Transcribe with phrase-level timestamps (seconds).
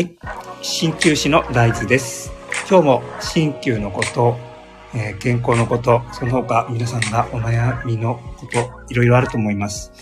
[0.00, 0.16] はい。
[0.62, 2.32] 鍼灸師の大豆です。
[2.70, 4.38] 今日も鍼灸のこと、
[4.94, 9.92] えー健康のこと、その他皆さんがお悩みのこと、いろいろあると思います。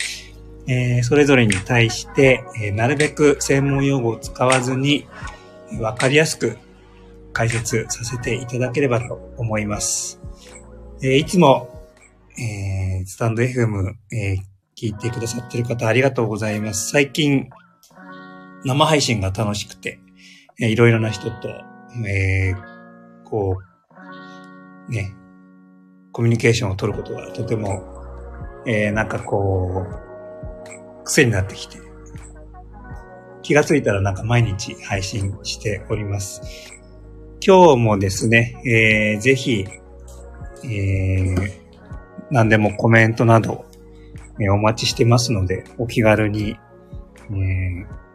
[0.69, 5.09] えーそれぞれに対して、えーなるべく専門用語を使わずに、
[5.81, 6.59] わかりやすく
[7.33, 10.21] 解説させていただければと思います。
[11.03, 11.69] えいつも、
[12.39, 14.37] えスタンド FM、え
[14.77, 16.91] 聞いてくださっている方ありがとうございます。
[16.91, 17.51] 最近、
[18.65, 20.01] 生配信が楽しくて、
[20.61, 21.49] えーいろいろな人と、
[22.07, 22.79] えー
[23.25, 23.59] こ
[24.89, 25.15] う、ね、
[26.13, 27.83] コミュニケーションを取ることがとても、
[28.67, 31.79] えーなんかこう、癖になってきて、
[33.43, 36.43] 気がついたらなんか毎日配信しております。
[37.41, 39.65] 今日もですね、えーぜひ、
[40.65, 41.69] えー
[42.31, 43.65] 何でもコメントなど、
[44.41, 46.57] えーお待ちしてますので、お気軽に、
[47.31, 48.08] えー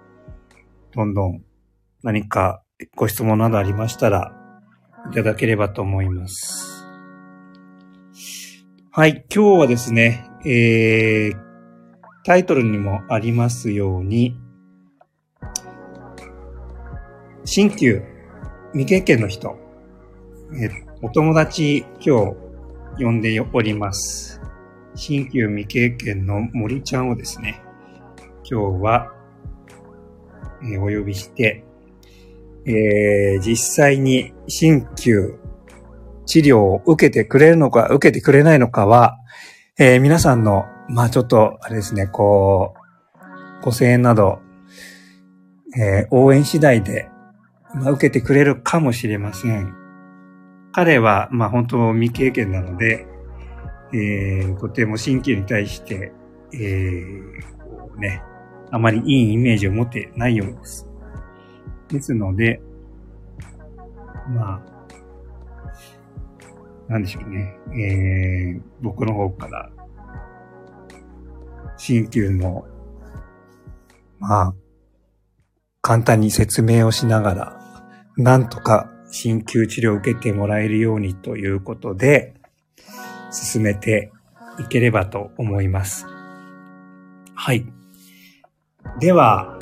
[0.95, 1.43] どんどん
[2.03, 2.63] 何か
[2.95, 4.33] ご質問などありましたら
[5.11, 6.85] いただければと思います。
[8.91, 11.37] はい、今日はですね、えー、
[12.23, 14.37] タイトルにもありますように、
[17.45, 18.03] 新旧
[18.73, 19.57] 未経験の人、
[20.53, 22.33] えーお友達今
[22.97, 24.39] 日呼んでおります。
[24.95, 27.61] 新旧未経験の森ちゃんをですね、
[28.49, 29.12] 今日は、
[30.71, 31.63] えお呼びして、
[32.65, 35.39] えー実際に新旧
[36.25, 39.17] 治療を受けてくれるのか、受けてくれないのかは、
[39.77, 42.73] えー皆さんの、まあちょっと、あれですね、こ
[43.61, 44.39] う、ご声援など、
[45.77, 47.09] えー応援次第で、
[47.73, 49.73] まあ、受けてくれるかもしれません。
[50.71, 53.05] 彼は、まあ本当未経験なので、
[53.93, 56.13] えーとても新旧に対して、
[56.53, 58.23] えーね、
[58.71, 60.87] あまりいいイメージを持ってないようです。
[61.89, 62.61] ですので、
[64.29, 64.73] まあ、
[66.87, 67.57] なんでしょうね。
[67.71, 69.69] えー、僕の方から、
[71.77, 72.65] 新旧の、
[74.19, 74.53] まあ、
[75.81, 77.59] 簡単に説明をしながら、
[78.17, 82.33] なんとか鍼灸治療を受けてもらえるようにということで、
[83.31, 84.11] 進めて
[84.59, 86.05] いければと思います。
[87.35, 87.65] はい。
[88.99, 89.59] では、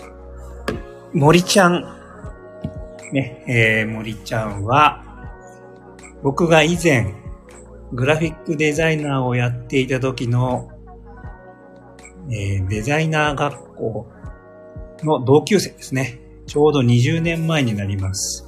[1.13, 1.83] 森ちゃん。
[3.11, 5.03] ね、えー、森ちゃんは、
[6.23, 7.13] 僕が以前、
[7.93, 10.69] グラフィックデザイナーをやっていた時の、
[12.29, 14.11] えーデザイナー学校
[15.03, 16.19] の同級生ですね。
[16.45, 18.45] ちょうど20年前になります。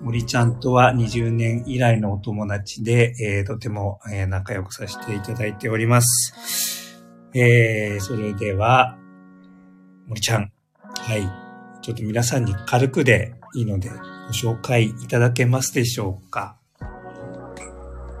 [0.00, 7.04] 森ちゃんとは20年以来のお友達で、えーとても、えー仲良くさせていただいております。
[7.34, 8.96] えー、それでは、
[10.10, 10.52] 森ちゃん。
[10.82, 11.22] はい。
[11.82, 13.94] ちょっと皆さんに軽くでいいので、ご
[14.32, 16.56] 紹介いただけますでしょうか。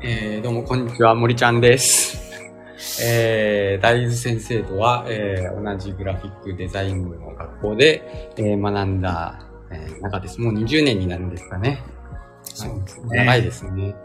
[0.00, 2.16] えーどうも、こんにちは、森ちゃんです。
[3.04, 9.40] えー、大豆先生とは、えー同じグラフィックデザイン部の学校で、えー学んだ、
[9.72, 10.40] えー中です。
[10.40, 11.82] もう20年になるんですかね。
[12.44, 13.96] そうです長いですね。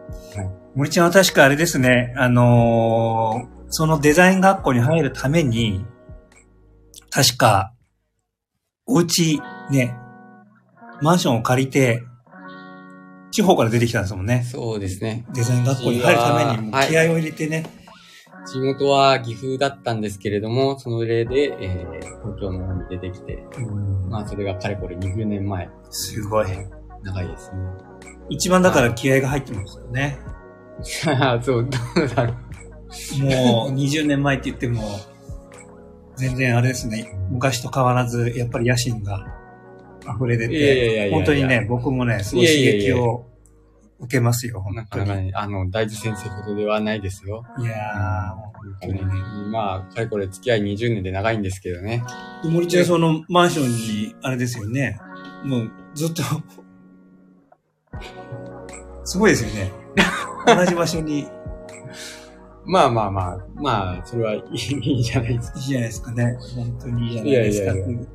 [0.74, 5.86] 森ちゃんは確かあれですね、あのーそのデザイン学校に入るために、
[7.12, 7.75] 確か、
[8.88, 9.42] お家、
[9.72, 9.96] ね、
[11.02, 12.04] マンションを借りて、
[13.32, 14.44] 地方から出てきたんですもんね。
[14.50, 15.26] そうですね。
[15.34, 17.66] デザイン学校に入るために、気合を入れてね。
[18.46, 25.70] 地元は岐阜だったんですけれども、その例で、えー東京の方に出てきて、うんまあ、それがかれこれ20年前。
[25.90, 26.48] すごい。
[27.04, 27.58] 長いですね。
[28.30, 30.18] 一番だから気合が入ってますよね。
[31.44, 33.24] そう、どうだろう。
[33.24, 34.84] もう20年前って言っても、
[36.18, 39.26] 全然あれですね、昔と変わらず、やっぱり野心が
[40.16, 43.26] 溢れ出て、や本当にね、僕もね、すごい刺激を
[44.00, 45.34] 受けますよ、な本当に。
[45.34, 47.44] あの、大豆先生ほどではないですよ。
[47.60, 49.00] いやー、本当にね。
[49.52, 52.04] まあ、かれこれ付き合い20年で長いんですけどね。
[52.44, 55.00] で森ちゃん、そのマンションに、あれですよね、
[55.44, 56.24] もうずっと、
[59.04, 59.72] すごいですよね。
[60.46, 61.28] 同じ場所にい
[62.66, 65.60] まあまあまあ、まあ、それはいいいいじゃないですか。
[65.60, 66.38] いじゃないですかね。
[66.56, 67.64] 本当にいいじゃないですか。
[67.64, 68.08] いやいやいやね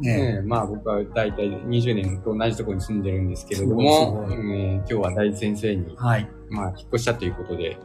[0.00, 6.28] ねえまあ僕は大体20年と同じところに住んでるんですけれどすも、えー今日は大豆先生に、はい。
[6.48, 7.78] まあ、引っ越したということで、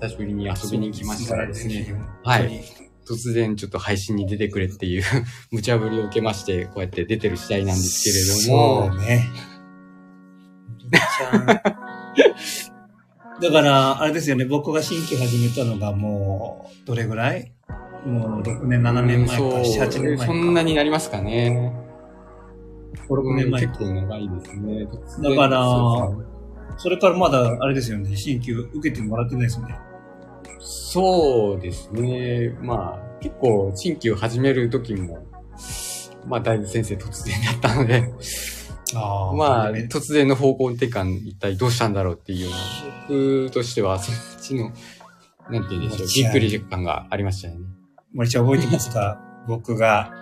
[0.00, 2.60] 久しぶりに遊びに来ましたらですね、ははいい。
[3.08, 5.02] 突然ちょっと配信に出てくれっていう
[5.50, 9.24] 無茶ぶりを受けまして、こうやって出てる次第なんですけれども、そうね。
[13.42, 17.52] だから、あれですよね、僕が新規始めたのがもう、どれぐらい？
[18.06, 20.26] もう6年、7年前か、うん7、8年前か。
[20.26, 21.72] そんなになりますかね。
[23.08, 23.66] 5、6年前。
[23.66, 24.86] 結構長いですね。
[24.86, 26.10] だから
[26.78, 29.76] それからまだ、あれですよね、新旧受けてもらってないですよね。
[30.60, 32.56] そうですね。
[32.60, 35.26] まあ、結構、新規を始める時も、
[36.26, 38.12] まあ、大学先生突然だったので、
[38.96, 39.88] あまあ、ね。
[39.90, 42.50] 突然の方向転換、一体どうしたんだろうっていう
[43.08, 44.70] 僕としては、そっちの、
[45.50, 47.66] なんて言うんでしょう、びっくり感がありましたよね。
[48.14, 49.20] 森ちゃん覚えてますか？
[49.48, 50.12] 僕が、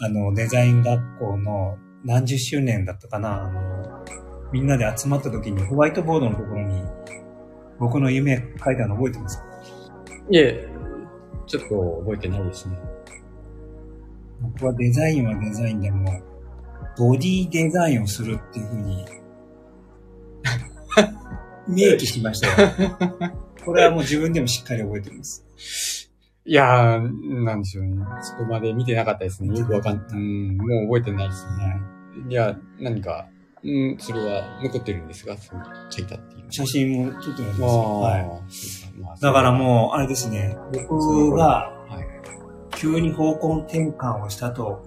[0.00, 3.44] あの、デザイン学校の何十周年だったかな？
[3.44, 4.04] あの、
[4.52, 6.82] みんなで集まった時にホワイトボードのところに
[7.78, 9.44] 僕の夢書いたの覚えてますか？
[10.30, 10.68] いえ、
[11.46, 12.76] ちょっと覚えてないですね。
[14.40, 16.10] 僕はデザインはデザインでも、
[16.96, 19.04] ボディデザインをするっていうふうに、
[21.92, 22.70] 明記しましたよ。
[23.64, 25.44] これはもう自分でもしっかり覚えてます。
[26.46, 28.04] いやー、なんでしょうね。
[28.20, 29.58] そこまで見てなかったですね。
[29.58, 31.80] よくわかん、うん、もう覚えてないですね。
[32.28, 33.26] いや、何か、
[33.62, 36.44] うん、それは残ってるんですが、そう書いたっていう。
[36.50, 37.62] 写真も撮ってます。
[37.62, 39.20] あ、はい。
[39.20, 40.54] だからもう、あれですね、
[40.88, 42.76] 僕がはい。
[42.76, 44.84] 急に方向転換をしたと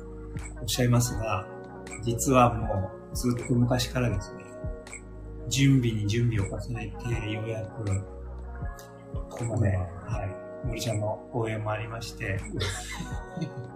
[0.62, 1.48] おっしゃいますが、
[2.08, 4.46] 実はもうずっと昔からですね、
[5.50, 7.84] 準備に準備を重ねて、ようやく、
[9.30, 10.24] ここまで、は
[10.64, 12.40] い、森ちゃんの応援もありまして、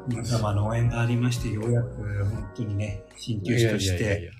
[0.07, 4.31] 皆様の応援がありまして、ようやく本当にね、鍼灸師として、や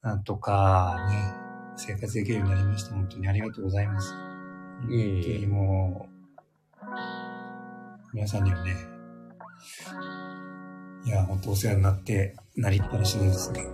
[0.00, 2.94] なんとかね、生活できるようになりました。
[2.94, 4.14] 本当にありがとうございます。
[4.88, 6.08] いえいえ本当にも
[6.80, 6.86] う、
[8.14, 8.74] 皆さんにはね、
[11.04, 13.66] いや、本当お世話になって、なりっぱなしでですね。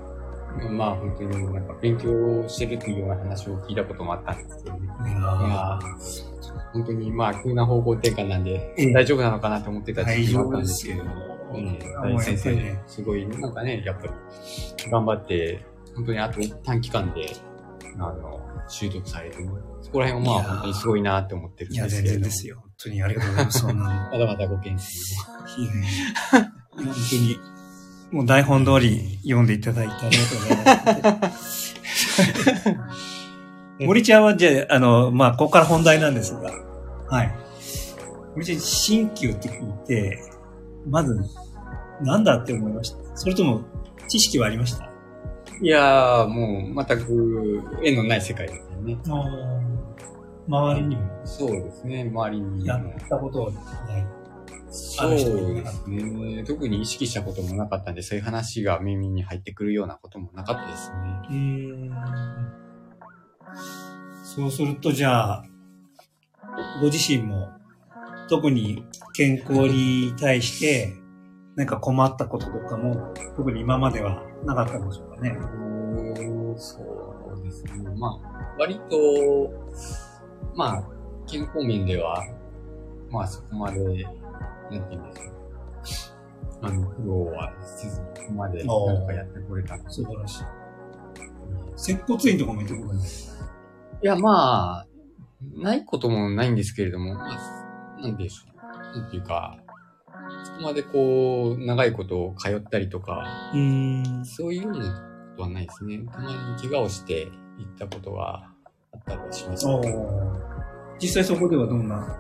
[0.71, 4.87] まあ本当になんか勉強してるっていうような話を聞いたこともあったんですけどね。
[4.87, 5.79] いや
[6.73, 11.31] 本当にまあ急な方向転換なんで、ええ大丈夫なのかなと思ってた時期もあったんですけれども、
[12.03, 17.37] 大先生すごい、なんかね、やっぱり頑張って、本当にあと短期間で、
[17.97, 19.51] あの、習得されてね、
[19.83, 22.23] そこら辺はまあ本当にすごいなって思ってるんいや、全ですけれども。
[22.23, 22.57] 然ですよ。
[22.61, 23.59] 本当にありがとうございます。
[23.59, 23.91] そんなの。
[24.13, 27.41] まだまだご研究いやいや本当に、
[28.13, 31.75] もう台本通り読んでいただいてありがとうございます。
[33.87, 36.53] 森ちゃんは、じゃあ、あの、まあ、ここから本題なんですが、
[37.09, 37.35] はい。
[38.35, 40.19] 森ちゃん、新旧って聞いて、
[40.87, 41.19] まず、
[42.03, 43.17] なんだって思いました？
[43.17, 43.63] それとも、
[44.09, 44.91] 知識はありました？
[45.63, 48.99] いやー、もう全く縁のない世界ですよね。
[50.49, 52.67] 周りにもそうですね、周りに。
[52.67, 53.59] やったことはな
[53.99, 54.07] い。
[54.71, 56.45] そうですね。
[56.45, 60.97] 特に意識したこともなかったんで、そういう話が耳に入ってくるようなこともなかったですね。
[61.29, 62.61] うーん
[64.23, 65.45] そうすると、じゃあ、
[66.81, 67.49] ご自身も、
[68.29, 70.95] 特に健康に対して、
[71.57, 75.37] なんか困ったこととかも、特に今まではなかったんでしょうかね。
[76.57, 77.73] そうですね。
[77.97, 79.53] まあ、割と、
[80.55, 80.85] まあ、
[81.27, 82.25] 健康面では、
[83.11, 84.07] まあそこまで、
[84.71, 85.21] なんて言うんで
[85.85, 86.21] すか。
[86.63, 90.45] あの、苦労はせずに、ここまでなんかやってこれた素晴らしい。
[91.77, 93.09] 接骨院とかも行ったことない。
[94.03, 94.87] いや、まあ、
[95.57, 98.99] ないこともないんですけれども、まあ、なんて言うんでしょう。
[98.99, 99.59] なんていうか、
[100.45, 103.25] そこまでこう、長いこと通ったりとか、
[103.55, 104.25] うーん。
[104.25, 104.79] そういうような
[105.31, 105.99] ことはないですね。
[106.13, 108.51] たまに怪我をして行ったことが
[108.93, 109.67] あったりはします。
[109.67, 109.81] お
[111.01, 112.19] 実際そこではどんな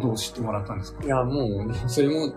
[0.00, 1.04] ことを知ってもらったんですか？
[1.04, 2.32] いや、もう、それも、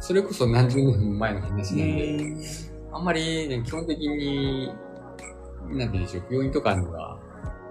[0.00, 2.36] それこそ何十年も前の話なんで、
[2.92, 4.72] あんまり、ね、基本的に、
[5.68, 7.18] なんて言うんでしょう、病院とかには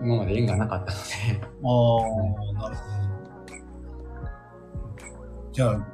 [0.02, 1.04] 今まで縁がなかったので、
[1.42, 2.96] ああ、なるほど。
[5.52, 5.88] じゃあ、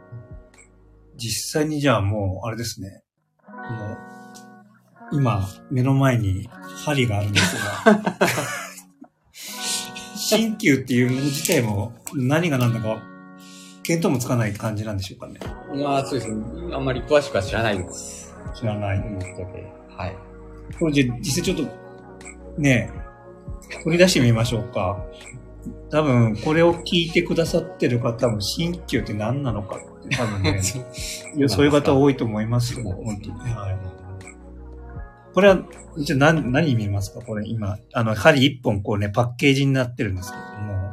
[1.18, 3.04] 実際にじゃあもう、あれですね。
[3.48, 3.98] もう、
[5.14, 6.50] 今、目の前に
[6.86, 7.56] 針があるんです
[7.86, 8.02] が、
[10.38, 13.02] 鍼灸っていうもの自体も何が何だか、
[13.84, 15.40] 見当もつかない感じなんでしょうかね。
[15.82, 18.34] まあそうですね、あんまり詳しくは知らないです。
[18.54, 19.00] 知らない。
[19.00, 19.26] ので、
[19.98, 20.16] はい。
[20.80, 22.92] これじゃあ実際ちょっと、ね
[23.70, 25.04] え、取り出してみましょうか。
[25.90, 30.62] 多分、これを聞いてくださってる方も、鍼灸って何なのかって多分ね、
[31.48, 33.38] そういう方多いと思いますよ、本当に。
[33.54, 33.91] はい。
[35.34, 35.60] これは、
[35.98, 37.22] じゃあ何、何見えますか？
[37.22, 40.92] これ今、あの、針一本こうね、パッケージになってるんですけども、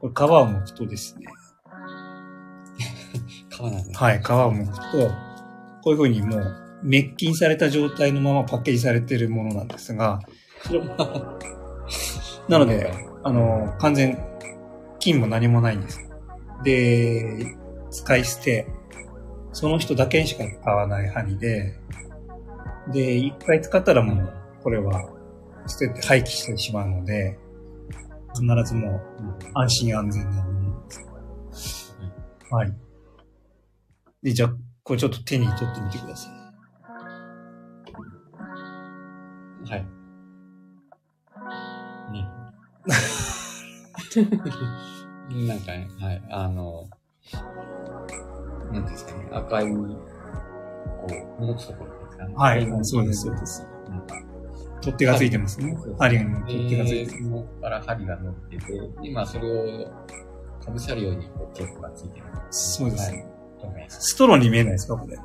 [0.00, 1.26] これ皮を剥くとですね、
[3.50, 3.98] 川なんです。
[4.00, 4.82] はい、皮を剥くと、
[5.82, 10.20] こういう風にもう、滅菌された状態のままパッケージされてるものなんですが、
[12.48, 14.18] なので、あの、完全、
[14.98, 16.00] 菌も何もないんです。
[16.64, 17.56] で、
[17.90, 18.66] 使い捨て、
[19.52, 21.78] その人だけにしか使わない針で、
[22.90, 25.10] で、一回使ったらもう、これは
[25.66, 27.36] 捨てて廃棄してしまうので、
[28.34, 29.00] 必ずもう
[29.54, 30.92] 安心安全なもので
[31.54, 31.96] す。
[32.50, 32.74] はい。
[34.22, 36.32] で、じゃあ、これちょっと手に取ってみてください。
[39.70, 39.86] はい。
[42.12, 42.26] ね。
[45.46, 46.90] なんかね、はい、あの、
[48.72, 49.66] なんですかね、赤い、
[51.02, 52.34] こう、ところですかね。
[52.36, 53.66] はい赤そうですそうです。
[53.88, 54.16] なんか、
[54.80, 55.76] 取っ手がついてますね。
[55.98, 59.90] 針の取っ手がついてで、そこから針が伸びてて、今それを
[60.64, 62.26] かぶさるようにこうテープがついてる。
[62.26, 62.72] ます。
[62.78, 63.12] そうです。
[64.00, 65.16] ストローに見えないですかこれ？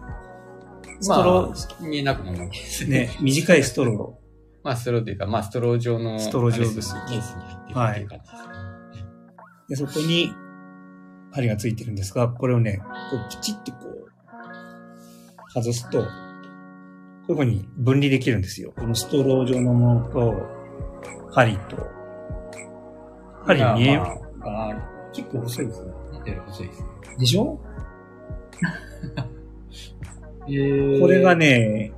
[1.00, 4.20] ストロまあ見えなくもないですー、ね、短いストロ
[4.64, 8.50] まあ、ストローというか、まあ、ストロー状の、ストロー状ですケースに入ってるっていう感じですね。
[9.66, 9.70] ー。
[9.70, 10.34] で、そこに
[11.32, 12.82] 針がついてるんですが、これをね、
[13.12, 13.97] こうピチッとこう、
[15.62, 16.06] 外すと、こ
[17.30, 18.74] ういう風に分離できるんですよ。
[18.78, 20.34] このストロー状のものと、
[21.32, 21.78] 針と、
[23.46, 24.06] 針見え、ま
[24.46, 25.92] あ、あ結構細いですね。
[26.14, 26.88] 見てる細いですね。
[27.20, 27.60] でしょ？
[30.50, 31.92] えこれが、ね、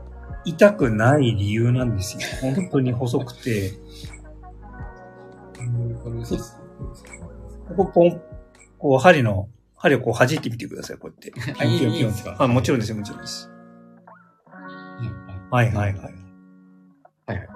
[0.46, 2.22] 痛くない理由なんですよ。
[2.54, 3.72] 本当に細くて、
[7.70, 8.22] ここポン、
[8.80, 9.48] こう針の、
[9.80, 11.34] 針をこう弾いてみてください、こうやって。
[11.60, 13.50] あいいいいんですかあ、もちろんですよ、もちろんです。
[15.52, 15.94] はいはいはい。
[15.96, 17.48] はいはい。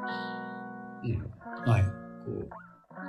[1.04, 1.70] うん。
[1.70, 1.84] はい。
[1.84, 1.90] こ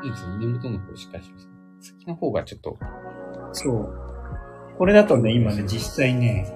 [0.02, 0.46] う、いいですね。
[0.46, 1.48] 根元の方しっかりします。
[1.80, 2.76] 先の方がちょっと、
[3.52, 3.94] そう。
[4.76, 6.52] これだとね、今ね、実際ね、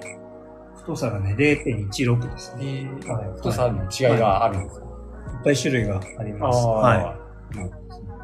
[0.75, 2.91] 太さがね、0.16ですね。
[3.05, 6.67] えはい太さの違いがあるんですか、いっぱい種類があります。
[6.67, 7.19] は
[7.53, 7.55] い。
[7.55, 7.69] そう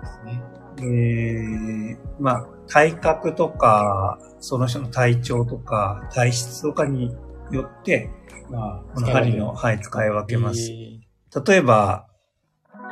[0.01, 1.95] ですね。
[1.95, 7.15] で、まあ、体格とか、その人の体調とか、体質とかに
[7.51, 8.09] よって、
[8.49, 10.71] まあ、この針の、はい、使い分けます。
[10.71, 10.99] え
[11.47, 12.07] 例えば、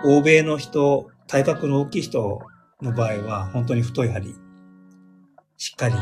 [0.06, 2.42] 欧米の人、体格の大きい人
[2.82, 4.36] の場合は、本当に太い針、
[5.58, 5.96] しっかり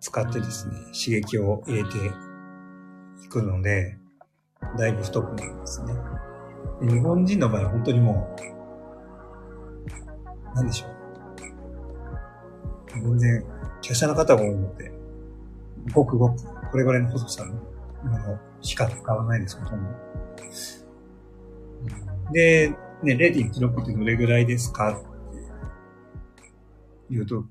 [0.00, 1.96] 使ってですね、刺激を入れて
[3.24, 3.98] いくので、
[4.78, 5.94] だいぶ太くなりますね。
[6.80, 8.36] で日本人の場合は本当にも
[10.52, 10.95] う、なんでしょう。
[13.02, 13.44] 全然、
[13.82, 14.92] 華奢な方が多いので、
[15.92, 19.90] ごくごく、これぐらいの細さのものしか使わないです、ほとんど。
[22.32, 22.70] で、
[23.02, 25.06] ね、0.16ってどれぐらいですかって
[27.10, 27.44] 言うと、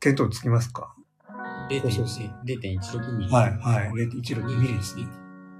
[0.00, 0.94] 見当つきますか？
[1.70, 3.32] ー、そうそう0.16ミリ。
[3.32, 3.90] はい、はい。
[3.90, 5.06] 0.16ミリですね。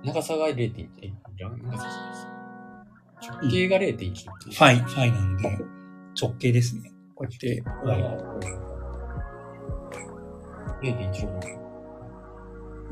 [0.04, 3.30] 長さが0.1、え、長さです。
[3.30, 4.14] 直径が0.1。
[4.24, 5.58] ファイ、ファイなんで、
[6.20, 6.92] 直径ですね。
[7.14, 8.71] こうやって、はい。
[10.82, 11.52] 0.16ミリ。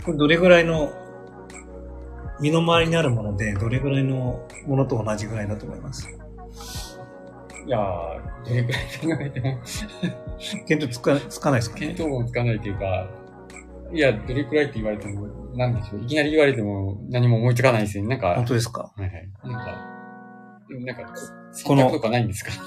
[0.04, 0.92] これどれぐらいの、
[2.40, 6.08] 身の回りにあるもので、どれぐらいのものと同じぐらいだと思います？
[7.66, 8.82] いやー、どれくらい
[9.18, 9.58] 考えても、
[10.66, 11.88] 見当つか、つかないですかね？
[11.88, 13.10] 見当もつかないというか、
[13.92, 16.02] いや、どれくらいって言われても、なんでしょう？
[16.02, 18.10] いきなり言われても何も思いつかないですよね。
[18.10, 18.90] なんか、本当ですか？
[18.96, 19.30] はいはい。
[19.44, 21.02] なんか、でもなんか、
[21.64, 22.50] ここののとかないんですか？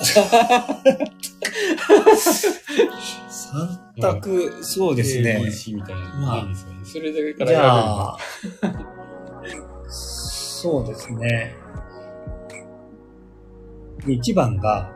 [3.30, 5.40] 三択、そうですね。
[5.44, 6.46] ABC みたいなのまあ。
[6.84, 7.64] それだけからじ選ゃ
[8.10, 8.18] あ、
[9.88, 11.56] そうですね。
[14.06, 14.92] で1番が、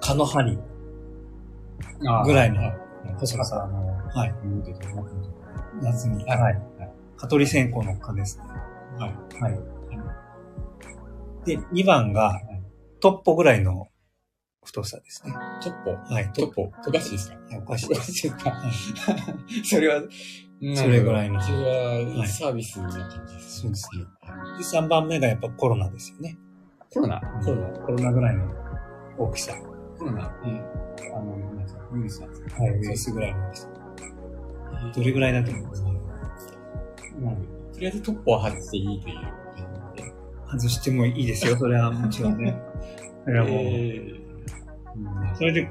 [0.00, 0.58] 蚊の針
[2.24, 2.76] ぐらいのはい
[3.18, 3.66] 細さ。
[3.70, 4.34] の、はい。
[5.82, 6.24] 夏に。
[6.24, 6.62] はいはい。
[7.16, 8.44] 蚊取り線香の蚊ですね。
[8.98, 9.14] はい。
[9.42, 9.58] はい。
[11.44, 12.40] で、2番が、
[13.00, 13.88] トッポぐらいの
[14.64, 15.34] 太さですね。
[15.62, 15.90] トッポ？
[16.14, 16.32] はい。
[16.32, 18.00] トッポお菓子ですかおかしいおです。
[18.00, 18.62] 菓子ですか
[19.64, 20.02] それは、
[20.76, 21.64] それぐらいのそれは
[22.18, 23.60] はいサービスな感じです。
[23.60, 24.04] そうですね。
[24.58, 26.38] で、3番目がやっぱコロナですよね。
[26.92, 27.20] コロナ？
[27.44, 27.68] コロナ。
[27.80, 28.46] コロナぐらいの
[29.18, 29.52] 大きさ。
[29.98, 30.34] コロナ？
[30.42, 30.62] うん。
[31.14, 32.70] あの、なんか、ウイルスなんですかはい。
[32.78, 33.68] ウイルスぐらいの大きさ。
[34.96, 35.82] どれぐらいだと思います？
[35.82, 39.16] かうんとりあえずトッポは外していいという。
[40.58, 41.56] 外してもいいですよ。
[41.56, 42.56] それはもちろんね。
[43.24, 44.24] それはもう、えー
[45.36, 45.68] それで、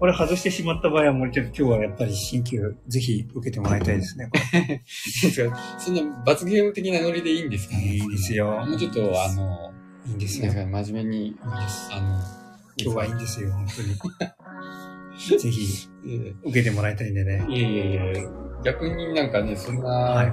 [0.00, 4.30] これ外してしまった場合は、森ちゃん今日はやっぱり新旧ぜひ受けてもらいたいですね。
[5.78, 8.64] そんな罰ゲーム的なノリでいいんですかれねいいですよ。
[8.66, 9.72] もうちょっと、あの、
[10.08, 10.52] いいんですよ。
[10.52, 11.90] 真面目に、いいです。
[11.92, 12.18] あの、
[12.76, 13.94] 今日はいいんですよ、本当に。
[15.38, 17.44] ぜひえ受けてもらいたいんでね。
[17.48, 18.30] ーいやいやいや、
[18.64, 20.32] 逆になんかね、そんな、はい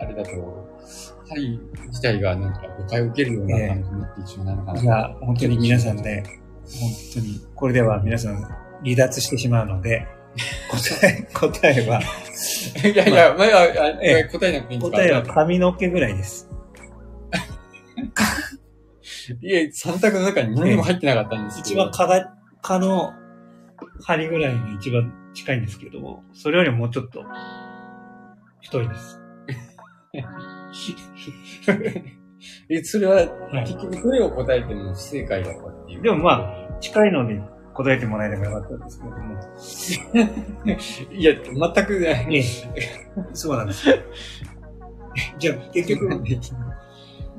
[0.00, 1.58] あれだと、はい
[1.88, 4.80] 自体がなんか誤解を受けるような感じになってしまうのかな。
[4.80, 6.22] じゃあ、本当に皆さんね、
[6.80, 8.36] 本当に、これでは皆さん
[8.84, 10.06] 離脱してしまうので、
[10.70, 12.04] 答え、答えは、い
[12.96, 13.64] やいや、まあ、あ
[14.02, 14.96] ええ答えなくていいんですか？
[14.98, 16.48] 答えは髪の毛ぐらいです。
[19.40, 21.82] いや、三択の中に何も入ってなかったんですけど。
[21.82, 23.12] 一番蚊が、蚊の
[24.04, 27.22] 針ぐらいが一番近いんですけども、それよりもうちょっと
[28.62, 29.20] 太いです。
[32.68, 33.26] え、それは、はい
[33.66, 36.02] 結局どれを答えても不正解だったっていう。
[36.02, 37.40] でもまあ、近いので
[37.74, 40.74] 答えてもらえればよかったんですけれども。
[41.14, 41.34] いや、
[41.74, 42.26] 全くね。
[42.30, 42.42] ええ、
[43.32, 43.86] そうなんです。
[45.38, 46.08] じゃあ、結局、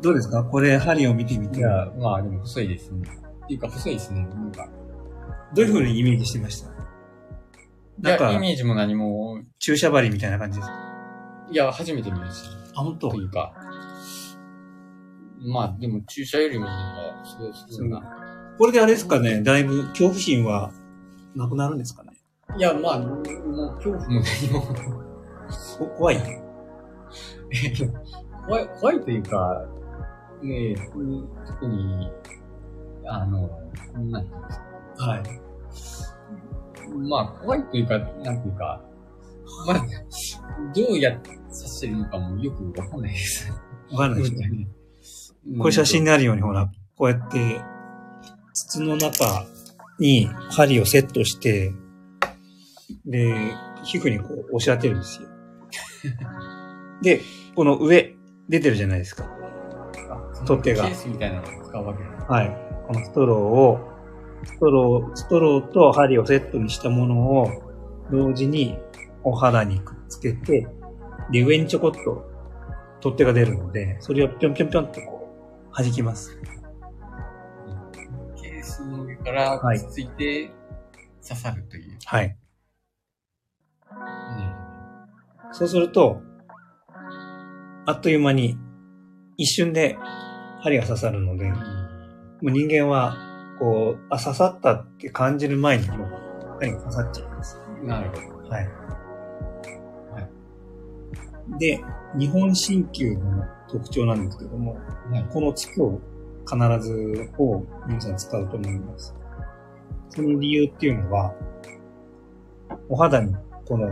[0.01, 0.43] どうですか？
[0.43, 1.57] これ、針を見てみて。
[1.59, 3.01] いや、まあでも細いですね。
[3.45, 4.21] っていうか細いですね。
[4.25, 4.69] なんか。
[5.55, 6.69] どういうふうにイメージしてました？
[6.69, 6.71] い
[8.01, 10.75] なんかや、イメージも何も、注射針みたいな感じですか？
[11.51, 12.43] いや、初めて見まし
[12.73, 12.79] た。
[12.79, 13.09] あ、本当？
[13.09, 13.53] というか。
[15.45, 18.01] まあ、でも注射よりもなんか、すごい、すごいな。
[18.57, 20.71] これであれですかね、だいぶ恐怖心は
[21.35, 22.11] なくなるんですかね？
[22.57, 24.61] いや、まあ、もう恐怖も何も。
[25.79, 26.17] こ怖い？
[28.47, 29.65] 怖い、怖いというか、
[30.41, 30.97] ねえ、特
[31.67, 32.11] に、
[33.05, 33.49] あの、
[34.09, 34.65] なんていうんですか。
[34.97, 35.23] はい。
[37.09, 38.81] まあ、怖いというか、なんていうか、
[39.67, 39.85] まあ、
[40.75, 43.51] どうやって刺してるのかもよくわかんないです。
[43.91, 44.67] わかんないですね。
[45.59, 47.61] これ写真にあるように、ほら、こうやって、
[48.53, 49.45] 筒の中
[49.99, 51.73] に針をセットして、
[53.05, 53.35] で、
[53.83, 55.27] 皮膚にこう押し当てるんですよ。
[57.01, 57.21] で、
[57.55, 58.15] この上、
[58.49, 59.25] 出てるじゃないですか。
[60.45, 62.25] 取っ手がケースみたいなのを使うわけです。
[62.31, 62.57] はい。
[62.87, 63.92] このストローを、
[64.45, 67.47] ストロー、ストローと針をセットにしたものを、
[68.11, 68.77] 同時に
[69.23, 70.67] お肌にくっつけて、
[71.31, 72.25] で、上にちょこっと
[73.01, 75.29] 取っ手が出るので、それをぴょんぴょんぴょんってこ
[75.71, 76.39] う、弾きます。
[78.41, 80.51] ケースの上からくっついて
[81.27, 81.97] 刺さるという。
[82.05, 82.27] はい。
[82.27, 82.37] ね
[85.51, 86.21] そうすると、
[87.85, 88.57] あっという間に、
[89.37, 89.97] 一瞬で
[90.61, 91.57] 針が刺さるので、も
[92.43, 93.32] う人間は、
[93.63, 96.09] こう、あ、刺さったって感じる前にもう、
[96.59, 97.57] 針が刺さっちゃいます。
[97.81, 98.49] なるほど。
[98.49, 98.67] はい。
[101.59, 101.81] で、
[102.19, 105.25] 日本鍼灸の特徴なんですけども、はい。
[105.31, 106.01] この月を
[106.45, 109.15] 必ずを皆さん使うと思います。
[110.09, 111.33] その理由っていうのは、
[112.89, 113.33] お肌に
[113.65, 113.87] この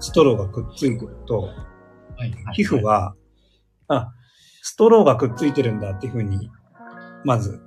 [0.00, 1.50] ストローがくっついてると、
[2.16, 2.34] はい。
[2.54, 3.14] 皮膚は、
[3.88, 4.10] あ、
[4.62, 6.50] ストローがくっついてるんだっていうふうに、
[7.24, 7.60] まず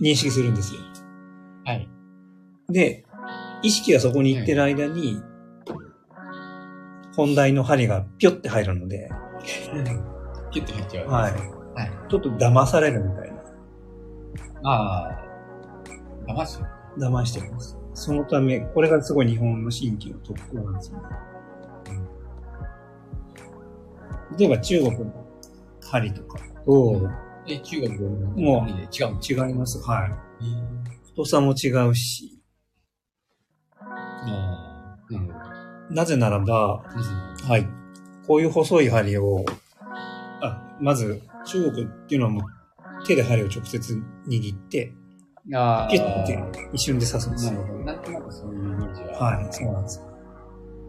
[0.00, 0.80] 認識するんですよ。
[1.64, 1.88] はい。
[2.68, 3.04] で、
[3.62, 5.22] 意識がそこに行ってる間に、
[7.16, 9.10] 本題の針がピョって入るので、
[10.50, 11.08] キュッと入っちゃう。
[11.08, 11.32] はい。
[11.32, 11.90] はい。
[12.08, 13.38] ちょっと騙されるみたいな。
[14.64, 15.18] ああ、
[16.26, 16.62] 騙す？
[16.98, 17.78] 騙してます。
[17.94, 21.04] そのため、これがすごい日本の新規の特徴なんですよね。
[24.38, 25.26] 例えば中国の
[25.80, 27.10] 針とかと
[27.48, 29.78] え、中国のもう違うの違います。
[29.78, 30.10] はい。
[31.10, 32.42] 太さも違うし、
[33.80, 35.94] ああ、なるほど。
[35.94, 37.66] なぜならば、うんはい。
[38.26, 39.44] こういう細い針を、
[40.42, 44.92] あ、まず中国っていうのはもう手で針を直接握って、
[45.54, 46.38] ああ、ッて
[46.74, 47.52] 一瞬で刺すんですよ。
[47.52, 47.84] なるほど。
[47.84, 49.18] なんとなくそういうイメージは。
[49.18, 50.02] はい、そうなんです。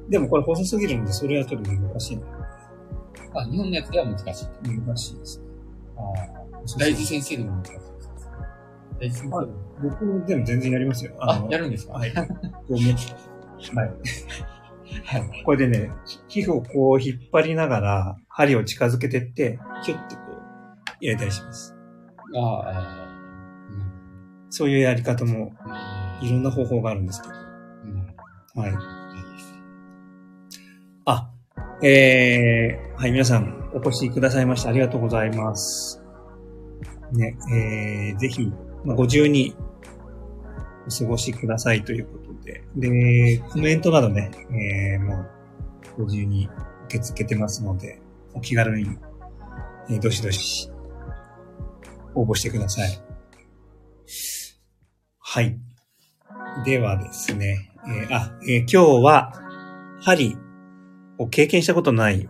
[0.10, 2.19] でもこれ細すぎるので、それはちょっと難しい。
[3.34, 4.48] あ、日本のやつでは難しい。
[4.63, 5.41] 難しいです。
[5.95, 6.02] あ
[6.36, 6.38] あ。
[6.78, 7.62] 大豆先生でも。
[9.00, 9.48] 大豆先生でも。
[9.82, 11.13] 僕でも全然やりますよ。
[11.19, 11.93] あ、やるんですか？
[11.93, 12.13] はい。
[12.15, 12.26] こ
[12.69, 12.80] うめ
[13.82, 13.91] はい。
[15.06, 15.43] はい。
[15.45, 15.91] これでね、
[16.28, 20.36] 皮膚をこう引っ張りながら、針を近づけてって、キュッてこう、
[21.00, 21.76] 入れたりします。
[22.36, 23.10] ああ、ああ。
[24.50, 25.52] そういうやり方も、
[26.22, 26.28] うん。
[26.28, 27.34] いろんな方法があるんですけど。
[27.36, 28.62] うん。
[28.62, 28.74] はい。
[31.06, 31.30] あ、
[31.84, 36.04] えー、はい、皆さん、お越しくださいましてありがとうございます。
[37.12, 38.52] ね、えー、ぜひ、
[38.86, 39.56] まあ、ご自由に
[40.88, 45.30] お過ごしくださいということで、で、コメントなどね、えー、もう、
[46.00, 46.50] ご自由に
[46.86, 48.02] 受け付けてますので、
[48.34, 48.98] お気軽に、
[49.89, 50.72] えーどしどし、
[52.15, 53.02] 応募してください。
[55.19, 55.60] はい。
[56.65, 59.34] ではですね、えーあ、えー今日は、
[60.02, 60.38] 針
[61.17, 62.28] を経験したことない、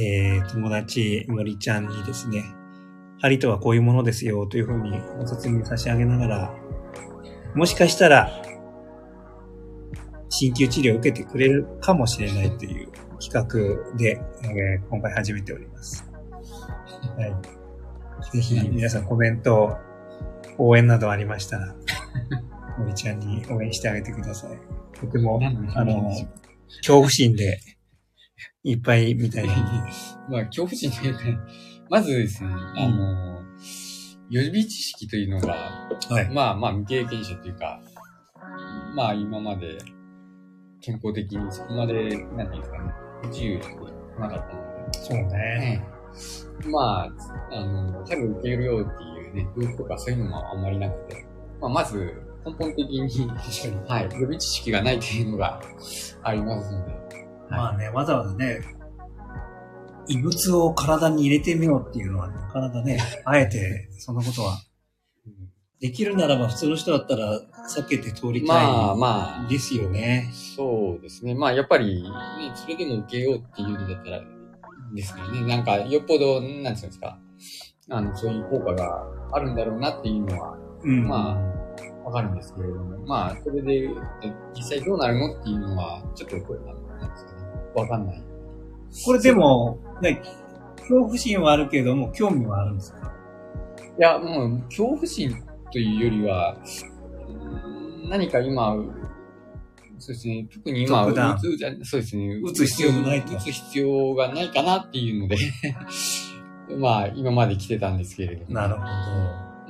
[0.00, 2.42] えー友達、森ちゃんにですね、
[3.20, 6.54] 針とはこういうものですよというふうにご説明差し上げながら、
[7.54, 8.30] もしかしたら、
[10.30, 12.88] 鍼灸治療を受けてくれるかもしれないという
[13.20, 16.10] 企画で、えー今回始めております。
[17.16, 17.34] はい。
[18.32, 19.76] ぜひ皆さんコメント、
[20.56, 21.74] 応援などありましたら、
[22.78, 24.58] 森ちゃんに応援してあげてください。
[24.98, 25.40] とても、
[25.74, 26.10] あの、
[26.78, 27.60] 恐怖心で
[28.62, 29.50] いっぱいみたいに。
[30.28, 31.20] まあ、恐怖心というか、
[31.90, 33.42] まずですね、あの、
[34.30, 35.56] 予備知識というのが、
[36.08, 36.32] はい。
[36.32, 37.80] まあまあ未経験者というか、
[38.94, 39.76] まあ今まで
[40.80, 41.94] 健康的にそこまで、
[42.36, 43.74] なんていうんですかね、不自由して
[44.20, 45.84] なかったのそうね。
[46.60, 47.08] で、まあ、
[47.50, 51.26] あの、多分受けるよっていうね、病気とかそういうのもあんまりなくて、
[51.60, 52.14] まあまず
[52.46, 53.28] 根本的に。
[53.88, 55.60] はい、予備知識がないというのが
[56.22, 58.60] ありますので、まあね、わざわざね、
[60.10, 64.58] 異物を体に入れてみようっていうのは、なかなかね、あえて、そのことは、
[65.80, 67.40] できるならば普通の人だったら
[67.74, 68.66] 避けて通りたい。
[68.66, 70.28] まあまあ、ですよね。
[70.56, 71.34] そうですね。
[71.34, 72.10] まあやっぱり、ね、
[72.54, 74.22] それでも受けようっていうのだったら、
[74.94, 75.46] ですからね。
[75.46, 77.18] なんか、よっぽど、なんていうんですか。
[77.88, 81.06] あの、そういう効果があるんだろうなっていうのは、うん。
[81.06, 83.88] まあわかるんですけれども、まあ、それで、
[84.54, 86.74] 実際どうなるのっていうのは、ちょっと、これ、な
[87.06, 87.38] んですかね。
[87.74, 88.29] わかんない。
[89.04, 90.22] これでも、ね、
[90.78, 93.12] 恐怖心はあるけども、興味はあるんですか？
[93.98, 95.34] いや、もう、恐怖心
[95.72, 96.56] というよりは、
[98.08, 98.74] 何か今、
[99.98, 105.36] そうですね、特に今、打つじゃそうですね、打つ必要もないと打つ必要がないかなっていうので、
[106.78, 108.52] まあ、今まで来てたんですけれども。
[108.54, 108.84] なるほど。
[108.84, 108.90] ま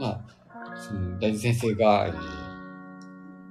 [0.01, 0.21] あ、
[0.77, 2.15] その、大豆先生が、えー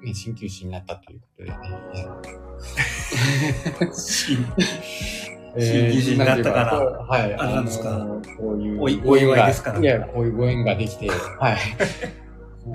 [0.05, 1.57] ね、鍼灸師になったということでね。
[5.55, 7.35] 鍼灸師になったからはい。
[7.35, 11.09] あなんですかのこういうおいご縁がお祝いですからいや、こういうご縁ができて、
[11.39, 11.57] はい。
[12.63, 12.73] こ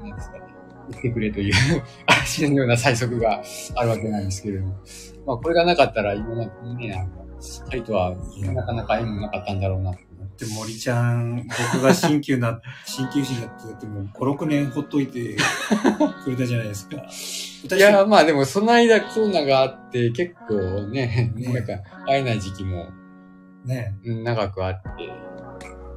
[0.00, 0.44] う、なんですかね。
[0.90, 1.54] 言ってくれという、
[2.08, 3.42] 私のような催促が
[3.74, 4.76] あるわけなんですけれども。
[5.26, 7.08] まあ、これがなかったら、今までね、あの、
[7.68, 8.16] 彼とは、
[8.54, 10.07] なかなか縁もなかったんだろうなって思
[10.38, 15.36] ってで、森ちゃん、僕が鍼灸な、鍼灸師になってても、5、6年ほっといて
[16.24, 17.76] くれたじゃないですか。
[17.76, 20.54] いや、まあでもその間コロナがあって結構
[20.88, 21.72] ね、ねなんか
[22.06, 22.90] 会えない時期も
[23.64, 24.88] ね、うん長くあって、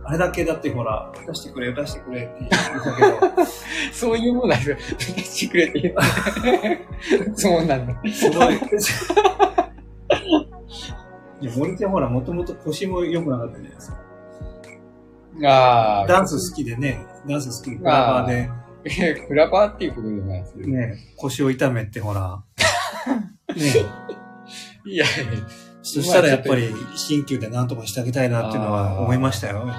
[0.04, 3.02] あれだけだってほら、出してくれ、出してくれって言ってたけ
[3.38, 3.46] ど、
[3.94, 7.94] そういうものは出してくれて言って そうなんだ。
[8.12, 8.56] すごい。
[11.42, 14.11] いや、森ちゃんほら、もともと腰も良くなかったじゃないですか。
[15.48, 18.50] ああ、ダンス好きでね、ダンス好きで、クラバーで、
[18.90, 20.68] き クラバーっていうことでもないですけど。
[20.70, 22.44] ね、腰を痛めてほら、
[23.56, 23.64] ね、
[24.86, 25.06] いや、
[25.84, 29.66] そしたらやっぱり、鍼灸で何とかしてあげたいなっていうのは思いましたよ。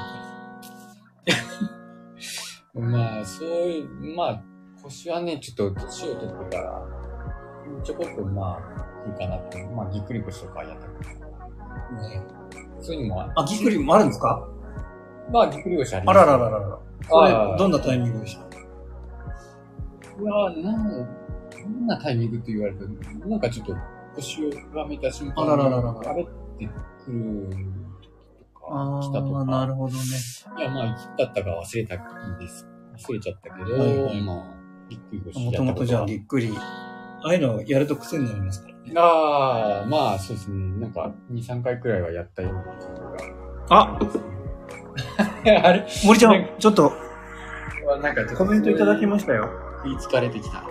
[2.75, 4.43] まあ、そういう、まあ、
[4.83, 6.83] 腰はね、ちょっと年を取ってから、
[7.85, 8.59] ちょこっとまあ、
[9.07, 11.29] いいかなって、まあ、ぎっくり腰とかやったりとか、
[12.09, 12.23] ね。
[12.81, 14.49] そういうのもああ、ぎっくりもあるんですか？
[15.33, 16.79] まあ、ぎっくり腰ありあますららららら。
[17.09, 18.43] そあれ、ーどんなタイミングでした？
[18.59, 18.61] い
[20.25, 22.95] や、なん、どんなタイミングって言われても、
[23.27, 23.75] なんかちょっと
[24.15, 26.27] 腰をがめた瞬間あらららららあれっ
[26.59, 26.67] て
[27.05, 27.49] くる
[28.55, 29.45] とか、来たとか。
[29.45, 30.01] なるほどね。
[30.59, 32.67] いや、まあ、いつだったか忘れたんです。
[32.99, 34.45] 忘れちゃったけど、はいはいまあ、
[34.89, 36.53] ぎっくり腰もともとじゃあぎっくり。
[37.25, 38.81] ああいうのやると癖になりますからね。
[38.83, 40.59] たことああ、まあ、そうですね。
[40.81, 43.17] なんか、2、3回くらいはやったような記憶
[43.71, 44.32] あが。
[45.63, 45.87] あれ？
[46.05, 46.93] 森ちゃん、ちょっと
[48.01, 49.51] なんかコメントいただきましたよ。
[49.85, 50.63] 言いつかれてきた。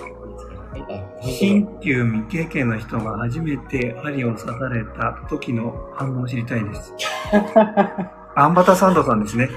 [1.21, 6.93] 鍼灸未経験の人が初めて針を刺された時の反応を知りたいです。
[8.35, 9.49] アンバタサンドさんですね。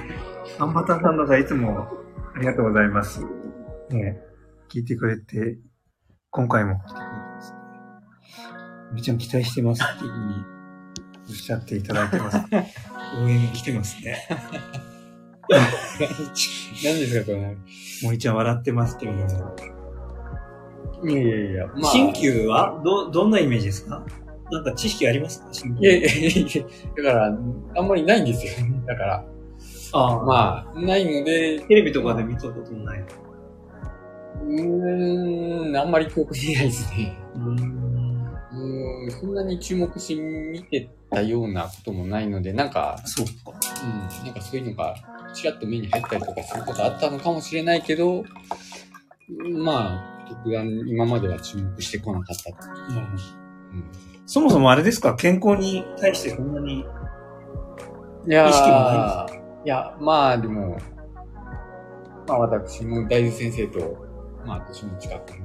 [0.58, 1.88] アンバタサンドさんいつも
[2.34, 3.24] ありがとうございます。
[3.90, 4.20] ね
[4.68, 5.58] 聞いてくれて、
[6.30, 7.54] 今回も来てくれてます。
[8.92, 10.53] みちゃん期待してますっていうふうに
[11.28, 12.38] おっしゃっていただいてます。
[13.22, 14.18] 応援来てますね。
[16.84, 17.56] 何ですか、これ。
[18.02, 19.54] 森ちゃん笑ってますけれども。
[21.06, 21.92] いやいやいや、まあ。
[21.92, 24.04] 鍼灸はど、どんなイメージですか？
[24.50, 25.48] なんか知識ありますか？
[25.52, 26.62] 鍼いやいやいやいや、
[26.96, 28.52] だから、あんまりないんですよ。
[28.86, 29.24] だから、
[29.92, 33.04] ああ、まあ、ないので、テレビとかで見たこともない。
[34.42, 37.16] うーん、あんまり記憶にないですね。
[37.36, 37.93] うーん。
[38.64, 43.32] うーん、そんなに注目して見てたようなこともないので、なんか、そうか。
[43.82, 44.94] うん、なんかそういうのが、
[45.34, 48.24] ちらっと目に入ったりとかすることあったのかもしれないけど、
[49.64, 52.50] まあ、特段今までは注目してこなかった。
[52.50, 53.16] うん
[54.26, 55.16] そもそもあれですか？
[55.16, 56.80] 健康に対してそんなに。
[56.80, 56.84] い
[58.26, 60.78] やー意識もないいや、まあでも、
[62.26, 64.06] まあ私も大豆先生と、
[64.46, 65.36] まあ年も近くの、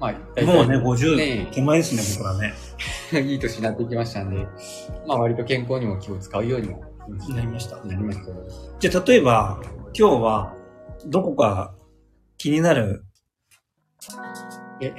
[0.00, 2.54] まあもうね、50ね手前ですね、僕らね。
[3.20, 4.46] いい年になってきましたんで、
[5.06, 6.84] まあ割と健康にも気を使うようにも
[7.34, 7.76] なりました。
[7.84, 8.24] なりました。
[8.78, 9.60] じゃあ、例えば、
[9.98, 10.54] 今日は、
[11.06, 11.74] どこか
[12.36, 13.04] 気になる
[14.80, 14.94] え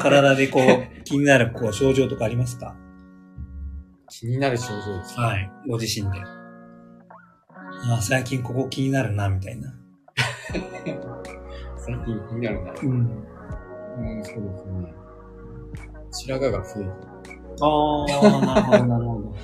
[0.00, 0.64] 体でこう、
[1.04, 2.74] 気になるこう症状とかありますか？
[4.08, 5.22] 気になる症状ですか？
[5.22, 5.50] はい。
[5.68, 6.18] ご自身で。
[6.20, 9.72] ああ、最近ここ気になるな、みたいな。
[11.76, 12.72] 最近気になるな。
[12.82, 13.24] うん。
[13.98, 14.94] うん、そうですね。
[16.12, 19.34] 白髪が増えてああ、なるほど、なるほど。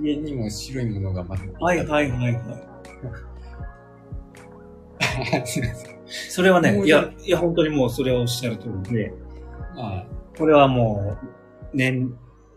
[0.00, 2.34] 上にも白いものが混ざってはいはいはいはい。
[5.42, 5.46] い。
[5.46, 5.92] すいません。
[6.28, 9.14] それはね、いや、いや、本当にもうそれをおっしゃる通りで、
[9.74, 11.16] まあ、これはも
[11.72, 12.06] う、ね、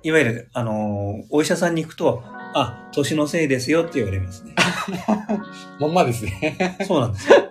[0.03, 4.53] いわゆる、あのーお医者さんに行くと、あ、年のせいですよって言われますね。
[5.79, 6.77] まんまですね。
[6.85, 7.44] そうなんですよ。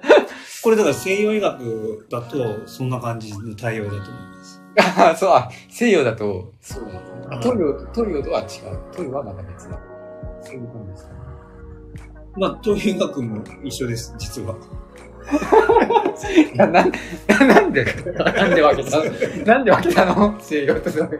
[0.64, 4.62] これだから西洋医学だと、そんな感じの対応だと思います。
[4.98, 7.20] あ そう、あ、西洋だと、そうなんですね。
[7.26, 8.46] うんあトリオ、トリオとは違う。
[8.96, 9.78] トリオはまた別だ。
[10.42, 11.16] そういう感じですかね。
[12.38, 14.54] まあ、東洋医学も一緒です、実は。
[16.54, 16.92] いや、なん、
[17.46, 19.04] なんで、なんで分けたの？
[19.44, 20.34] なんで分けたの？
[20.40, 21.18] 西洋と東洋。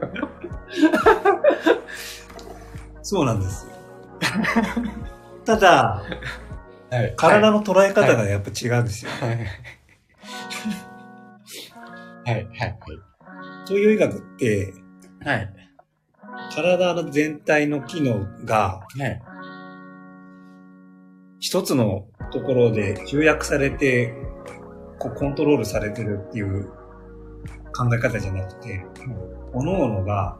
[3.02, 3.72] そうなんですよ。
[5.44, 6.02] ただ、
[6.94, 9.10] はい体の捉え方がやっぱ違うんですよ。
[9.10, 9.30] はい。
[12.26, 12.78] はい、はい、
[13.66, 14.72] 東洋医学って、
[15.24, 15.36] はい。
[15.36, 15.54] はい。
[16.54, 19.22] 体の全体の機能がはい。
[21.40, 24.14] 一つのところで集約されて、
[24.98, 26.70] こうコントロールされてるっていう
[27.76, 28.86] 考え方じゃなくて、
[29.52, 30.38] 各々が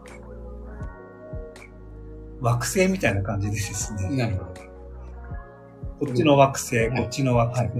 [2.41, 4.74] 惑星みたいな感じでですね、なるほど。
[6.07, 7.71] こっちの惑星、はいこっちの惑星、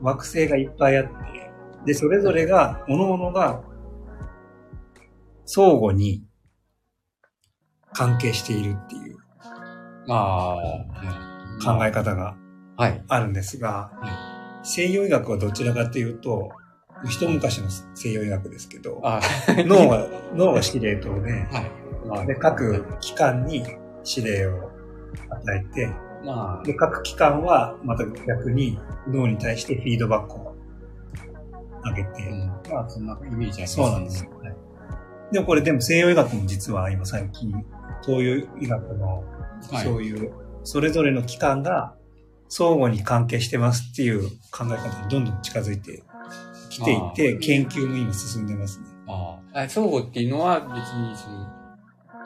[0.00, 1.10] 惑星がいっぱいあって、
[1.86, 3.62] で、それぞれが、各々が
[5.44, 6.24] 相互に
[7.92, 9.16] 関係しているっていう
[10.06, 12.36] まあ、はい考え方が
[12.76, 13.04] はい。
[13.06, 13.92] あるんですが、
[14.64, 16.50] 西洋医学はどちらかというと、
[17.08, 19.20] 一昔の西洋医学ですけど、あ
[19.64, 22.08] 脳が、脳が司令塔で、はい。
[22.08, 23.64] まあで、各機関に
[24.04, 24.70] 指令を
[25.30, 25.88] 与えて、
[26.24, 30.54] まで、各機関はまた逆に脳に対してフィードバックを
[31.84, 33.74] 上げあ、て、うん、まあ、そんなイメージあります。
[33.74, 34.24] そうなんです。
[34.24, 34.30] よ。
[34.30, 34.54] はい。
[35.32, 37.52] でもこれでも西洋医学も実は今最近、
[38.04, 39.24] 東洋医学の
[39.70, 39.84] はい。
[39.84, 40.32] そういう、
[40.64, 41.94] それぞれの機関が
[42.48, 46.02] 相互に関係してますっていう考え方にどんどん近づいて
[46.70, 48.86] きていて、研究も今進んでますね。
[49.06, 51.46] ああ、あ相互っていうのは別にその、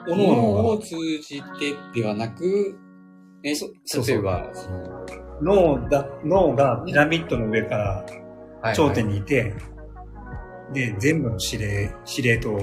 [0.06, 2.78] 各々脳をが通じてではなく、
[3.42, 4.50] え、そうそう例えば、
[5.40, 8.04] 脳だ、脳がピラミッドの上から
[8.60, 9.54] はい頂点にいて、
[10.72, 12.58] で、全部の指令、司令塔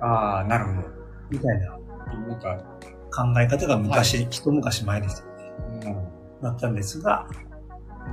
[0.00, 0.82] ああ、なるほ
[1.30, 1.82] みたいなど。
[2.28, 2.56] なんか、
[3.14, 5.26] 考え方が昔、一昔前ですよ
[5.84, 7.26] うんなったんですが、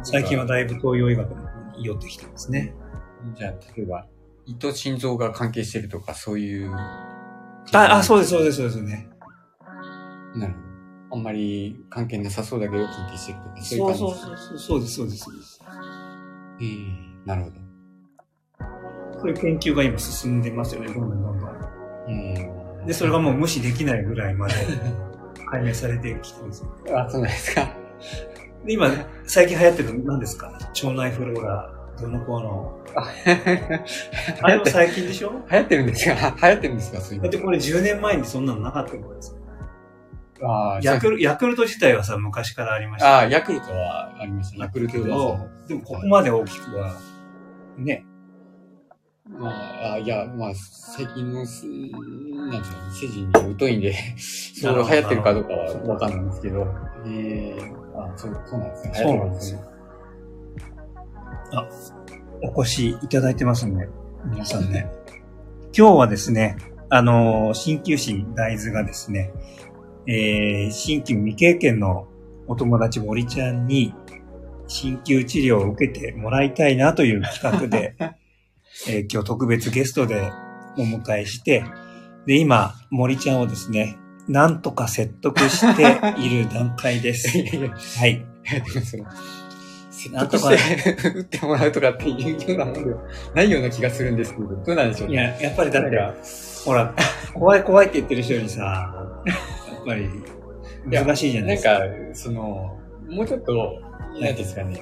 [0.03, 1.29] 最近はだいぶ東洋医学
[1.77, 2.73] に寄ってきてますね。
[3.35, 4.05] じゃあ、例えば、
[4.45, 6.71] 胃と心臓が関係してるとか、そういう。
[6.71, 9.09] あ、あ、そうです、そうです、そうですね。
[10.35, 10.68] なるほど。
[11.11, 15.61] あんまり関係なさそうだけど関係してるとか、そういうそう感じそうそう、そうです、そうです、そうです。
[16.61, 17.55] ええなるほど。
[19.21, 21.49] そういう研究が今進んでますよね、どんどんどんどん。
[22.07, 22.85] うん。
[22.85, 24.53] で、それがもう無視できないぐらいまで
[25.51, 26.63] 解明されてきてます。
[26.95, 27.69] あ、そうなんですか。
[28.65, 28.89] で、今、
[29.25, 30.47] 最近流行ってるの何ですか？
[30.47, 32.75] 腸内フローラ、どの子の。
[34.41, 35.31] あれも最近でしょ？
[35.51, 36.13] 流行ってるんですか？
[36.41, 37.21] 流行ってるんですか？
[37.21, 39.38] だってこれ10年前にそんなのなかったんですよ。
[40.41, 44.57] ああ、ヤクルヤクルト自体はさ、昔からありましたああ、ヤクルトはありました。
[44.57, 46.95] ヤクルトは。、でもここまで大きくは、
[47.77, 48.05] ね、
[49.27, 52.01] まあ、あいや、まあ、最近のす、なんていうの、
[52.89, 53.93] 政治に疎いんで、
[54.61, 56.67] そう流行ってるかどうかはわかんないんですけど。
[57.05, 58.93] ええあそう、そうなんですね。
[58.95, 59.59] そうなんですよ。
[62.41, 63.87] お越しいただいてますんで、
[64.25, 64.89] 皆さんね。
[65.77, 66.57] 今日はですね、
[66.89, 69.31] あのー、鍼灸師大豆がですね、
[70.11, 72.07] えー、鍼灸未経験の
[72.47, 73.93] お友達森ちゃんに、
[74.67, 77.93] 鍼灸治療を受けてもらいたいなという企画で、
[78.89, 80.31] えー今日特別ゲストで
[80.77, 81.63] お迎えして、
[82.25, 87.29] で、今、森ちゃんをですね、なんとか説得している段階です。
[87.99, 88.25] はい。
[88.67, 88.97] 説
[90.11, 93.01] なんとか得して打ってもらうとかっていうようなものでは
[93.35, 95.97] ないような気がするんですけど、どうなんでしょういや、やっぱりだって
[96.65, 96.95] ほら、
[97.33, 98.91] 怖い怖いって言ってる人にさ、
[99.25, 99.33] や
[99.81, 100.09] っぱり
[100.85, 101.79] 難しいじゃないですか。
[101.79, 102.77] なんか、その、
[103.09, 103.81] もうちょっと、
[104.13, 104.81] なんていうんですかね、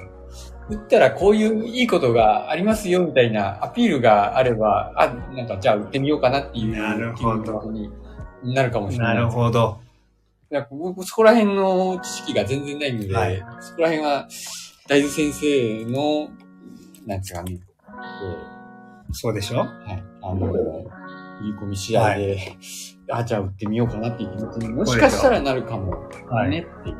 [0.70, 7.90] 打ったらこういういいことがありますよみたいなアピールがあれば、あ、なんかじゃあ打ってみようかなっていうなるほどに
[8.54, 9.14] なるかもしれな。
[9.14, 9.80] ないるほど。
[10.50, 14.28] なんか僕、そこら辺の知識が全然ないので、はいそこら辺は、
[14.88, 16.28] 大豆先生の、
[17.06, 17.58] なんですかね、
[19.12, 19.58] そうでしょ？
[19.58, 19.68] はい。
[20.22, 20.58] あの、振
[21.44, 22.38] り込み試合で、
[23.10, 26.96] あ、じゃあ売ってみようかなっていう気持ちにもしかしたらなるかも、はいねっていう。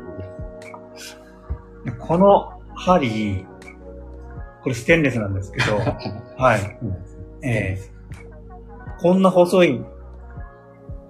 [1.85, 3.45] でこの針、
[4.63, 5.77] これステンレスなんですけど、
[6.37, 6.79] はい。
[7.41, 7.99] ええ
[9.01, 9.81] こんな細い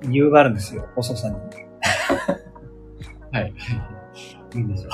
[0.03, 1.35] 理由があるんですよ、細さに。
[3.31, 3.53] はい。
[4.55, 4.89] いいんでしょ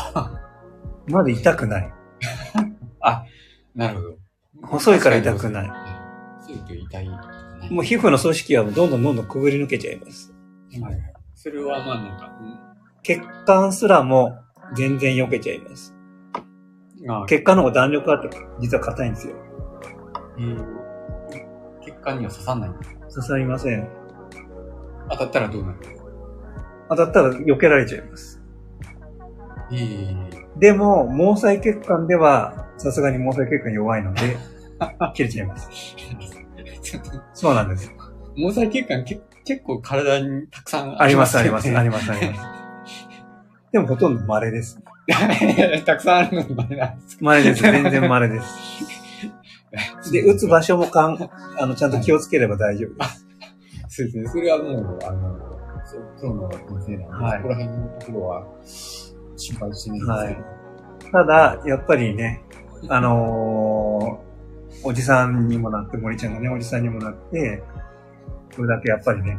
[1.08, 1.12] う。
[1.12, 1.94] まず痛くない。
[3.76, 4.68] なるほど。
[4.68, 5.72] 細いから痛くない。
[6.42, 7.16] 細いと痛い、ね。
[7.72, 10.34] もう皮膚の組織はどんどんどんどんくぐり抜けちゃいます。
[10.82, 11.14] はい。
[11.34, 12.32] それはまあなんか、
[13.04, 14.38] 血管すらも
[14.76, 15.94] 全然避けちゃいます。
[17.04, 19.36] うん、あ血管の方が弾力あって実は硬いんですよ。
[20.38, 20.86] えー
[21.84, 22.80] 血管には刺さんないんだ。
[23.10, 23.88] 刺さりません。
[25.12, 25.78] 当たったらどうなる？
[26.90, 28.42] 当たったら避けられちゃいます。
[29.72, 30.16] ええ
[30.60, 34.38] でも、毛細血管では、さすがに毛細血管弱いので、
[35.14, 35.70] 切れちゃいます。
[37.34, 37.92] そうなんです。
[38.36, 42.42] 毛細血管け結構体にたくさんあります、あります、よねあります、あります。
[43.72, 44.82] でもほとんど稀です。
[45.86, 47.62] たくさんあるのにまれなんです稀です。
[47.62, 50.12] 全然稀です。
[50.12, 53.26] で、打つ場所もかん、あの、ちゃんと気をつければ大丈夫です。
[53.90, 54.28] そうですね。
[54.28, 55.56] それはもう、あの、
[56.18, 61.12] プロの先生なんで、はいそこら辺のところは心配してないんですけど。
[61.12, 62.42] ただ、やっぱりね、
[62.90, 64.35] あのー
[64.84, 67.64] おじさんにもなって、森ちゃんがね、おじさんにもなって、
[68.56, 69.38] これだけやっぱりね、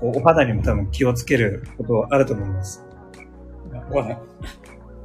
[0.00, 2.84] こうお肌にも多分気をつけることあると思います。
[3.92, 4.20] お肌、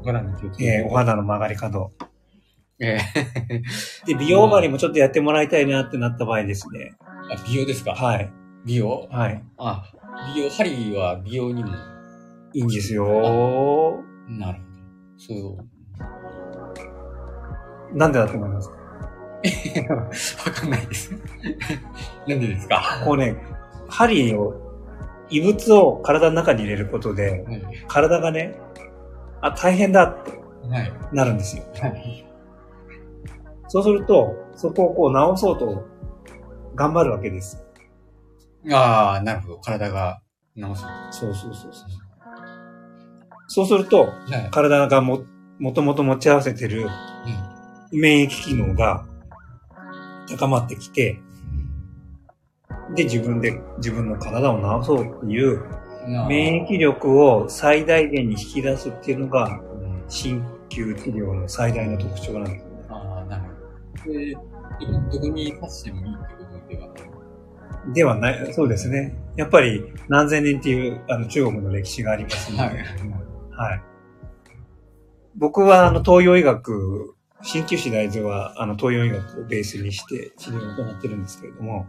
[0.02, 0.70] お肌に気をつけて。
[0.72, 1.92] えーお肌の曲がり角。
[2.80, 2.98] え
[4.08, 6.96] で、美容針もちょっとやってもらいたいなってなった場合ですね。
[7.30, 7.92] ー、あ、美容ですか？
[7.92, 8.30] はい。
[8.66, 9.08] 美容？
[9.12, 9.44] はい。
[9.58, 9.84] あ、
[10.36, 11.70] 美容、針は美容にも。
[12.54, 13.06] いいんですよ。
[14.28, 14.64] なるほど。
[15.18, 15.58] そ
[17.94, 17.98] う。
[17.98, 18.76] なんでだと思いますか？
[20.46, 21.12] わかんないです。
[22.28, 22.82] なんでですか？
[23.06, 23.36] こうね、
[23.90, 24.54] 針を、
[25.30, 27.64] 異物を体の中に入れることで、はい。
[27.88, 28.56] 体がね、
[29.42, 30.32] あ、大変だって
[30.70, 30.94] はい。
[31.12, 31.64] なるんですよ。
[31.82, 32.26] はい。
[33.68, 35.84] そうすると、そこをこう直そうと
[36.76, 37.62] 頑張るわけです。
[38.72, 39.58] ああ、なるほど。
[39.60, 40.22] 体が
[40.56, 40.86] 直す。
[41.12, 41.90] そうそうそうそう。
[43.48, 44.14] そうすると、は
[44.48, 44.50] い。
[44.52, 45.24] 体がも、
[45.60, 46.88] もともと持ち合わせてる
[47.92, 49.06] 免疫機能が
[50.28, 51.20] 高まってきて、
[52.96, 55.64] で、自分で自分の体を治そうっていう
[56.06, 56.28] うん。
[56.28, 62.86] 免疫力を最大限に引き出すっていうのがうん鍼灸治療の最大の特徴なんですよね。
[62.90, 64.14] ああ、なるほど。
[64.14, 66.18] で、どこに刺してもいいっ
[66.68, 68.34] てことではない？
[68.36, 69.18] ではない、そうですね。
[69.38, 72.76] やっぱり何千年っていうあの中国の歴史がありますので、はい。
[73.52, 73.82] はい。
[75.36, 77.13] 僕はあの東洋医学、
[77.44, 81.86] 鍼灸師大豆はあの東洋医学をベースにして治療を行ってるんですけれども、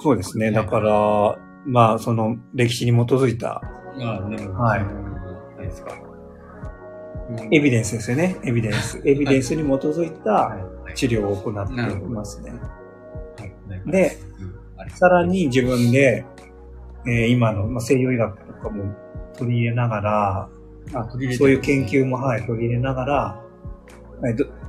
[0.00, 0.50] そうですね。
[0.50, 3.62] だから、まあその歴史に基づいたあ
[3.96, 4.54] あ、なるほど。
[4.54, 4.80] はい
[5.58, 5.92] 何ですか。
[7.52, 8.36] エビデンスですよね。
[8.42, 9.02] エビデンス。
[9.04, 10.94] エビデンスに基づいたはい。
[10.94, 11.76] 治療を行ってい
[12.08, 12.52] ますね。
[12.52, 13.44] は
[13.86, 13.90] い。
[13.90, 14.16] で、
[14.94, 16.24] さらに自分で、
[17.06, 18.94] えー今の、まあ、西洋医学とかも
[19.36, 20.48] 取り入れながら、
[21.36, 23.44] そういう研究も、はい、取り入れながら、は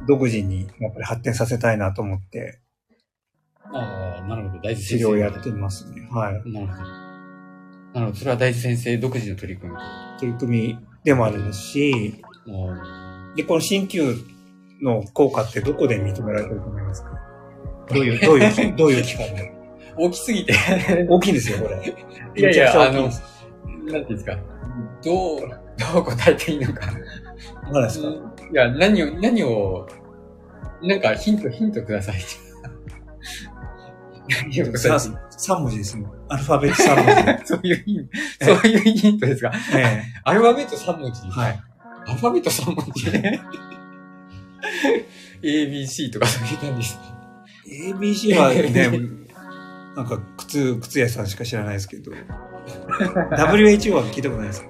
[0.07, 2.59] 独自にやっぱり発展させたいなと思って
[3.71, 4.61] ああ、なるほど。
[4.61, 5.05] 大豆治先生。
[5.05, 6.07] 療をやっていますね。
[6.11, 6.33] はい。
[6.33, 6.59] なるほど。
[6.65, 8.15] なるほど。
[8.15, 9.77] それは大豆先生独自の取り組み。
[10.19, 14.15] 取り組みでもありますし、あで、この鍼灸
[14.81, 17.09] の効果ってどこで認められてると思いますか？
[17.93, 19.53] どういう、どういうき、 どういう機関で？
[19.97, 20.53] ー大きすぎて。
[21.09, 21.75] 大きいんですよ、これ。
[22.35, 23.23] いやいやめちゃくちゃ大きいんです。
[23.67, 24.37] なんていうんですか。
[25.03, 25.58] どう、
[25.93, 26.81] どう答えていいのか。
[27.71, 28.07] 何ですか？
[28.51, 29.87] いや、何を、何を、
[30.83, 32.15] なんかヒント、ヒントください。
[34.43, 35.13] 何をください。
[35.37, 36.11] 3文字ですもん。
[36.29, 37.45] アルファベット3文字。
[37.47, 38.07] そういうヒン
[38.39, 39.51] ト、そういうヒントですか？
[39.75, 41.21] えアルファベット3文字？
[41.27, 41.29] え。
[41.31, 41.59] はい。
[42.07, 43.05] アルファベット3文字
[45.41, 46.99] ?ABC とかそういう感じです。
[47.91, 48.99] ABC はね、
[49.95, 54.69] なんか靴、靴屋さんしか知らないですけど、WHO は聞いたことないですか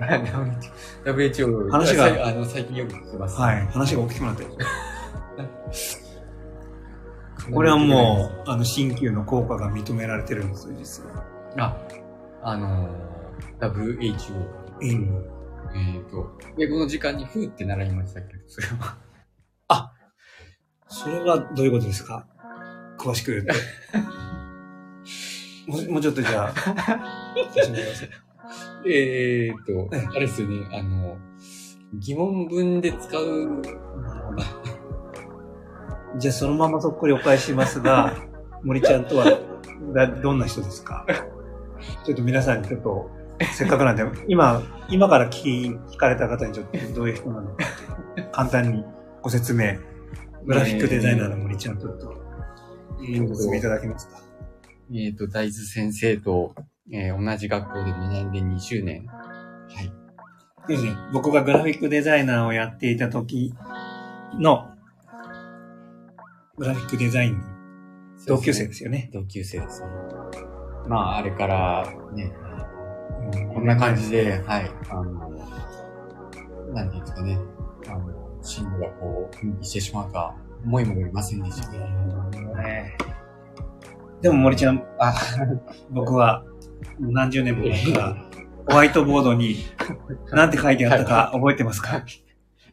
[1.04, 1.70] WHO。
[1.70, 3.40] 話があの、最近よく聞きます。
[3.40, 3.66] はい。
[3.68, 4.50] 話が大きくなってる。
[7.52, 11.24] これはもう、あの、鍼灸の効果が認められてるんですよ、実は。
[11.58, 11.76] あ、
[12.42, 14.32] あのー、WHO。
[14.80, 15.24] うん。
[15.74, 18.34] えっ、と、英語の時間にふーって習いましたけ？
[18.36, 18.96] ど、それは。
[20.86, 22.26] それはどういうことですか？
[22.98, 23.54] 詳しく言うと。
[25.66, 26.54] もうもうちょっとじゃあ、
[27.34, 28.10] 教えてください
[28.86, 31.16] えっと、ええあれですよね、あの、
[31.94, 33.62] 疑問文で使う
[36.18, 38.14] じゃあそのままそっくりお返ししますが、
[38.62, 39.24] 森ちゃんとは
[39.94, 41.04] だどんな人ですか？
[42.04, 43.10] ちょっと皆さんにちょっと、
[43.52, 45.48] せっかくなんで、今、今から聞き
[45.94, 47.56] 聞かれた方にちょっとどういう人なのか、
[48.32, 48.84] 簡単に
[49.22, 49.76] ご説明。
[50.46, 52.14] グラフィックデザイナーの森ちゃん、ちょっと
[53.02, 54.20] えご説明いただけますか？
[54.94, 56.54] えっ、と、大豆先生と、
[56.92, 59.06] えー同じ学校で学んで20年。
[59.06, 59.22] は
[59.82, 59.92] い。
[60.68, 60.96] ですね。
[61.12, 63.54] 僕がグラフィックデザイナーをやっていた時
[64.38, 64.68] の、
[66.56, 67.44] グラフィックデザインの
[68.26, 69.10] 同級生ですよね。
[69.12, 69.88] 同級生ですね。
[70.86, 72.32] まあ、あれから、ね、
[73.54, 75.30] こんな感じで、はい、あの、
[76.72, 77.38] なんていうんですかね、
[77.88, 81.70] あの、進路がこう、分岐してしまうとは思いもよりませんでした。
[81.70, 82.96] ね、
[84.20, 85.14] でも森ちゃん、あ、
[85.90, 86.44] 僕は
[86.98, 88.16] 何十年も前から、
[88.68, 89.56] ホワイトボードに
[90.32, 92.04] 何て書いてあったか覚えてますか？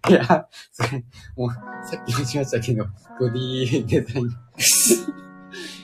[0.10, 0.14] い。
[0.14, 1.04] や、それ、
[1.36, 1.50] もう、
[1.88, 2.86] さっきもしましたけど、
[3.20, 4.30] ボディデザイン。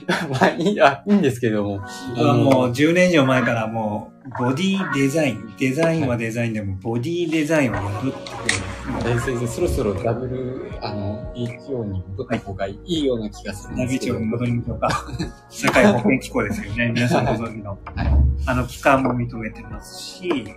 [0.30, 1.82] まあ、いい、あ、いいんですけども。
[2.16, 14.14] 僕はもう10年以上前からもう、ボディデザイン、デザインはデザインでも、ボディデザインをやるっていうもう大先生、そろそろダブル、あの、HO に戻った方がいいような気がするんですけど。
[14.14, 15.08] 長に戻りましょうか。
[15.49, 16.91] 社会保険機構ですよね。
[16.93, 17.72] 皆さんご存知の。
[17.72, 18.08] はい。
[18.45, 20.55] あの機関も認めてますし、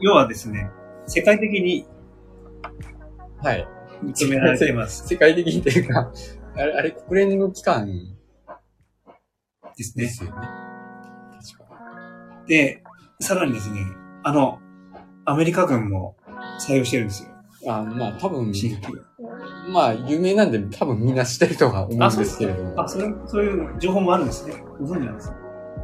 [0.00, 0.70] 要はですね、
[1.06, 1.86] 世界的に
[3.42, 3.68] はい。
[4.04, 5.06] 認められてます。
[5.08, 6.10] 世界的にというか、
[6.54, 7.86] あれ、あれ、国連の機関
[9.76, 10.04] ですね。
[10.04, 10.36] ですよね。
[10.36, 12.44] 確か。
[12.46, 12.82] で、
[13.20, 13.80] さらにですね、
[14.22, 14.58] あの、
[15.24, 16.16] アメリカ軍も
[16.60, 17.30] 採用してるんですよ。
[17.72, 18.92] あまあ、多分、新規。
[19.72, 22.80] まあ、有名なんで、多分みんな知ってるとは思うんですけれども。
[22.82, 24.54] あ、それ、そういう情報もあるんですね。
[24.80, 25.36] ご存知なんですか？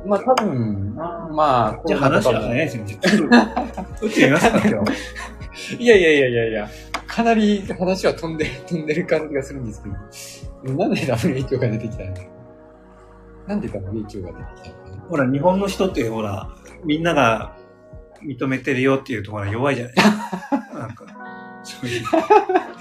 [0.06, 2.98] まあ、多分、まあ、じゃあ話は早いですよね。
[4.02, 5.76] 打ってみますか、今日。
[5.82, 6.68] いやいやいやいやいや、
[7.06, 9.94] かなり話は飛んで、飛んでる感じがするんですけど、
[10.64, 12.14] なんで WHO が出てきたの？
[13.46, 16.48] なんで WHO が出てきたのほら、日本の人ってほら、
[16.84, 17.56] みんなが
[18.22, 19.94] 認めてるよっていうところが弱いじゃない？
[20.78, 21.04] なんか、
[21.64, 22.04] そういう。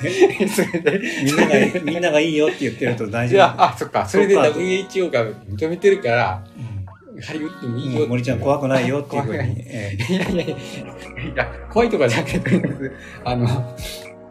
[0.03, 3.63] れで、みんなが、みんながいいよって言ってると大丈いや、夫。
[3.63, 6.77] あ、そっか、それで WHO が認めてるから、うん
[7.19, 8.05] ハリウッドもいいよ。
[8.05, 9.53] 森ちゃん怖くないよっていうふうに。
[9.65, 10.55] いやいや、い
[11.35, 12.61] や、怖いとかじゃなくて、
[13.25, 13.47] あの、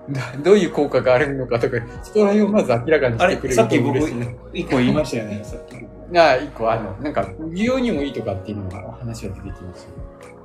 [0.09, 5.86] ど どういう効果があるのかとか、そこら辺をまず明らかにしてくれるとさっき僕嬉しいな。、一個言いましたよね、さっき。
[6.12, 9.86] が、一個、あの、なんか、美容にもいいとかっていうのが、話が出てきまし
[10.20, 10.36] たよ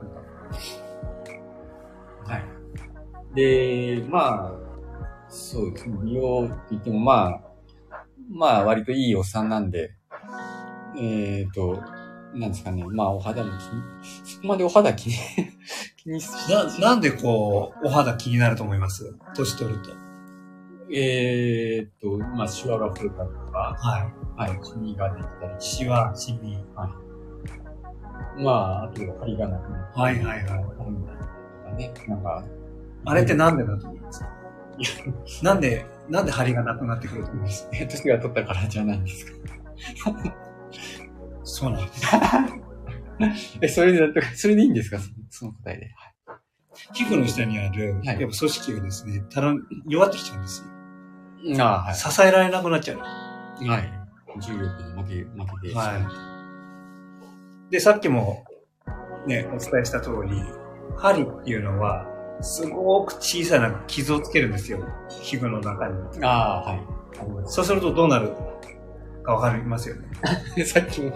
[2.26, 2.46] はい。
[3.36, 4.52] で、まあ、
[5.30, 5.98] そうですね。
[6.04, 7.42] 美容って言っても、まあ、
[8.30, 9.92] まあ、割といいおっさんなんで、
[11.00, 11.82] えっ、と、
[12.34, 12.84] なんですかね。
[12.88, 13.60] まあ、お肌も気に、
[14.24, 15.16] そこまでお肌気に、
[15.98, 16.28] 気にし
[16.80, 19.14] な、なんでこう、お肌気になると思います？
[19.36, 19.90] 年取ると。
[20.94, 25.56] えっ、と、まあ、シワが増えたりとか、ははい、シミができたりい。
[25.60, 26.58] シワ、シミ。
[28.38, 30.64] まあ、あと、張りがなくなったりはいはいはい。
[30.64, 32.44] とかね、なんか、
[33.06, 34.20] あれってなんでだと思います？
[34.22, 34.30] か
[35.44, 37.68] なんで、なんで張りがなくなってくると思います？
[37.74, 39.34] え 年が取ったからじゃないんですか。
[41.54, 42.06] そうなんです。
[43.62, 44.98] え、それでそれでいいんですか？
[45.00, 45.92] そその答えで。
[46.94, 50.64] 皮膚の下にある、はいやっぱ組織がですね、たらん弱ってきちゃうんです
[51.58, 51.64] よ。
[51.66, 52.98] ああ、支えられなくなっちゃう。
[53.00, 53.06] は
[53.66, 53.68] い。
[53.68, 53.90] はい。
[54.42, 55.76] 重力に負け、負けて。
[55.76, 55.94] は
[57.70, 57.72] い。
[57.72, 58.44] で、さっきも
[59.28, 60.42] ね、お伝えした通り、
[60.98, 62.06] 針っていうのは、
[62.42, 64.80] すごく小さな傷をつけるんですよ。
[65.10, 66.24] 皮膚の中に。
[66.24, 66.82] ああ、はい。
[67.46, 68.32] そうするとどうなる？
[69.24, 70.08] かわかりますよね。
[70.66, 71.12] さっきも、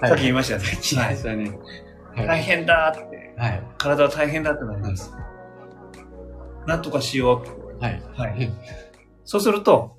[0.00, 0.64] さっき言いましたね。
[0.64, 1.50] 聞きましたね。
[2.14, 3.34] は大変だって。
[3.36, 3.62] はい。
[3.78, 5.14] 体は大変だってなります。
[6.66, 7.42] なんとかしよ
[7.78, 7.82] う。
[7.82, 8.02] はい。
[8.14, 8.52] はい。
[9.24, 9.96] そうすると、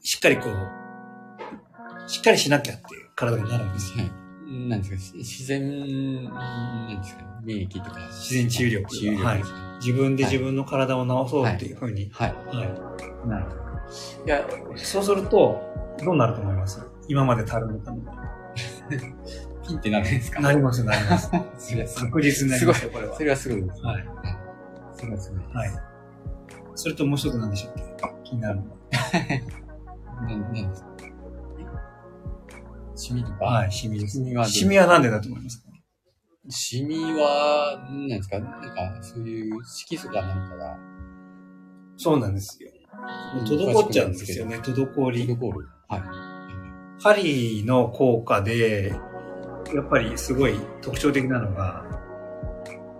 [0.00, 4.04] しっかりこう、しっかりしなきゃっていう体になるんですよ。
[4.04, 4.68] はい。
[4.68, 8.00] なんですか、し自然、なんですか、免疫とか。
[8.08, 9.42] 自然治癒力治癒力はい。
[9.80, 12.10] 自分で自分の体を治そうっていうふうに。
[12.12, 12.34] はい。
[12.46, 13.28] はい。
[13.28, 13.60] なるほど。
[14.26, 15.60] いや、そうすると、
[16.04, 18.12] どうなると思います今までたるんでたのが。
[19.66, 20.40] ピンってなるんですか？
[20.40, 21.30] なります、なります。
[21.58, 21.88] それは。
[21.88, 23.22] 確実になりますよ、これはそ。
[23.22, 23.82] れはすごいです。
[23.82, 24.08] はい。
[24.94, 25.54] それはすごい。
[25.54, 25.70] はい。
[26.74, 27.84] それともう一つ何でしたっけ？
[28.24, 28.76] 気になるのは。
[30.26, 30.88] なん、なんですか？
[32.96, 33.44] シミとか？
[33.44, 34.18] はい、シミです。
[34.18, 35.70] シミはシミはなんでだと思いますか？
[36.48, 38.38] シミは、なんですか？
[38.40, 40.76] なんか、そういう色素かなんかが、
[41.96, 42.70] そうなんですよ。
[43.44, 45.26] 滞っちゃうんですよね、滞り。
[45.26, 45.68] 滞る。
[45.90, 46.02] はい。
[47.02, 48.94] 針の効果で、
[49.74, 51.84] やっぱりすごい特徴的なのが、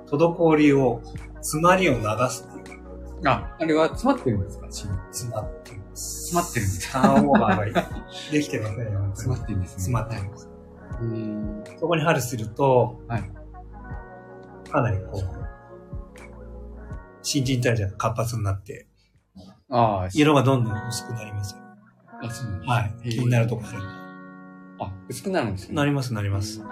[0.07, 1.01] 滞りを、
[1.37, 2.81] 詰まりを流すっていう。
[3.27, 4.67] あ、あれは詰まってるんですか？
[4.71, 6.35] 詰詰まってます。
[6.35, 7.91] まってるんですターンオーバーが
[8.33, 9.01] できてませんよ。
[9.15, 9.83] 詰まってるんですね。
[9.83, 10.49] 詰まってます。
[11.01, 11.65] うーん。
[11.79, 13.31] そこに針すると、はい
[14.71, 15.23] かなりこう、
[17.23, 18.87] 新陳代謝が活発になって、
[19.69, 21.60] ああ、色がどんどん薄くなりますよ。
[22.23, 22.95] あ、そうなんですはい。
[23.11, 23.79] 気になるところある
[24.81, 25.75] あ、薄くなるんですね。
[25.75, 26.63] なります、なります。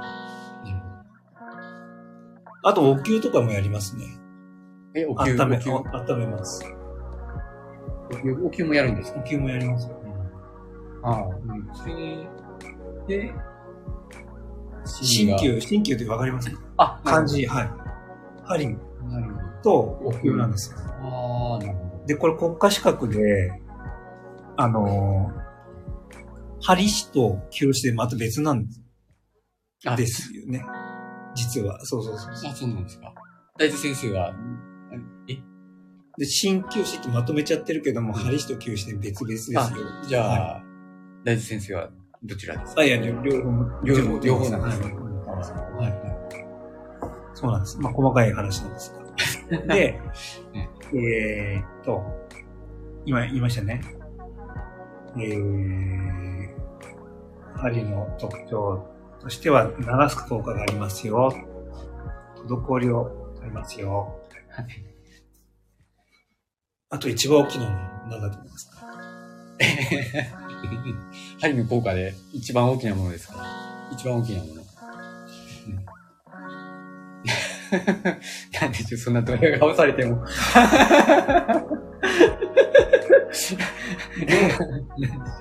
[2.64, 4.04] あと、お灸とかもやりますね。
[4.94, 6.64] え、お灸、温め、温めます。
[8.44, 9.20] お灸、もやるんですか？
[9.20, 9.96] お灸もやりますよ。
[11.04, 11.68] ああ、うん。
[11.72, 12.28] それ
[13.06, 13.32] で、
[15.02, 16.58] 鍼灸、鍼灸ってわかりますか？
[16.78, 17.70] あ、漢字、はい。
[18.44, 18.76] 針。
[19.62, 19.72] と
[20.02, 20.78] お灸なんですよ。
[20.80, 23.62] ああ、なるほで、これ国家資格で、
[24.60, 26.12] あのー、
[26.60, 28.70] 針師と灸師でまた別なんど。
[29.86, 30.64] あですよね。
[31.36, 31.78] 実は。
[31.84, 32.30] そうそうそう。
[32.50, 33.14] あ、そうなんですか。
[33.56, 34.34] 大豆先生は、
[35.28, 35.34] え、
[36.18, 39.60] で、鍼灸師ってまとめちゃってるけども、針師と灸師で別々ですよ。
[40.08, 40.62] じゃあ、は
[41.24, 41.90] 大豆先生は
[42.24, 42.80] どちらですか？
[42.80, 43.22] あ、いや、両方、
[43.84, 44.96] 両方両方なんですね。
[47.34, 47.78] そうなんです。
[47.78, 48.92] まあ、細かい話なんです
[49.48, 49.58] が。
[49.76, 50.00] で、
[50.92, 52.02] えーっと、
[53.04, 53.80] 今言いましたね。
[55.16, 56.48] えー、
[57.56, 58.86] 針の特徴
[59.20, 61.32] としては、流す効果がありますよ。
[62.46, 64.14] 滞りを取りますよ。
[66.90, 68.78] あと一番大きなのは何だと思いますか？
[71.40, 73.34] 針の効果で一番大きなものですか？
[73.92, 74.62] 一番大きなもの。
[78.60, 80.24] なんでしょう、そんなドヤ顔されても。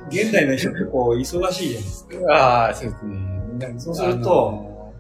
[0.10, 2.34] 現代の人ってこう、忙しいじゃないですか。
[2.34, 3.80] ああ、そうですね。
[3.80, 4.94] そうすると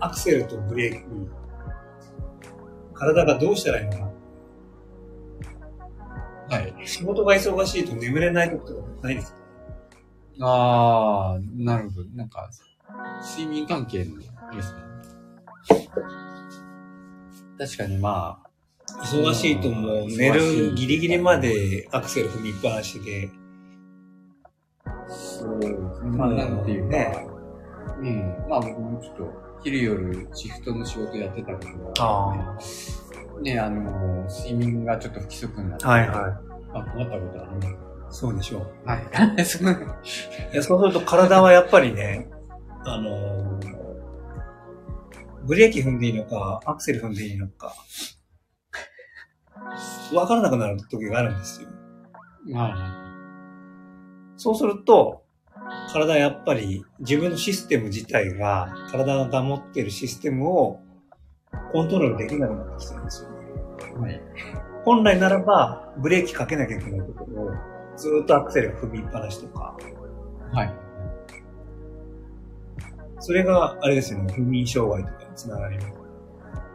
[0.00, 1.00] アクセルとブレーキ、
[2.94, 4.08] 体がどうしたらいいのか。
[6.50, 6.74] はい。
[6.86, 9.38] 仕事が忙しいと眠れない時とかないですか？
[10.40, 12.08] ああ、なるほど。
[12.14, 12.48] なんか、
[13.36, 14.22] 睡眠関係ので
[14.62, 14.80] すね。
[17.58, 18.47] 確かにまあ、
[19.02, 23.30] 忙しいともう寝るギリギリまでアクセル踏みっぱなしで、
[25.08, 25.72] そうです
[26.04, 26.10] ね。
[26.16, 27.26] まあ、なんていうか、ね
[28.00, 28.48] うん。
[28.48, 29.32] まあ僕もちょっと、
[29.62, 36.10] 昼夜シフトの仕事やってたことがああって、ね、あの、睡眠がちょっと不規則になって、はいはい。
[36.74, 38.20] あ、困ったことあります。
[38.20, 38.88] そうでしょう。
[38.88, 39.44] はい。
[39.44, 39.70] そ う
[40.52, 42.28] いやそうすると体はやっぱりね、
[42.84, 43.78] あのー
[45.48, 47.74] ブレーキ踏んでいいのか、アクセル踏んでいいのか、
[50.14, 51.68] わからなくなる時があるんですよ。
[52.50, 53.08] まあ、
[54.36, 55.22] そうすると、
[55.92, 60.80] 体はやっぱり自分のシステム自体が、体が持っているシステムを
[61.72, 63.36] コントロールできなくなってきてるんですよね。
[64.00, 64.20] はい。
[64.84, 67.50] 本来ならば、ブレーキかけなきゃいけないところを、
[67.96, 69.76] ずーっとアクセル踏みっぱなしとか、
[70.52, 70.74] はい。
[73.20, 75.88] それが、あれですよね、不眠障害とかにつながります。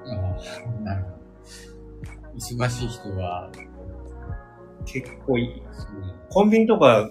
[0.05, 1.22] ああ、なるほど。
[2.35, 3.51] 忙しい人は、
[4.85, 5.63] 結構いい。
[6.29, 7.09] コンビニとか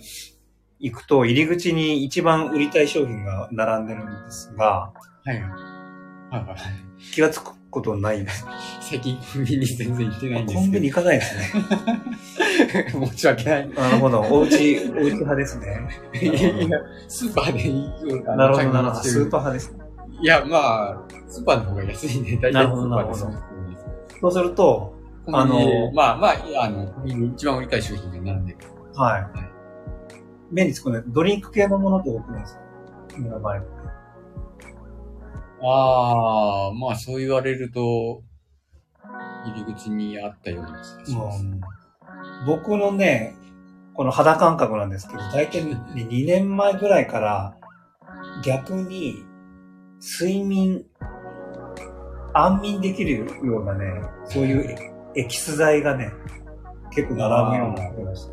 [0.79, 4.93] 行くと、入り口に一番売りたい商品が並んでるんですが、は
[5.27, 5.31] い。
[5.31, 6.57] はいはいはい。
[7.13, 8.47] 気がつくことないです。
[8.81, 11.63] 最近コンビニ全然行ってないんですコンビニ行かないですね。
[13.01, 13.69] ニ 申し訳ない。
[13.71, 14.21] なるほど。
[14.23, 15.89] おうち、おうち派ですね。
[16.21, 19.03] いやいや、スーパーで行くかなるほど、なるほど。
[19.03, 19.41] スーパーー。
[19.41, 19.85] 派ですね。
[20.21, 23.43] いや、まあ、スーパーの方が安いんで、大体スーパーでなるほどそうです
[24.21, 24.92] そうすると、
[25.27, 26.93] あのまあまあ、あの、
[27.35, 28.59] 一番売りたい商品が並んでる。
[28.95, 29.27] はい。
[30.51, 32.61] 目につくね、ドリンク系のものって多くないですか？
[33.19, 33.57] 今の場合。
[35.65, 38.23] ああ、まあそう言われると、
[39.45, 41.45] 入り口にあったような気がしもます。
[41.45, 41.61] う
[42.47, 43.35] 僕のね、
[43.95, 47.57] この肌感覚なんですけど、大体ね、 2年前ぐらいから、
[48.45, 49.25] 逆に、
[50.21, 50.85] 睡眠、
[52.35, 56.13] 安眠できるようなね、そういうエキス剤がね、
[56.91, 58.33] 結構並ぶようになってました。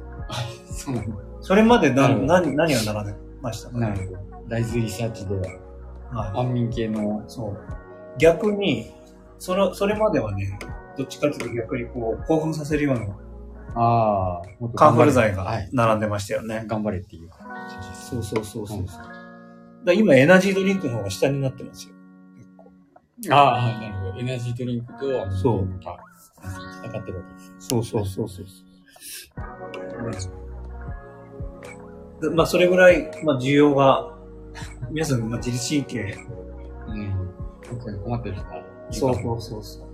[0.73, 1.15] そうなんだ。
[1.41, 3.69] それまで何、何、何が並んでました？
[3.69, 3.79] かね。
[3.87, 4.19] なるほど。
[4.47, 5.41] 大豆リサーチでは、
[6.11, 6.39] はい。
[6.47, 7.57] 安眠系の、そう。
[8.17, 8.91] 逆に、
[9.37, 10.59] その、それまではね、
[10.97, 13.05] どっちかというと逆にこう、興奮させるような
[13.75, 15.69] ああ、カンフル剤がはい。
[15.71, 16.65] 並んでましたよね。
[16.67, 18.09] 頑張れっていう感じです。
[18.09, 18.79] そうそうそうそう。
[18.79, 18.87] うん
[19.85, 21.93] だ今エナジードリンクの方が下になってますよ。
[23.17, 24.19] 結構ああ、なるほど。
[24.19, 25.69] エナジードリンクと、そう
[26.43, 27.67] 戦ってるわけです。
[27.69, 28.45] そうそうそうそう。
[32.21, 34.15] でまあそれぐらい、まあ需要が、
[34.91, 36.17] 皆さん、まあ自律神経、
[36.87, 37.29] うん。
[38.03, 39.89] 困ってる人はそうそうそうそう。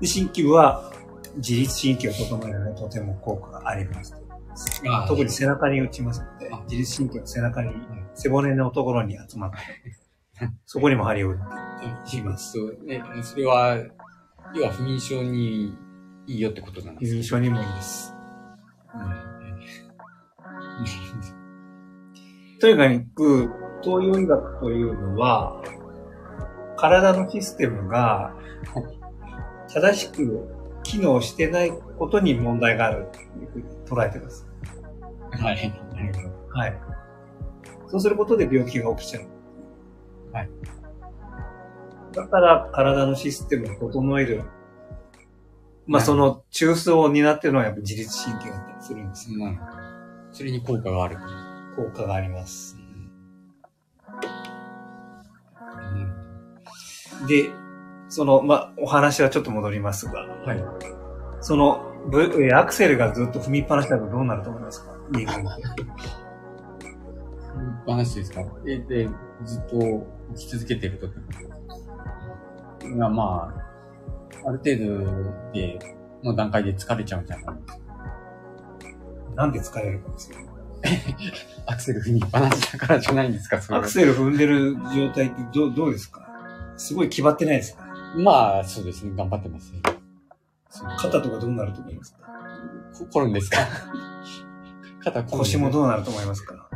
[0.00, 0.92] で、鍼灸は
[1.36, 4.14] 自律神経を整えるのにとても効果があります。
[4.88, 7.70] あ特に背中に打ちますのであ、自律神経の背中に、
[8.14, 9.58] 背骨のところに集まって、
[10.66, 12.52] そこにも針を打ってします。
[12.52, 13.78] そう、ね、それは、
[14.54, 15.74] 要は不眠症に
[16.26, 18.14] いいよってことなんです印象にもいいです。
[22.60, 23.50] とにかく、
[23.82, 25.62] 東洋医学というのは、
[26.76, 28.34] 体のシステムが
[29.72, 30.48] 正しく
[30.82, 34.46] 機能してないことに問題があるというふうに捉えてます。
[35.32, 35.72] はい。
[36.50, 36.80] はい。
[37.88, 39.37] そうすることで病気が起きちゃう。
[40.38, 40.50] はい。
[42.12, 44.44] だから体のシステムを整える。
[45.86, 49.38] まあはいその中枢を担ってるのはやっぱ自律神経だったりするんですよ。
[49.38, 49.72] なるほど。
[50.32, 51.16] それに効果がある。
[51.76, 52.76] 効果があります。
[57.26, 57.50] で、
[58.08, 60.64] その、まあ、お話はちょっと戻りますが、はい。
[61.40, 64.92] その、ブえーアクセルがずっと踏みっぱなしだとどうなると思いますか？
[65.10, 65.84] 人間って。
[67.90, 68.42] 話ですか？
[68.66, 69.08] え、で、
[69.44, 71.12] ずっと生き続けてるとき
[72.96, 73.54] が、ま
[74.44, 75.78] あ、ある程度で、
[76.22, 77.78] の段階で疲れちゃうんじゃないですか。
[79.36, 79.52] なん。
[79.52, 80.38] で疲れるかですよ。
[81.66, 83.84] アクセル踏みっぱなしだからじゃないんですか、それは。
[83.84, 86.26] アクセル踏んでる状態ってどうどうですか？
[86.76, 87.84] すごい決まってないですか？
[88.16, 89.72] まあ、そうですね、頑張ってます。
[89.72, 89.80] ね。
[90.98, 92.18] 肩とかどうなると思いますか？
[92.98, 93.58] こ 転んですか？
[95.04, 96.68] 肩腰もどうなると思いますか？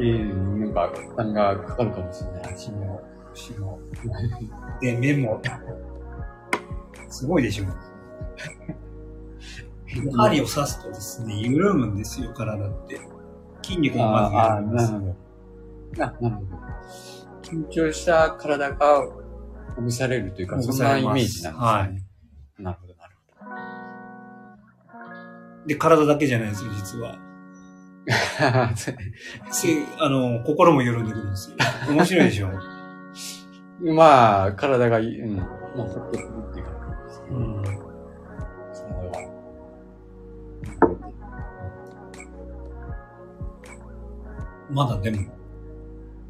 [0.00, 2.54] ええなんか、負担がかかるかもしれない。
[2.54, 3.00] 足も。
[3.30, 3.78] 腰も。
[4.80, 5.40] で、目も。
[7.08, 7.64] すごいでしょ。
[10.16, 13.00] 針を刺すとですね、緩むんですよ、体って。
[13.62, 14.60] 筋肉がまずああ。
[14.60, 15.06] なるほど。
[15.96, 16.38] な、なるほど。
[17.42, 19.02] 緊張した体が
[19.76, 21.50] ほぐされるというか、ほそんなイメージなんですね。
[21.52, 22.04] はい
[22.62, 23.14] なるほど、なる
[25.66, 27.18] で、体だけじゃないですよ、実は。
[30.00, 31.56] あの、心も緩んでくるんですよ。
[31.90, 32.48] 面白いでしょ？
[33.94, 35.36] まあ、体がいい、うん。
[35.36, 37.28] まあ、ほっとくるっていう感じですね。
[37.30, 37.64] うん。
[38.72, 39.30] それは。
[44.70, 45.18] まだでも、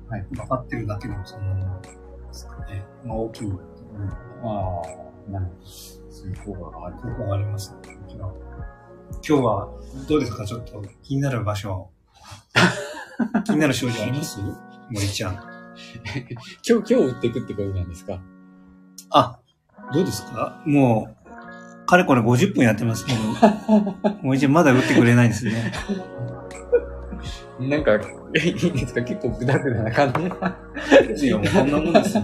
[0.08, 0.26] はい。
[0.30, 1.90] 分かってるだけでもそんなもので
[2.32, 2.84] すかね。
[3.04, 3.62] まあ大きいとこ
[3.98, 4.82] ろにあ
[5.28, 5.56] あ、なるほど。
[6.10, 6.96] そういう効果がある。
[6.96, 7.94] 効果がありますね。
[7.96, 8.34] もちろん
[9.26, 9.68] 今日は
[10.08, 10.44] どうですか？
[10.44, 11.88] ちょっと気になる場所。
[13.46, 14.38] 気になる症状あります？
[14.90, 15.34] 森ちゃん。
[16.68, 18.20] 今日、今日打っていくってことなんですか？
[19.10, 19.38] あ、
[19.92, 20.62] どうですか？
[20.66, 21.08] も
[21.82, 23.18] う、かれこれ50分やってますけど、
[24.22, 25.72] 森ちゃんまだ打ってくれないですね。
[27.60, 27.98] なんか、い
[28.50, 29.02] いですか？
[29.02, 31.08] 結構グダグダな感じ。
[31.08, 32.22] ですよ、もうこんなもんですよ。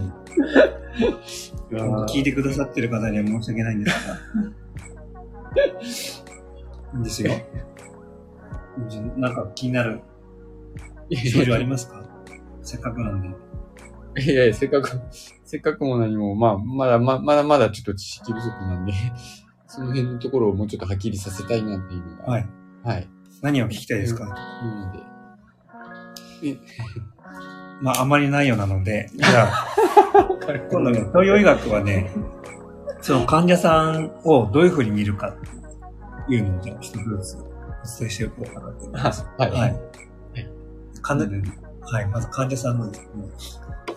[2.09, 4.19] 聞いてくださってる方には申し訳ないんですが。
[6.97, 7.33] いいですよ。
[9.17, 10.01] なんか気になる
[11.31, 12.03] 症状ありますか？
[12.63, 13.29] せっかくなんで。
[14.23, 14.91] いやいや、せっかく、
[15.45, 18.93] せっかくも何も、まあ、まだ、ままだまだちょっと知識不足なんで、
[19.69, 22.25] その辺のところをもうちょっとはっきりさせたいなっていうのが。
[22.25, 22.49] はい。
[22.85, 23.09] はい。
[23.41, 24.25] 何を聞きたいですか？
[24.27, 24.99] なので。
[27.83, 29.67] まあ、あまりないようなので、じゃあ、
[30.71, 32.11] 今度ね、東洋医学はね、
[33.01, 35.35] その患者さんをどういうふうに見るか
[36.35, 39.27] いうのを、じゃあ、一つずつお伝えしていこうかなと思います。
[39.39, 39.51] はい。
[39.51, 39.81] はい。
[41.03, 41.27] 患者
[41.83, 43.01] はい、まず患者さんのです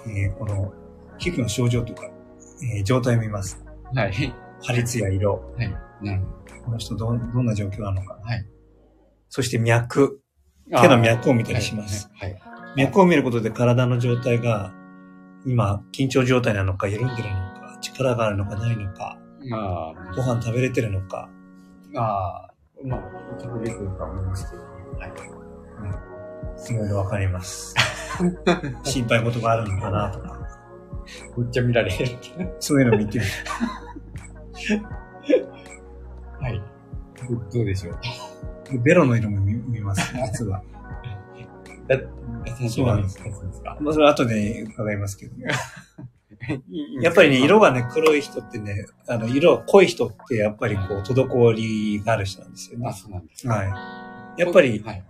[0.06, 0.74] ね、えーこの
[1.18, 2.10] 皮膚の症状とか、
[2.76, 3.64] えー状態を見ます。
[3.94, 4.14] はい。
[4.62, 5.70] 張り艶色、はい。
[6.02, 8.18] なるほこの人どんどんな状況なのか。
[8.24, 8.46] はい。
[9.30, 10.22] そして脈、
[10.70, 10.82] ど。
[10.82, 12.10] 手の脈を見たりします。
[12.16, 12.32] はい。
[12.34, 12.42] はい。
[12.78, 14.74] 脈を見ることで体の状態が、
[15.46, 19.18] 今、緊張状態なのか、緩んでるのか、力があるのかないのか、
[19.50, 21.30] まあ、ご飯食べれてるのか、
[21.96, 23.02] ああ、まあ、
[23.40, 25.12] 食べれてるか思いますけど、はい。
[26.72, 27.76] いろいろわかります。
[28.84, 30.40] 心配事があるのかなとか、
[31.38, 32.08] めっちゃ見られる。
[32.60, 33.26] そういうのを見てる。
[36.40, 36.62] はい。
[37.30, 38.00] どどうでしょう。
[38.72, 40.64] でベロの色も見見ます、実は。
[41.88, 41.98] だ、
[42.70, 43.30] そうなんですか。
[43.80, 45.46] まあ、それは後で伺いますけども。
[47.02, 52.94] やっぱりね、色がね、黒い人ってね、あの、色が濃い人ってやっぱりこう、滞りがある人なんですよあ、ね。
[52.94, 53.64] そうなんですは
[54.38, 54.42] い。
[54.42, 55.04] やっぱり、はい。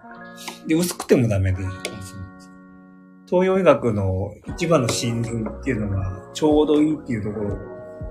[0.67, 1.59] で、薄くてもダメで、
[3.25, 7.57] 東洋医学の一番の真髄っていうのは、ちょうどいいっていうところを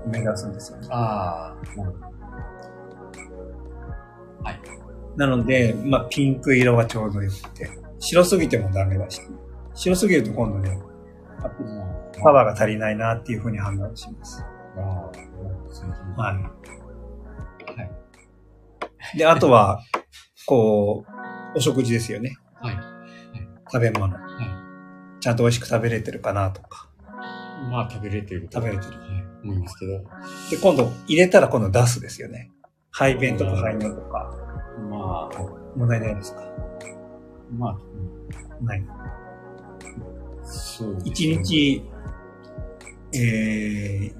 [0.07, 0.87] 目指すんですよね。
[0.91, 2.13] ああ、なるほど。
[5.15, 9.21] なので、まあ、ピンク色がちょうどよくて、白すぎてもダメだし、
[9.75, 10.79] 白すぎると今度ね、
[12.23, 14.43] パワーが足りないなっていうふうに判断します。
[14.77, 15.11] ああ、
[15.69, 16.35] そういうははい。
[19.15, 19.17] い。
[19.17, 19.81] で、あとは、
[20.45, 22.35] こう、お食事ですよね。
[22.55, 22.77] はい。
[23.71, 24.15] 食べ物。
[25.19, 26.89] ちゃんと美味しく食べれてるかなとか。
[27.69, 28.91] まあ、食べれてると食べれてる。
[28.91, 29.91] はい、思いますけど。
[30.51, 32.51] で、今度、入れたら今度出すですよね。
[32.91, 34.35] 排便とか排尿とか、
[34.89, 35.37] まあ、
[35.75, 36.43] 問題ないですか？
[37.57, 37.77] まあ、
[38.63, 38.85] ない。
[40.43, 41.01] そうね。
[41.05, 41.83] 一日、
[43.15, 44.13] えー、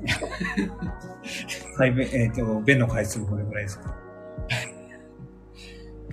[1.78, 3.96] 排便、えっ、と、便の回数どれぐらいですか？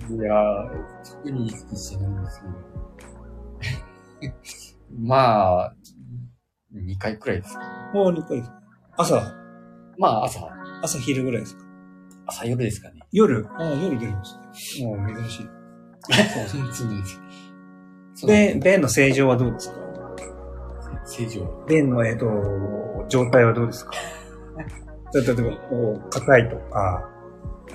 [0.09, 0.69] いやー、
[1.09, 2.41] 特に意識してないんです
[4.21, 4.35] けど。
[4.99, 5.75] まあ、
[6.73, 7.61] 2回くらいですか。
[7.93, 8.61] もう2回ですか
[8.97, 9.15] 朝、
[9.97, 10.39] まあ、朝、
[10.83, 11.63] 朝昼ぐらいですか？
[12.27, 12.99] 朝夜ですかね。
[13.11, 13.45] 夜？
[13.57, 14.85] ああ、夜出るんですね。
[14.87, 15.49] もう珍しい。
[16.09, 17.21] そ うそうです。
[18.27, 19.80] 便、便の正常はどうですか？
[21.05, 21.65] 正常。
[21.67, 22.25] 便の、えっ、と、
[23.09, 23.91] 状態はどうですか？
[25.13, 27.09] 例えば、こう、硬いとか、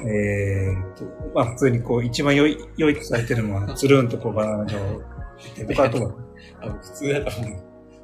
[0.00, 1.04] えーと、
[1.34, 4.78] まあ普通にこう、一番良い、良いとされてるのは、つるんとこうバナナ状
[5.66, 6.10] とか、 あとは、
[6.62, 7.52] あ普通だと思う。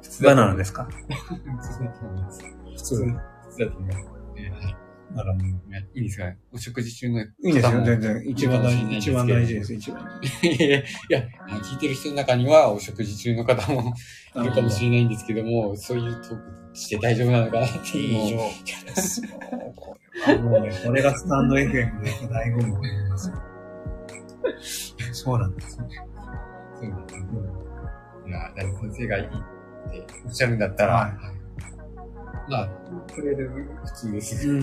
[0.01, 0.87] 普通バナナですか？
[0.91, 2.43] 普通だと思います。
[2.43, 2.95] 普通。
[2.95, 3.11] 普
[3.51, 4.05] 通だと思います。
[4.37, 4.77] えーはい。
[5.11, 5.45] なるほど。
[5.45, 6.33] いやいいですか？
[6.51, 8.23] お食事中のいいんですよ、全然。
[8.27, 10.01] 一番大事、一番大事です、い一番。
[10.41, 13.93] やいや、あの聞いてる人の中にはお食事中の方も
[14.35, 18.37] いるかもしれないんですけども、そういうトークして大丈夫なのかなっていう。
[18.37, 19.21] のを以上です。
[19.21, 19.97] もうこ
[20.27, 23.35] れはもうね、これがスタンド FM の醍醐味になりますよ。
[25.11, 25.77] そうなんです。
[25.77, 27.27] そうですね。
[28.27, 29.37] いや、大先生がいいって
[30.25, 31.32] おっしゃるんだったら、はい
[32.51, 32.67] あ、
[33.07, 34.49] とりあえず普通です。
[34.49, 34.59] うん。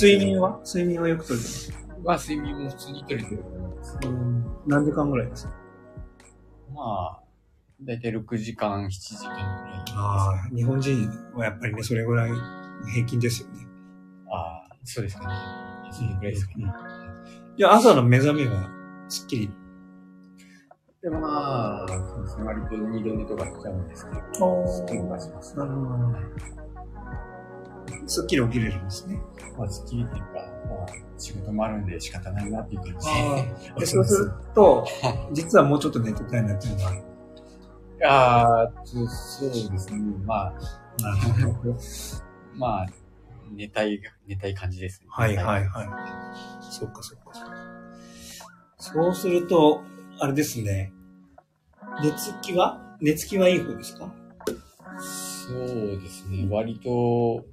[0.00, 0.60] 睡眠は？
[0.64, 1.72] 睡眠はよくとれてます。
[2.04, 3.98] まあ、睡眠も普通に取れてると思います。
[4.66, 5.54] 何時間ぐらいですか？
[6.72, 7.22] まあ、
[7.82, 9.42] だいたい6時間、7時間くらい。
[9.96, 12.30] ああ、日本人はやっぱりね、それぐらい
[12.92, 13.66] 平均ですよね。
[14.30, 15.34] ああ、そうですかね。
[15.92, 16.66] それぐらいですかね。
[17.56, 18.68] じゃあ朝の目覚めは
[19.08, 19.50] すっきり。
[21.04, 22.44] でもまあ、そうですね。
[22.44, 25.54] 割と二度寝とかしちゃうんですけど、すっきりはします。
[25.58, 25.88] なるほど。
[28.08, 29.20] すっきり起きれるんですね。
[29.58, 30.46] まあ、すっきりっていうか、まあ、
[31.18, 33.06] 仕事もあるんで仕方ないなっていう感じ
[33.74, 33.80] で。
[33.80, 34.86] で そうすると、
[35.32, 37.02] 実はもうちょっと寝てたいなっていうのがある。
[38.06, 40.00] ああ、そうそうですね。
[40.24, 40.54] まあ、
[41.02, 41.76] なるほど。
[42.56, 42.86] まあ、
[43.52, 45.08] 寝たい、寝たい感じですね。
[45.10, 45.88] はいはいはい。
[46.62, 47.24] そっかそっか。
[48.78, 49.82] そうすると、
[50.18, 50.93] あれですね。
[52.02, 52.80] 寝つきは？
[53.00, 54.12] 寝つきはいい方ですか？
[54.98, 56.46] そうですね。
[56.50, 57.44] 割と、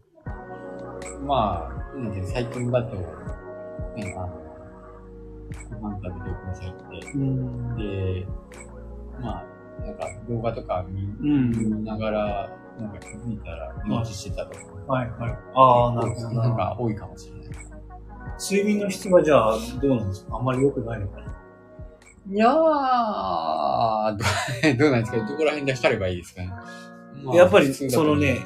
[1.26, 2.96] まあ、うの最近だと、
[3.96, 4.30] ね、あの、
[5.82, 7.76] ご飯食べてくださいって、うん。
[7.78, 8.28] で、
[9.22, 9.46] まあ、
[9.84, 15.38] なんか動画とか見ながら、なんか気づいたら寝落ちしてたとか、はいはい。
[15.56, 16.42] ああ、なるほどな。
[16.44, 17.50] なんか多いかもしれない。
[18.40, 20.38] 睡眠の質はじゃあどうなんですか？
[20.38, 21.31] あんまり良くないのかな？
[22.30, 22.52] いやー、
[24.18, 24.24] ど
[24.78, 25.18] どうなんですか？
[25.28, 26.52] どこら辺で測ればいいですかね？
[27.24, 28.40] まあやっぱりそのね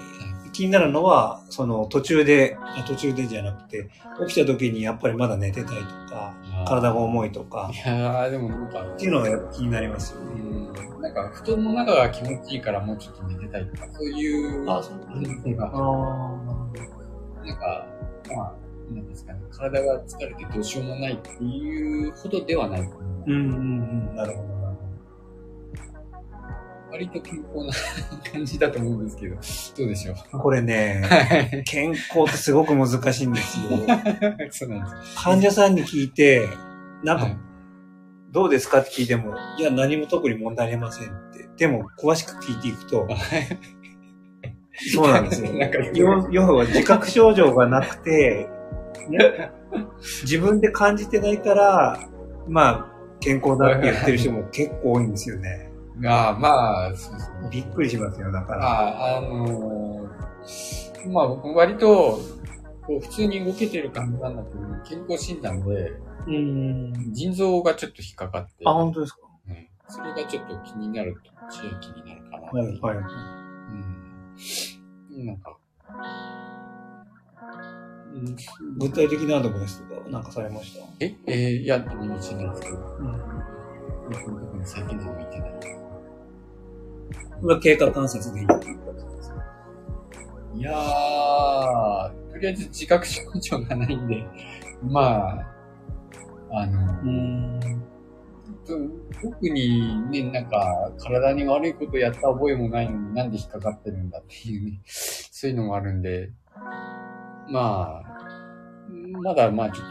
[0.53, 3.89] 気になるのは、その途中で、あ途中でじゃなくて、
[4.25, 7.69] 起きた時にやっぱりまだ寝てたいとか、はい体が重いとか。
[7.73, 10.41] い、やー、でもなんか、っていうのがやっぱ気になりますよね。
[10.41, 15.69] うん、なんか布団の中が気持ちいいからもうちょっと寝てたいとか、そういう、あそう可能性が、あ
[17.45, 17.85] なんか、
[18.33, 18.53] まあ、
[18.93, 22.89] なんですかね、体が疲れてどうしようもないっていうほどではないう。
[23.27, 24.55] うんうんうん、なるほど
[26.95, 27.73] 割と健康な
[28.31, 30.39] 感じだと思うんですけど、どうでしょう。
[30.39, 31.63] これね、はい。
[31.65, 33.79] 健康ってすごく難しいんですよ。
[34.51, 35.15] そうなんです。
[35.17, 36.47] 患者さんに聞いて、
[37.03, 37.37] なんはいか、
[38.31, 41.49] どうですかって聞いても、いや、何も特に問題ありませんって。
[41.57, 43.05] でも、詳しく聞いていくと、
[44.93, 45.51] そうなんですよ。
[46.31, 48.47] 要は自覚症状がなくて、
[49.09, 49.51] ね、
[50.23, 51.99] 自分で感じてないから、
[52.47, 52.87] まあ、
[53.19, 55.71] 健康だって言ってる人も結構多いんですよね。
[56.05, 57.49] ああ、まあ、そうですね。
[57.51, 58.65] びっくりしますよ、だから。
[58.65, 60.05] ああ、あのー
[61.11, 62.19] まあ僕割と、
[62.87, 65.93] こう普通に動けてる感じなんだけど、健康診断で、
[66.27, 67.13] うん。
[67.13, 69.19] 腎臓がちょっと引っかかって、あ、本当ですか？
[69.47, 72.81] うんそれがちょっと気になると、千秋になるかなっていう。
[72.81, 73.05] はい、はい。
[75.13, 75.25] うん。
[75.27, 75.57] なんか、
[75.89, 75.95] うん、
[78.77, 80.85] 具体的なアドバイスとかなんかされました？
[80.99, 81.89] え、えー、いや、です
[82.61, 84.65] けど、うん。
[84.65, 85.51] 最近でも言ってない。
[87.41, 89.35] これは経過観察でいいっていうことですか
[90.55, 94.25] いやー、とりあえず自覚症状がないんで、
[94.83, 95.45] まあ、
[96.51, 97.59] あの、うん。
[99.21, 106.31] 特にね、なんか、体に悪いことやった覚えもないのになんで引っかかってるんだっていうね、そういうのもあるんで、
[107.49, 108.04] まあ、
[109.25, 109.89] まだまあちょっ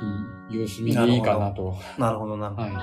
[0.49, 1.74] と様子見でいいかなと。
[1.99, 2.68] なるほど、なるほど。
[2.68, 2.82] は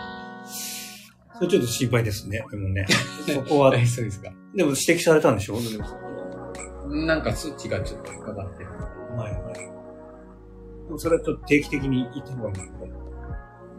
[1.36, 2.46] それちょっと心配ですね。
[2.52, 2.86] でもね。
[3.34, 3.84] そこは、い。
[3.88, 4.30] そうですか。
[4.54, 5.56] でも指摘されたんでしょ？
[6.90, 8.70] なんか数値がちょっと引っかかってる。
[9.16, 9.54] はいはい。
[9.54, 12.92] でもそれはちょっと定期的に言った方がいいですね。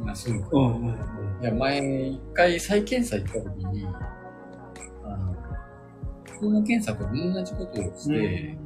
[0.01, 0.49] まあ、そうか。
[0.53, 1.43] うんうんうん。
[1.43, 3.87] いや、前、一回再検査行った時に、
[5.05, 5.37] あの、
[6.25, 8.59] 普通の検査と同じことをして、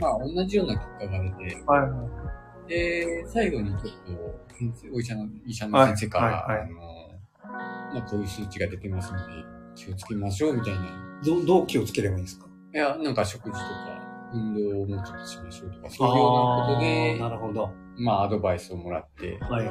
[0.00, 2.25] まあ、同じような結果が出て、はいはい。
[2.68, 3.88] で、最後にちょっと、
[4.58, 6.80] 先生、お医者の、医者の先生から、はいはいはいあの、
[8.00, 9.24] まあ、こういう数値が出てますので、
[9.74, 10.80] 気をつけましょう、みたいな。
[11.24, 12.46] どどう気をつければいいんですか？
[12.74, 17.62] いや、なんか食事とか、運動をもうちょっとしましょうとか、そういうようなことで、なるほど。
[17.62, 19.70] はまあ、アドバイスをもらって、いはい。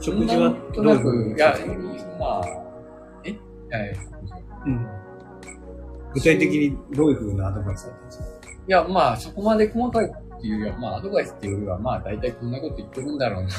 [0.00, 1.54] 食事はなんとなく、いや、
[2.18, 2.44] まあ、
[3.24, 3.30] え？
[3.30, 3.34] い
[4.66, 4.86] うん。
[6.14, 8.24] 具体的にどういうふうなアドバイスだったんですか？
[8.50, 10.10] いや、まあ、そこまで細かい
[10.42, 13.52] っていうよりは、まあ、アドバイスっていうよりは、まあ、大体こんなこと言ってるんだろうなっ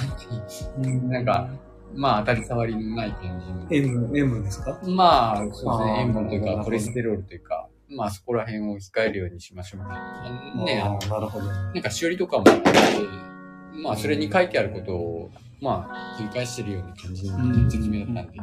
[0.82, 1.50] ていう、なんか、
[1.96, 3.68] まあ、当たり障りのない感じの。
[3.72, 4.78] 塩分、塩分ですか？
[4.86, 9.98] まあ、そうですね、塩分というか、コレステロールというか、まあ、そこら辺を控えるようにしましょうみたい
[10.58, 10.66] な。
[10.66, 11.46] ね、あの、なるほど。
[11.46, 12.44] なんか、しおりとかも
[13.82, 15.32] まあ、それに書いてあることを、
[15.62, 18.38] まあ、繰り返してるような感じの説明だったんで、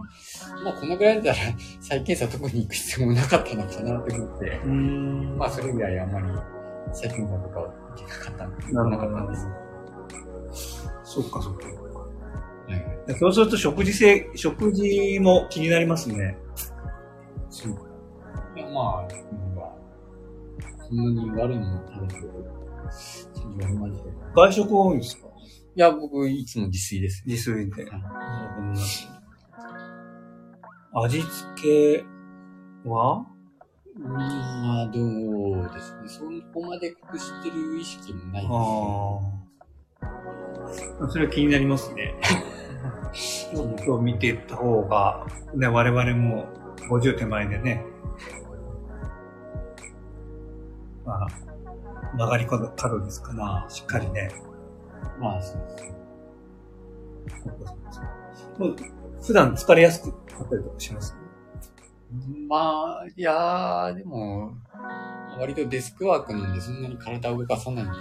[0.64, 5.36] まあ、このぐらいだったら、再検査特に行く必要もなかったのかなって思って、うん。
[5.36, 6.26] まあ、それぐらいあんまり、
[6.92, 9.36] 再検査とかは行けなかったんで、なるほどなかったんで
[10.54, 10.88] す。
[11.04, 11.66] そっかそっか。
[11.66, 13.18] はいはい。
[13.18, 16.36] そうすると食事性、食事も気になりますね。
[17.48, 17.82] そうか。
[18.56, 19.08] いや、まあ、
[20.88, 24.08] そんなに悪いもの食べてるはマジで。
[24.08, 25.28] い外食多いんですか？
[25.76, 27.22] や、僕、いつも自炊です。
[27.26, 27.86] 自炊で。
[30.92, 31.30] 味付
[31.62, 32.04] け
[32.88, 33.18] は？
[33.18, 33.39] うん、
[33.98, 35.02] まあ、どう
[35.74, 36.08] ですね。
[36.08, 36.20] そ
[36.54, 38.54] こまで隠してる意識もないです、あ
[41.06, 41.10] あ。
[41.10, 42.14] それは気になりますね。
[43.12, 46.46] ちょっと見ていった方が、ね、我々も
[46.88, 47.84] 50手前でね、
[51.04, 51.28] まあ、
[52.16, 54.30] 曲がり角角ですから、しっかりね。
[55.18, 55.90] まあ、そうですね。
[58.58, 58.76] もう
[59.22, 60.06] 普段疲れやすく
[60.38, 61.16] なったりとかします？
[62.48, 64.54] まあ、いやー、でも、
[65.38, 67.92] 割とデスクワークなんでそんなに体を動かさないんで、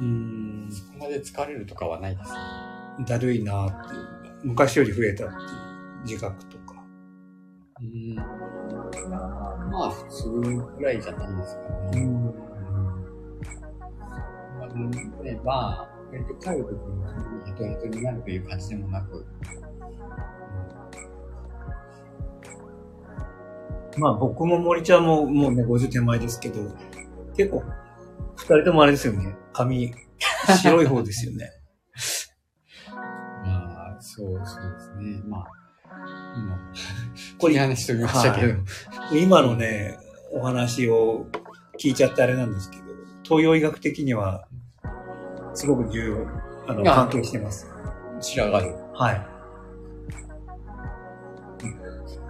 [0.00, 0.68] うん。
[0.70, 2.38] そこまで疲れるとかはないですね。
[3.06, 4.16] だるいなっていう。
[4.44, 5.40] 昔より増えたっていう
[6.04, 6.74] 自覚とか。
[7.80, 8.14] うん。
[8.14, 12.00] まあ、普通くらいじゃないですかね。
[12.00, 12.24] ん。
[12.24, 12.32] ま
[14.64, 17.04] あ、ね、まあ、割と帰るときに
[17.46, 19.26] ヘトヘトになるという感じでもなく、
[23.98, 26.60] まあ僕も森ちゃんももうね、50手前ですけど、
[27.36, 27.62] 結構、
[28.36, 29.36] 二人ともあれですよね。
[29.52, 29.94] 髪、
[30.62, 31.50] 白い方ですよね。
[33.44, 35.22] まあ、そう、そうですね。
[35.26, 35.46] まあ、
[36.36, 36.58] 今、
[37.38, 38.54] こういう話しておきましたけど、
[39.12, 39.98] 今のね、
[40.32, 41.26] お話を
[41.78, 42.84] 聞いちゃってあれなんですけど、
[43.22, 44.46] 東洋医学的には、
[45.54, 46.26] すごく重要、
[46.68, 47.66] あの、関係してます。
[48.20, 48.74] 白髪る。
[48.94, 49.35] はい。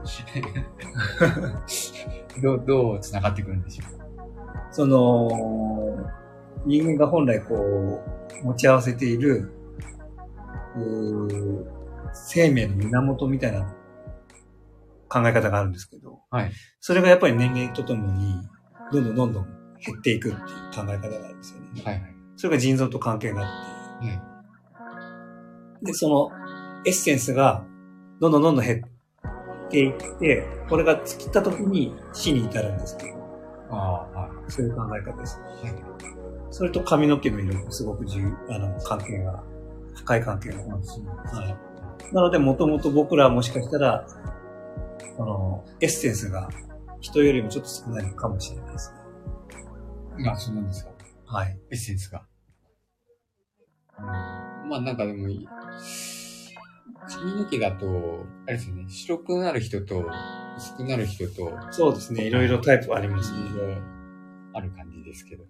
[2.42, 3.84] どう、どう繋がってくるんでしょ
[4.70, 5.28] その、
[6.64, 8.00] 人間が本来こう、
[8.44, 9.50] 持ち合わせている、
[10.76, 11.64] うー
[12.12, 13.66] 生命の源みたいな
[15.08, 16.52] 考え方があるんですけど、はい。
[16.80, 18.34] それがやっぱり年齢とともに、
[18.92, 19.44] どんどんどんどん
[19.78, 21.82] 減っていくっていう考え方があるんですよね。
[21.84, 22.16] はいはい。
[22.36, 23.50] それが腎臓と関係があは
[24.04, 24.08] い。
[24.08, 24.10] っ
[25.80, 26.30] て、で、その
[26.84, 27.64] エッセンスが
[28.20, 28.88] どんどんどんどん減って
[29.72, 33.16] いって、これが尽きた時に死に至るんですけど、
[33.70, 35.40] ああ、はそういう考え方です。
[35.62, 35.66] い。
[35.66, 35.74] はい。
[36.50, 39.42] それと髪の毛の色もすごく重要、あの、関係が、
[39.94, 41.06] 深い関係があるんですよ。
[41.06, 42.14] はい。
[42.14, 44.06] なので、もともと僕らはもしかしたら、
[45.16, 46.48] その、エッセンスが
[47.00, 48.92] 人よりもちょっと少ないのかもしれないです
[50.18, 50.30] ね。
[50.30, 50.90] あ、そうなんですか？
[51.26, 51.58] はい。
[51.70, 52.22] エッセンスが。
[53.98, 54.04] うん、
[54.68, 55.48] まあなんかでもいい、
[57.08, 60.04] 髪の毛だと、あれですよね、白くなる人と
[60.56, 62.24] 薄くなる人と、そうですね。
[62.24, 63.38] いろいろタイプありますね。
[63.46, 63.80] いろいろ
[64.54, 65.44] ある感じですけど。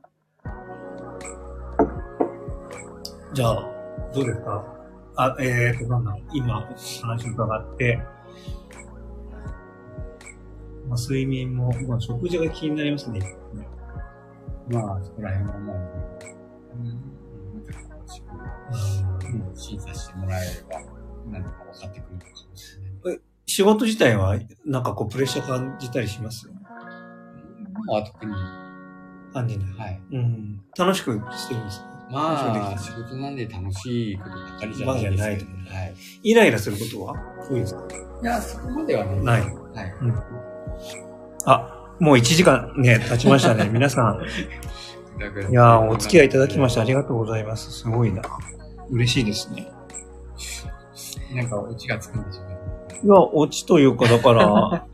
[3.32, 3.68] じゃあ、
[4.14, 4.64] どうですか？
[5.16, 6.16] あ、えーと、なんだ。
[6.32, 6.68] 今、
[7.02, 8.00] 話伺って、
[10.88, 13.34] まあ、睡眠も、まあ、食事が気になりますね。
[14.68, 15.76] まあ、そこら辺はもう、
[16.78, 17.02] うん、うん
[19.54, 20.80] 審査してもらえれば、
[21.31, 22.27] 何か分かってくるのか。
[23.49, 26.49] 仕事自体は、なんかこう、プレッシャー感じたりします？
[27.87, 28.33] まあ、特に。
[29.33, 29.85] 犯人だ。
[29.85, 30.01] はい。
[30.12, 30.61] うん。
[30.77, 31.87] 楽しくしてるんですか？
[32.11, 35.95] まあ、仕事なんで楽しいことばかりじゃないですけど、まあじゃないはい。
[36.22, 37.14] イライラすることは？
[37.49, 37.85] 多いですか？
[38.22, 39.22] いや、そこまではね。
[39.22, 39.55] ないはい。
[41.47, 43.68] あ、もう1時間ね、経ちましたね。
[43.72, 44.22] 皆さん。
[45.51, 47.70] いやー、お付き合いいただきましてありがとうございます。
[47.70, 48.22] すごいな。
[48.91, 49.68] 嬉しいですね。
[51.37, 52.57] なんか、オチがつくんでしょうね。
[53.05, 54.87] いや、オチというか、だから、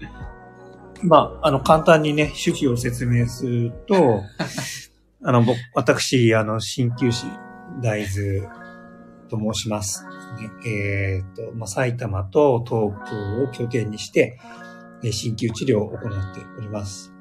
[1.03, 4.23] まあ、あの、簡単にね、趣旨を説明すると、
[5.25, 7.27] あの、僕、私、あの、鍼灸師、
[7.81, 8.49] 大豆
[9.29, 10.05] と申します。
[10.67, 14.39] えっ、と、まあ、埼玉と東京を拠点にして、
[15.03, 17.13] 鍼灸治療を行っております。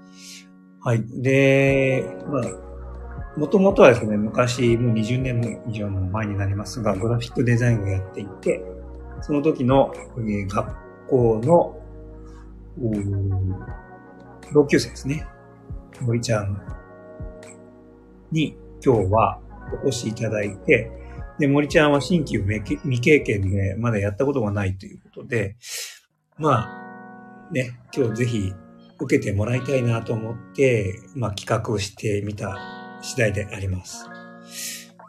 [0.84, 1.04] はい。
[1.22, 8.64] で、まあ、もともとはですね、昔、もう20年以上も前になりますが、グラフィックデザインをやっていて、
[9.22, 10.76] その時の、えー学
[11.08, 11.78] 校の、
[12.80, 13.82] うー
[14.54, 15.26] 同級生ですね。
[16.02, 16.62] 森ちゃん
[18.32, 19.40] に今日は
[19.84, 20.92] お越しいただいて、
[21.40, 25.56] で、森ちゃんは新旧未経未経験でまだやったことがないということで、
[26.38, 26.68] ま
[27.50, 28.54] あ、ね、今日ぜひ
[29.00, 32.58] 受けてもらいたいなと思って、まあ企画をしてみた
[33.02, 34.10] 次第であります。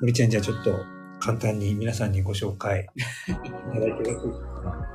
[0.01, 0.92] 森ちゃんじゃあちょっと
[1.25, 2.89] 簡単に皆さんにご紹介。
[3.29, 3.33] い
[3.73, 4.89] ただいてよろしいですか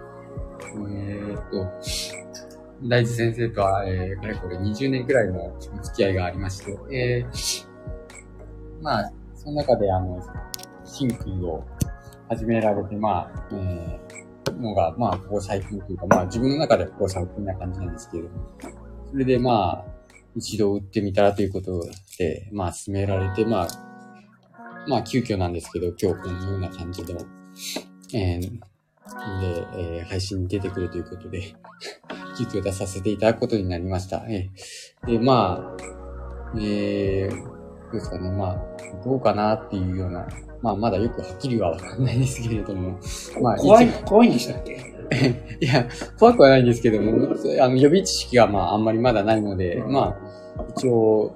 [0.89, 7.65] えっと、大地先生とは、えー、かれこれ20年くらいの付き合いがありまして、えー、
[8.81, 10.21] まあ、その中で、あの、
[10.83, 11.15] 新旧
[11.45, 11.63] を
[12.27, 18.35] 始められて、まあ、えー、のが、まあ、ここ最近というか、まあ、自分の中でここ最近な感じなんですけれども、
[19.11, 19.85] それで、まあ、
[20.35, 21.81] 一度打ってみたらということ
[22.19, 23.67] で、まあ、進められて、まあ、
[24.87, 27.19] まあ、急遽なんですけど、今日このような感じの、
[28.13, 28.47] えー、で、
[29.77, 31.41] えー配信に出てくるということで、
[32.37, 34.23] 急遽出させていただくことになりました。
[34.29, 37.49] えーで、まあ、えー、ど
[37.91, 40.27] うですかね、まあ、どうかなっていうような、
[40.61, 42.97] まあ、まだよくはっきりはわかんないですけれども、
[43.41, 44.97] まあ、怖い一、怖いんでしたっけ？
[45.61, 45.87] いや、
[46.19, 47.11] 怖くはないんですけども、
[47.61, 50.17] あの、予備知識がまあ、あんまりまだないので、ま
[50.57, 51.35] あ、一応、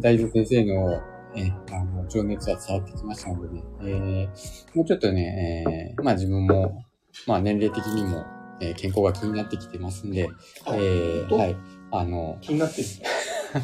[0.00, 1.00] 大豆先生の、
[1.36, 6.84] え、あの、情熱は伝わってきましたのでね、えー、もうちょっとね、えー、まあ自分も、
[7.26, 8.24] まあ年齢的にも、
[8.60, 10.30] えー健康が気になってきてますんで、
[10.68, 11.36] えー、当？
[11.36, 11.56] はい、
[11.92, 12.88] あの、気になってる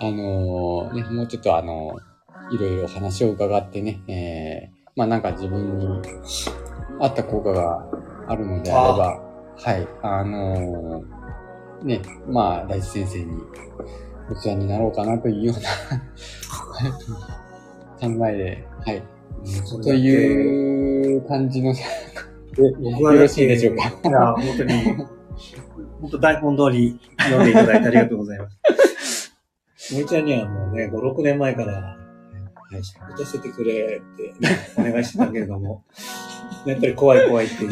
[0.00, 1.98] あのね、もうちょっとあの、
[2.50, 5.86] いろいろ話を伺ってね、えー、まあなんか自分に
[6.98, 7.86] 合った効果が
[8.28, 9.22] あるのであれば、
[9.56, 11.24] はい、あのー
[11.84, 13.42] ね、まあ大地先生に
[14.30, 15.68] お世話になろうかなというような
[18.18, 19.02] 考えで、はい、
[19.82, 21.72] という感じの、
[22.80, 23.84] 僕はよろしいでしょうか？
[24.08, 24.72] いや、本当に、
[26.00, 29.34] 本当台本通り読んでいただいてありがとうございます。
[29.92, 31.96] 森ちゃんにはもうね、5、6年前から、は
[32.72, 32.76] い、
[33.14, 34.48] 打たせてくれって、ね、
[34.78, 35.84] お願いしてたけれども、
[36.66, 37.70] やっぱり怖い怖いっていう、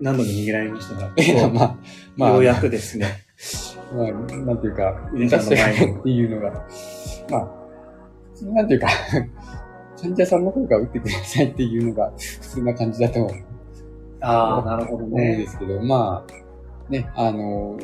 [0.00, 1.10] 何度も逃げられましたが、
[1.52, 1.76] まあ、
[2.16, 3.24] まあ、ようやくですね、
[3.94, 6.66] まあ、なんていうか、皆さんの前にっていうのが、
[7.30, 8.88] まあ、なんていうか、
[10.00, 13.30] 患者さんの方が打ってくださいっていうのが普通な感じだと思
[14.20, 17.76] ああ、なるほどうんですけど、まあ、ね、あの、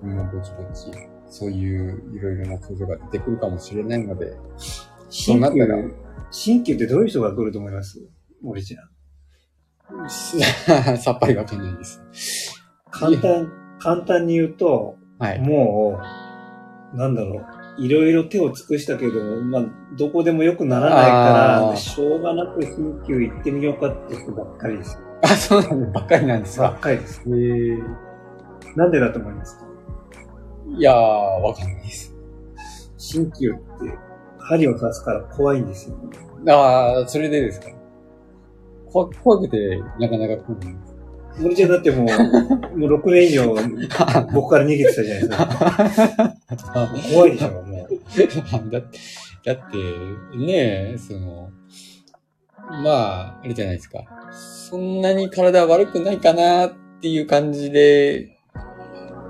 [0.00, 0.90] 僕もぼちぼち、
[1.28, 4.36] そういういろいろな症状が出てくるかもしれないので、
[5.08, 5.76] そうなったら、
[6.30, 8.00] 新旧ってどういう人が来ると思います？
[8.42, 10.08] 森ちゃん。
[10.98, 12.02] さっぱりわかんないです。
[12.90, 15.40] 簡単、簡単に言うと、はい。
[15.40, 16.00] も
[16.94, 17.40] う、なんだろ
[17.78, 19.64] う、いろいろ手を尽くしたけど、まあ、
[19.96, 24.98] どこでも良くならないから、しょうがなく新旧行ってみようかって人ばっかりです。
[25.22, 25.92] あ、そうなんです。
[25.92, 26.80] ばっかりなんですばっか。
[26.80, 27.22] かりです。
[27.26, 27.82] えー、
[28.76, 29.66] なんでだと思いますか？
[30.68, 32.14] いやー、わかんないです。
[32.98, 33.60] 新旧って、
[34.38, 35.96] 針を刺すから怖いんですよ。
[36.48, 37.68] ああ、それでですか？
[38.90, 40.95] 怖怖くて、なかなか来ないんです。
[41.38, 42.06] 森ちゃんだってもう、
[42.78, 43.54] もう6年以上
[44.32, 45.32] 僕から逃げてたじゃないで
[46.58, 46.88] すか。
[47.12, 48.70] 怖いでしょ、もう。
[48.70, 48.98] だって、
[49.44, 49.76] だって、
[50.36, 51.50] ねえ、その、
[52.82, 54.04] まあ、あれじゃないですか。
[54.32, 58.38] そんなに体悪くないかなっていう感じで、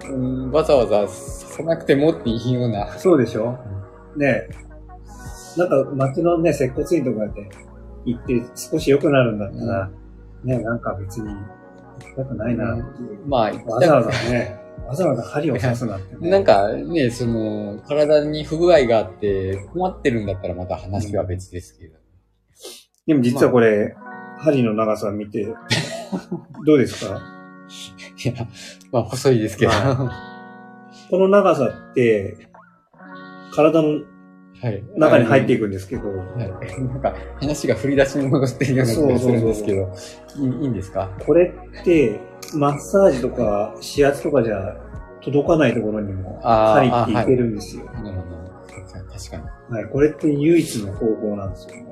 [0.09, 2.87] うん、わざわざさなくてもっていうような。
[2.99, 3.59] そうでしょ
[4.17, 4.49] ねえ。
[5.59, 7.49] なんか街のね、接骨院とかで
[8.05, 9.91] 行って少し良くなるんだったら、
[10.45, 11.35] ね、なんか別に
[12.01, 12.77] 行きたくないな。
[13.27, 16.31] まあ、わざわざね、わざわざ針を刺すなんてね。
[16.31, 21.97] なんかね、その、体に不具合があって困ってるんだったらまた話は別ですけど。
[23.07, 23.95] でも実はこれ、
[24.39, 25.47] 針の長さ見て、
[26.67, 27.21] どうですか？
[28.25, 28.35] いや、
[28.93, 29.73] まあ、細いですけど。
[29.73, 30.11] は
[31.11, 32.49] この長さって、
[33.55, 34.01] 体の
[34.63, 34.83] はい。
[34.97, 36.83] 中に入っていくんですけど、はい。
[36.83, 39.93] なんか、話が振り出しに戻ってるような気がするんですけど、
[40.39, 41.11] いいいいんですか？
[41.27, 42.21] これって、
[42.55, 44.77] マッサージとか指圧とかじゃ
[45.23, 47.85] 届かないところにも入っていけるんですよ。
[47.87, 48.37] なるほど。
[49.13, 49.37] 確か
[49.71, 49.77] に。
[49.77, 51.87] はい、これって唯一の方法なんですよね。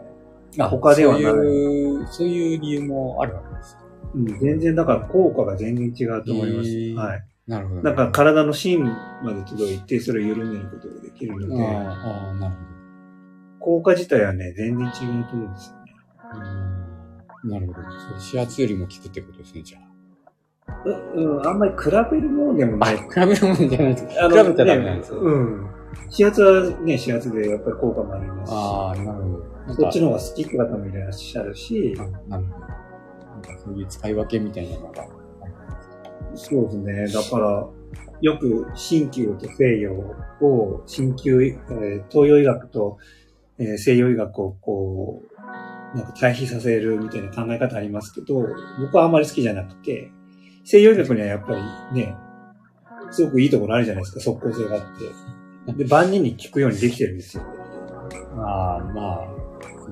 [0.61, 3.77] あ他ではないそういう、そういう理由もあるわけです。
[4.15, 6.69] うん、全然、だから効果が全然違うと思います。
[7.09, 7.25] はい。
[7.47, 8.85] なるほど、だから体の芯
[9.23, 12.57] まで届いて、それを緩めることができるので、ああ、ああなる
[13.61, 15.93] 効果自体はね、全然違うと思うんですよね。
[16.19, 16.41] ほど。
[16.41, 16.43] う
[16.81, 16.85] ん
[17.45, 17.83] なるほど。
[17.83, 17.91] そう
[18.27, 19.79] 指圧よりも効くってことですね、じゃ
[20.87, 22.87] うん、うん、あんまり比べるものでもあ。
[22.87, 22.97] ない。
[22.97, 24.21] 比べるもんじゃないです。
[24.21, 25.17] あの比べちゃダメなんですよ。
[25.17, 25.71] ねうん。
[26.11, 29.39] 指圧はね、指圧でやっぱり効果もありますし、ああ、なるほど。
[29.67, 32.67] なんかそっちの方が好きって方もいらっしゃるし、あなるほど。
[32.67, 35.07] なんかそういう使い分けみたいなのが。
[36.35, 37.07] そうですね。
[37.09, 37.67] だから、
[38.21, 39.93] よく鍼灸と西洋
[40.41, 42.99] を、鍼灸、えー東洋医学と、
[43.59, 48.49] えー西洋医学をこう、なんか対比させるみたいな考え方ありますけど、
[48.81, 50.11] 僕はあんまり好きじゃなくて、
[50.65, 51.55] 西洋医学にはやっぱ
[51.93, 52.15] りね、
[53.11, 54.83] すごくいいところあるじゃないですか、即効性があっ
[55.67, 55.85] て。
[55.85, 57.45] で、万人に効くようにできてるんですよ。
[58.39, 59.29] ああ、まあ、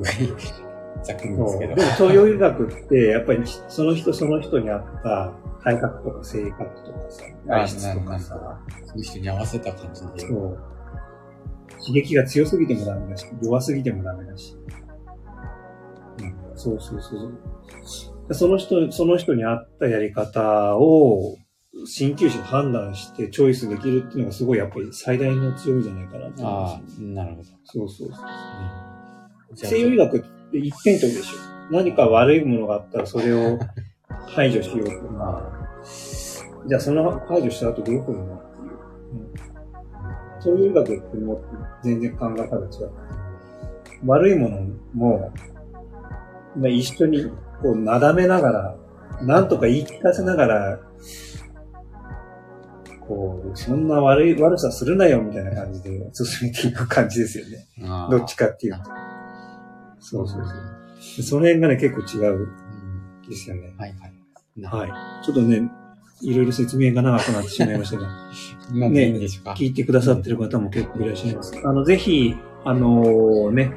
[0.05, 0.29] すごい、
[1.05, 1.75] ざっくりですけど。
[1.75, 5.33] でも東洋医学って、やっぱりその人その人に合った
[5.65, 10.21] 体格とか性格とかさ、体質とかさ、そういう人に合わせた感じで。
[10.21, 10.59] そう。
[11.85, 14.57] 刺激が強すぎてもダメだし、弱すぎてもダメだし。
[16.21, 17.35] うん、そうそうそう
[17.85, 18.35] そう。
[18.35, 21.37] その人、その人に合ったやり方を、
[21.87, 27.49] 鍼灸師が判断してチョイスできるっていうのがすごいやっぱり最大の強みじゃないかなと思いああます、、なるほど。
[27.65, 28.19] そうそうそう。
[29.55, 31.39] じゃあ西洋医学って一辺倒でしょ。
[31.73, 33.59] 何か悪いものがあったらそれを
[34.27, 35.53] 排除しようとか、
[36.67, 38.73] じゃあその排除した後どうするのっていう。
[39.13, 41.45] うん、そういう医学ってもう
[41.83, 42.91] 全然考え方が違う。
[44.05, 44.61] 悪いもの
[44.95, 45.33] も、
[46.57, 47.25] まあ、一緒に
[47.63, 48.77] こうなだめながら、
[49.23, 50.81] なんとか言い聞かせながら、
[53.01, 57.69] こう、そんな悪い、悪さするなよみたいな感じで進めていく感じですよね。
[58.11, 58.81] どっちかっていうと。
[60.01, 61.23] そうそうそう。
[61.23, 62.62] その辺がね、結構違ううん
[63.29, 63.75] ですよね。
[63.79, 64.13] はいはい。
[64.63, 64.87] は
[65.23, 65.25] い。
[65.25, 65.71] ちょっとね、
[66.23, 68.09] いろいろ説明が長くなってしまいましたが、
[68.73, 68.79] い。
[68.79, 69.27] なんでいい。
[69.27, 71.61] 聞いてくださってる方も結構いらっしゃいます。
[71.65, 73.73] あの、ぜひ、あのーね、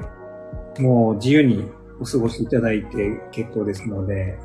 [0.79, 1.65] もう自由に
[1.99, 4.37] お過ごしいただいて結構ですので、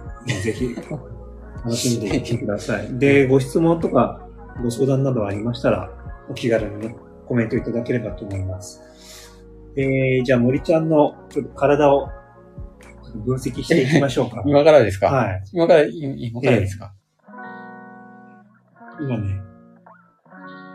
[0.42, 2.88] ぜひ、楽しんでいってください。
[2.98, 4.26] で、ご質問とか
[4.62, 5.90] ご相談などありましたら、
[6.30, 6.96] お気軽にね、
[7.26, 8.80] コメントいただければと思います。
[9.76, 12.08] えー、じゃあ森ちゃんのちょっと体を
[13.18, 14.42] 分析していきましょうか。
[14.48, 15.06] 今からですか？
[15.06, 15.42] はい。
[15.52, 16.92] 今から、い今からですか？
[19.00, 19.40] 今ね、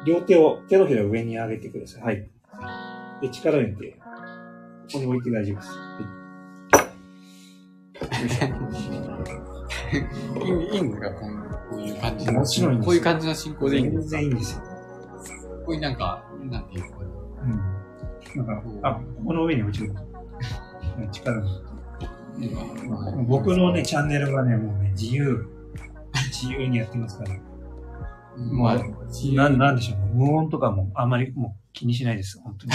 [0.06, 2.04] 両手を手のひらを上に上げてください。
[2.04, 2.30] はい。
[3.22, 4.00] で、力を入れて、こ
[4.94, 5.70] こに置いて大丈夫です。
[5.70, 6.00] は
[10.44, 10.50] い。
[10.50, 11.10] よ いしいんですか？
[11.12, 11.28] こ
[11.78, 12.34] ういう感じの。
[12.34, 14.10] もちろんですこういう感じの進行ょでいいんですか？
[14.10, 14.62] 全然いいんですよ。
[15.66, 16.98] こういうなんか、なんていうか。
[17.44, 18.46] うん。
[18.46, 19.94] なんか、あ、ここの上に落ちる。
[21.12, 21.44] 力を
[23.28, 25.48] 僕のね、、チャンネルはね、もうね、自由、
[26.32, 27.36] 自由にやってますから。
[28.38, 28.78] まあ、
[29.34, 32.74] ななんでしょう、無音とかもあんまりもう気にしないです、本当に。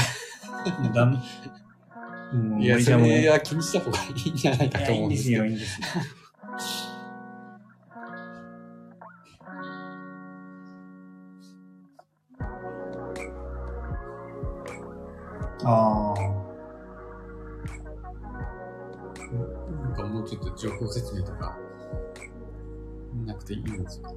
[0.87, 5.89] もうだんもういや、それは気にした方がいいんじゃないかといいんですよ、思うんですけど。
[5.89, 6.85] いいんです
[15.65, 15.66] よ。
[15.66, 16.30] ああ。
[19.32, 21.57] なんかもうちょっと情報説明とか、
[23.24, 24.11] なくていいんですか。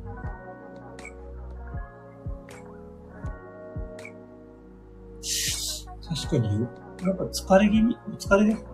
[6.07, 8.73] 確かに、なんか疲れ気味、疲れですか？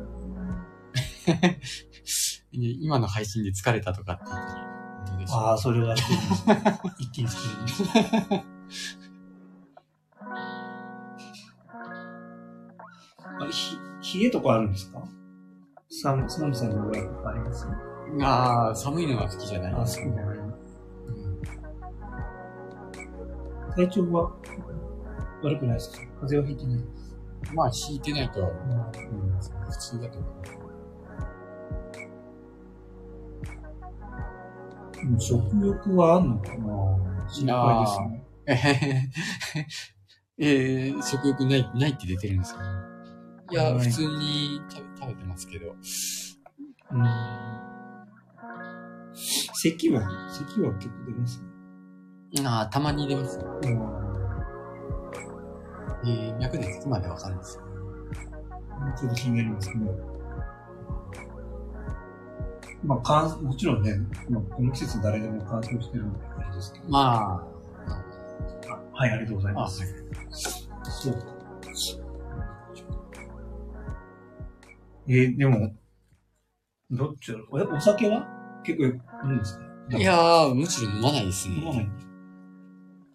[2.51, 5.95] 今の配信で疲れたとかって言ったら、どうでしょうああ、それは
[6.97, 7.83] 一気に疲れます。
[13.41, 13.47] あ
[14.01, 15.03] ひ、冷えとかあるんですか？
[15.89, 17.67] 寒寒さの具合とかあります
[18.21, 19.73] ああ、寒いのが好きじゃない。
[19.73, 20.15] あ、そうだね。
[20.17, 21.39] うん
[23.75, 24.31] 体調は
[25.43, 25.97] 悪くないですか？
[26.21, 26.79] 風邪はひいてない
[27.55, 29.39] まあ、引いてないと、うん、うん。
[29.39, 30.33] 普通だと思う。
[34.97, 37.29] でも食欲はあんのかな？
[37.29, 39.09] 心配ですね。
[40.39, 42.61] えー、食欲ない、ないって出てるんですか？
[43.51, 43.79] いや、はい。
[43.85, 45.75] 普通に食べ食べてますけど。
[46.91, 47.05] うん。
[49.53, 52.47] 咳は、咳は結構出ますね。
[52.47, 53.39] ああ、たまに出ます。
[53.39, 53.99] うん。
[56.05, 57.63] えー、脈でつくまでわかるんですよ。
[58.97, 59.85] ちょっと気になりますけど。
[62.85, 63.93] まあ、かんもちろんね、
[64.29, 66.89] まあ、この季節誰でも乾燥してるんで、あれですけど。
[66.89, 67.59] まあ
[68.93, 69.83] はい、ありがとうございあ、あ、ます。
[70.83, 71.38] そう
[75.11, 75.73] えーでも、
[76.91, 77.59] どっちだろう？
[77.59, 78.27] え、お酒は？
[78.63, 79.65] 結構飲むんですか？
[79.97, 81.55] いやー、むしろ飲まないですね。
[81.55, 81.89] 飲まない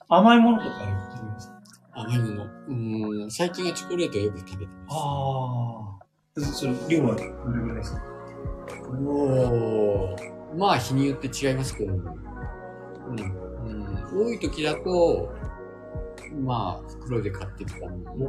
[0.09, 1.63] 甘いものとか言ってるんですか？
[1.95, 2.45] 甘いもの。
[2.45, 4.97] うーん、最近はチョコレートをよく食べてます。
[4.97, 6.43] ああ。
[6.53, 7.31] それ、量はどれ
[7.63, 8.03] ぐらいですか？
[8.91, 10.57] おー。
[10.59, 12.01] まあ、日によって違いますけど、うん。
[12.01, 12.05] う
[13.15, 15.33] ん、多い時だと、
[16.43, 18.25] まあ、袋で買ってきたものお、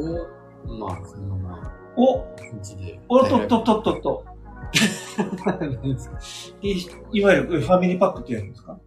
[0.00, 0.28] お、を、
[0.66, 2.18] まあ、そのまま、お、
[2.76, 3.00] で。
[3.08, 4.24] お、おっとっとっとっとっと。
[6.62, 6.74] い
[7.12, 8.78] いわゆるファミリーパックってやつですか？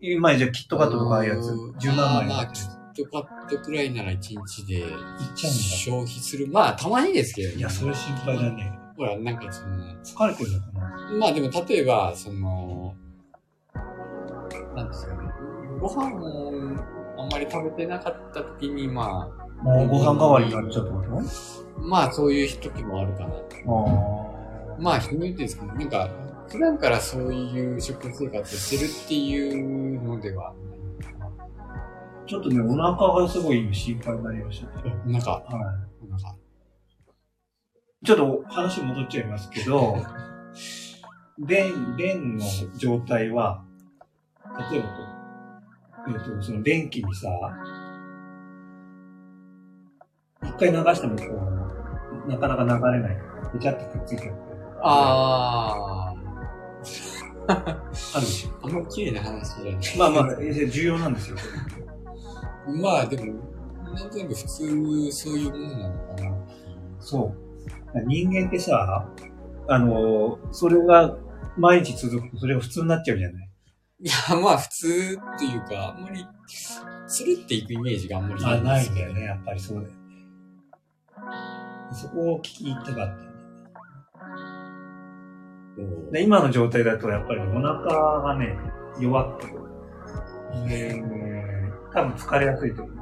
[0.00, 2.46] 今じゃあキットカットとかああいうやつあのー、十何枚まあ。
[2.46, 4.84] キットカットくらいなら1日でいっ
[5.34, 6.48] ちゃうん消費する。
[6.48, 7.54] まあ、たまにですけどだ。
[7.56, 8.72] いや、それ心配だね。
[8.96, 12.94] ほら、なんかその、疲れてるのかなまあでも例えば、その、
[14.74, 15.28] なんですかね、
[15.80, 16.52] ご飯を
[17.18, 19.28] あんまり食べてなかった時に、ま
[19.62, 23.30] もうご飯代わりになっちゃうってこあ、まあそういう時もあるかな。
[23.30, 23.44] と
[24.78, 26.08] あまあ人によってですけど、なんか、
[26.48, 30.54] 普段からそういう食生活をしてるっていうのでは。
[32.26, 34.94] ちょっとね、お腹がすごい今心配になりましたね。
[35.04, 35.42] なんか、は
[36.08, 36.36] なんか、
[38.02, 38.06] い。
[38.06, 39.96] ちょっと話戻っちゃいますけど、
[41.38, 42.44] 便、便の
[42.76, 43.64] 状態は、
[44.70, 45.10] 例えばと、
[46.08, 47.28] えっ、と、その便器にさ、
[50.42, 51.24] 一回流してもこ
[52.26, 53.18] う、なかなか流れない。
[53.52, 54.50] べちゃってくっついちゃって。
[54.82, 56.14] あ
[57.50, 57.74] あ
[58.14, 59.72] るでしあんまり綺麗な話じゃ
[60.04, 60.12] ない。
[60.12, 61.36] まあまあ、え重要なんですよ。
[62.80, 63.40] まあでも、
[63.92, 66.36] なんとなく普通そういうものなのかな。
[67.00, 67.34] そ
[67.94, 68.00] う。
[68.06, 69.08] 人間ってさ、
[69.68, 71.16] あの、それが
[71.56, 73.50] 毎日続くとそれが普通になっちゃうじゃない。
[74.02, 76.24] いや、まあ普通っていうか、あんまり、
[77.06, 79.26] つるっていくイメージがあんまりあ、ないですけどんだよね。
[79.26, 79.99] やっぱりそうだよね。
[81.92, 83.30] そこを聞きたかった
[86.12, 88.56] で今の状態だとやっぱりお腹がね、
[88.98, 89.60] 弱ってる。
[90.68, 91.02] で、
[91.94, 92.96] 多分疲れやすいと思う。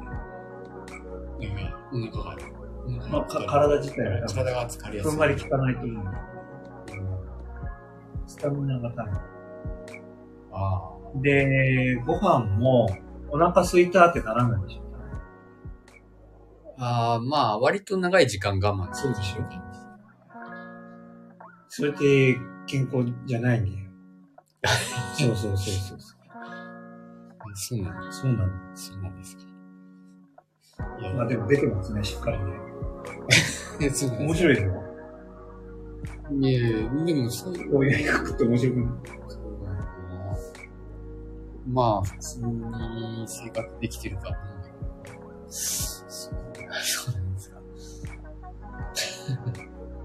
[1.90, 2.48] うなんか、お腹が、
[2.86, 5.10] お腹まあ、かが体自体は体が疲れやすい。
[5.10, 6.04] ふんわり効かないと思う。
[8.26, 9.20] スタミナが多分。
[10.52, 12.88] あで、ご飯も
[13.30, 14.87] お腹空いたってならないでしょ。
[16.78, 17.12] あ。
[17.12, 19.42] ああ、まあ、割と長い時間我慢そうでしょ
[21.68, 23.90] それって健康じゃないんだよ。
[25.14, 25.98] そうそうそうそう。
[27.54, 28.20] そうなんです。
[28.20, 28.76] そうなの。
[28.76, 29.42] そうなんですか。
[31.00, 32.44] いや、まあでも出てますね、しっかりね。
[33.80, 34.82] え そう面白いですよ。
[36.40, 38.88] いやいやでも、そう、こういうって面白くない？
[39.28, 40.38] そうなのかな。
[41.66, 44.38] まあ、普通に生活できてるかな。
[45.48, 45.97] そう
[46.82, 47.58] そうなんですか。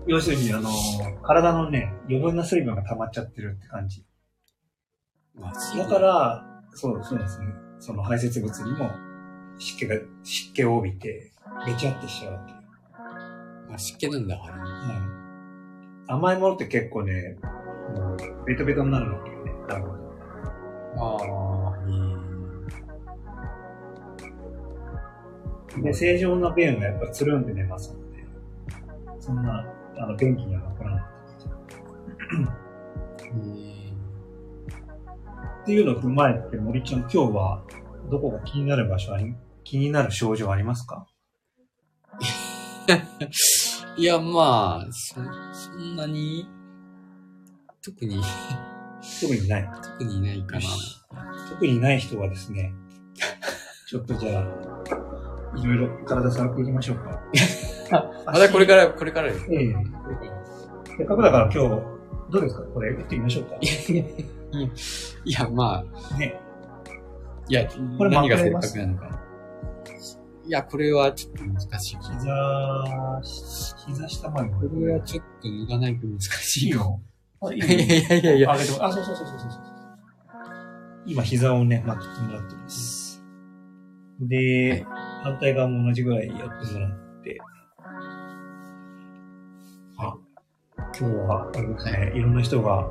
[0.08, 0.70] 要するに、あの、
[1.22, 4.06] 体のね、余分な水分が溜まっちゃってるって感じ。
[5.78, 7.46] だから、そう、そうですね。
[7.80, 8.92] その排泄物にも
[9.58, 11.32] 湿気が、湿気を帯びて、
[11.66, 12.58] べちゃってしちゃうっていう。
[13.70, 14.54] まあ、湿気なんだ、あれ。
[14.56, 15.24] うん
[16.06, 17.38] 甘いものって結構ね、
[17.96, 19.52] もう、ベトベトになるわけよね。
[19.70, 20.04] 多分
[20.98, 21.53] ああ、
[25.82, 28.26] で、正常な便はやっぱつるんで寝ますので、
[29.20, 29.66] そんな、
[29.98, 31.04] あの、便器には残らない。
[33.22, 33.94] えー、
[35.64, 37.64] っていうのを踏まえて、森ちゃん、今日は、
[38.12, 39.34] どこか気になる場所あり、
[39.64, 41.08] 気になる症状ありますか？
[43.98, 45.16] いや、まあ、そ、
[45.54, 46.48] そんなに、
[47.84, 48.22] 特に、
[49.22, 49.70] 特にない。
[49.82, 50.62] 特にいないかな。
[51.50, 52.74] 特にない人はですね、
[53.88, 54.44] ちょっとじゃあ、
[55.56, 57.22] いろいろ体触っていきましょうか。
[58.26, 59.46] またこれから、これからです。
[59.52, 60.44] ええこれから
[60.98, 61.58] せっかくだから今日、
[62.32, 62.62] どうですか？
[62.74, 63.56] これ、打ってみましょうか。
[65.26, 66.40] いや、まあ、ね。
[67.48, 67.68] いや、
[67.98, 69.20] これ何が正まくれます確なのか。
[70.46, 71.96] いや、これはちょっと難しい。
[71.98, 73.22] こ膝、
[73.88, 74.50] 膝下まで。
[74.50, 74.56] こ
[74.86, 76.70] れはちょっと脱がないと難しい。
[76.70, 77.00] よ。
[77.42, 78.54] あいいいよやいやいやいや。
[78.54, 79.62] 上げてもあ、そうそうそうそうそう。
[81.06, 83.24] 今、膝をね、巻きてもらってます。
[84.22, 86.44] で、はい反対側も同じぐらいやって
[86.74, 87.40] もらって。
[89.96, 90.18] は
[90.78, 92.86] 今日は、あれですね、い、ろんな人が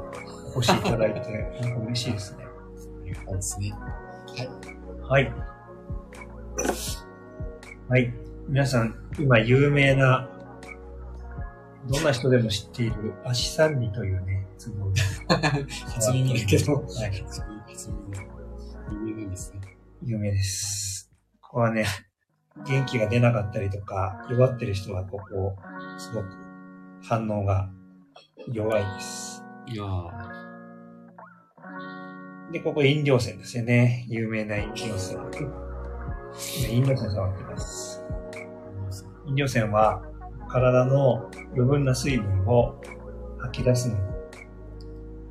[0.56, 1.20] お越しいただいて、
[1.60, 2.44] なんか嬉しいですね。
[2.44, 3.74] ありそうですね。
[5.02, 5.32] はい。
[7.88, 8.14] はい。
[8.48, 10.26] 皆さん、今有名な、
[11.86, 14.86] どんな人でも知っている足三里というね、つぼ
[15.94, 16.76] 初耳だけど。
[16.80, 17.22] はい。
[17.26, 18.32] 初耳で。
[19.06, 19.60] 有名ですね。
[20.02, 21.12] 有名です。
[21.42, 21.84] ここはね、
[22.66, 25.56] 元気が出なかったりとか、弱ってる人はここ、
[25.98, 26.26] すごく
[27.02, 27.68] 反応が
[28.48, 29.44] 弱いです。
[29.66, 30.42] いやー。
[32.52, 34.04] で、ここ飲料泉ですよね。
[34.08, 35.20] 有名な飲料泉。
[35.32, 38.04] 今飲料泉触ってます。
[39.26, 40.02] 飲料泉は
[40.48, 42.80] 体の余分な水分を
[43.38, 44.00] 吐き出すのに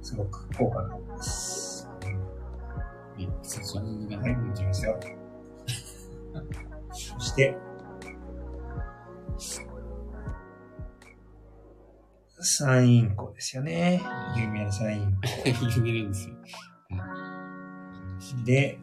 [0.01, 1.87] すごく効果があります。
[4.17, 5.20] はい、いきますよ。
[7.31, 7.55] そして、
[12.41, 14.01] 三陰湖ですよね。
[14.35, 15.05] 有名な三陰有
[15.81, 16.35] 名なんですよ。
[18.19, 18.77] 湖で、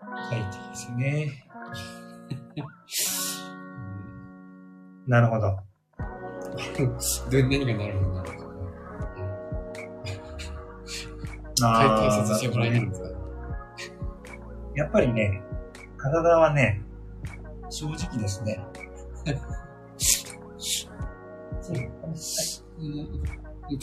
[0.00, 0.06] 書
[0.36, 1.46] いてですよね。
[5.06, 5.60] なるほど。
[7.30, 8.22] ど何がなるのか
[11.60, 13.08] なあー解説してもらえないんですか
[14.74, 15.40] やっぱりね、
[15.96, 16.82] 体はね、
[17.70, 18.60] 正直ですね。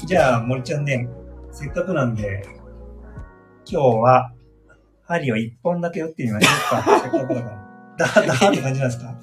[0.07, 1.07] じゃあ、森ちゃんね、
[1.51, 2.43] せっかくなんで、
[3.69, 4.31] 今日は、
[5.03, 6.49] 針を一本だけ打ってみましょ
[6.79, 6.99] うか。
[7.01, 7.65] せっかくだから。
[7.97, 9.15] だ、だーって感じなんですか？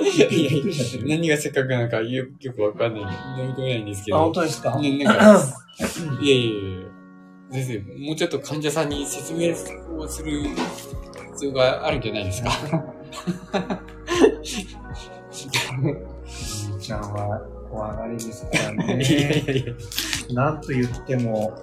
[0.00, 0.62] いやいや。
[1.08, 3.02] 何がせっかくなのかよよくわかんない。
[3.42, 4.24] 飲み込めないんですけあ、ど。
[4.24, 4.78] 本当ですか？
[4.78, 5.22] ね、なんか、
[6.22, 6.88] いやいやいや
[7.50, 9.52] 先生、もうちょっと患者さんに説明
[10.00, 10.30] をする
[11.32, 12.50] 必要があるんじゃないですか？
[15.82, 19.44] 森ちゃんは怖がりですからいやいね。
[19.46, 20.34] やいや。
[20.34, 21.56] なんと言っても、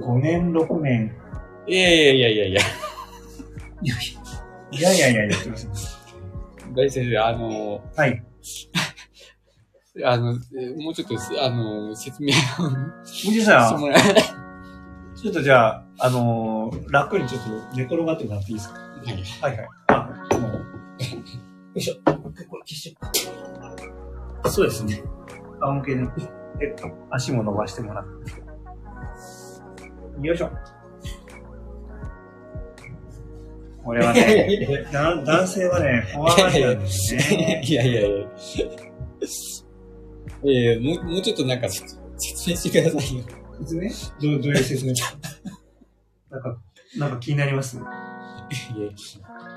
[0.00, 1.14] 5年、6年、
[1.66, 2.60] いやいやいやいやいや。
[4.72, 5.36] いやいやいやいや、
[6.74, 8.24] 大先生、あの、はい。
[10.04, 11.14] あの、えもうちょっと、
[11.44, 13.78] あの、説明を森してさん。
[15.14, 18.80] ちょっとじゃあ、あのー楽にちょっと寝転がってもらっていいですか？
[18.80, 19.52] はい。
[19.54, 19.68] はいはい。
[19.88, 20.08] あ、
[21.74, 21.78] もう。
[21.78, 21.94] よいしょ。
[22.04, 22.12] こ
[22.58, 22.96] れ消し
[24.50, 25.02] そうですね。
[25.60, 26.08] 仰向けに、
[26.60, 28.04] えっと、足も伸ばしてもらっ
[30.20, 30.26] て。
[30.26, 30.50] よいしょ。
[33.84, 37.62] これはね、いやいやいだ男性はね、怖がりなんですね。
[37.64, 38.08] いやいやいや。
[40.44, 41.96] いやいや、もう、もうちょっとなんか、説
[42.50, 43.24] 明してくださいよ。
[43.60, 43.88] 説明？
[44.32, 44.92] どう、どういう説明？
[46.30, 46.58] なんか、
[46.98, 47.76] なんか気になります？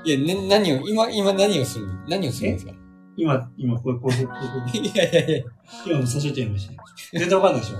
[0.04, 2.72] いや、な、何を、今、今何をするの何をするんですか？
[3.16, 4.34] 今、今、これ、これ、これ、こ
[4.74, 5.44] れ、いやいやいや。
[5.86, 6.82] 今もさせちゃいました。
[7.12, 7.76] 全然わかんないでしょ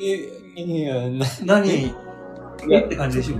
[0.00, 1.94] え、いや、な、何、い
[2.70, 2.80] え？
[2.80, 3.36] って感じでしょ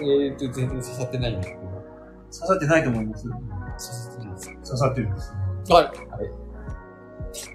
[0.00, 1.60] えーっと、全然刺さってないんですけど。
[1.62, 3.24] 刺さってないと思います。
[3.24, 3.34] 刺
[3.78, 4.52] さってないです。
[4.54, 5.38] 刺さってるんですね。
[5.70, 5.92] あ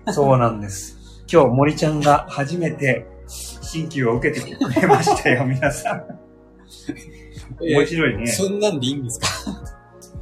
[0.08, 0.14] れ？
[0.14, 0.98] そうなんです。
[1.32, 6.04] 今日森ちゃんが初めて新旧を受けてくれましたよ、皆さん。
[7.64, 8.28] え面白いね。
[8.28, 9.28] そんなんでいいんですか？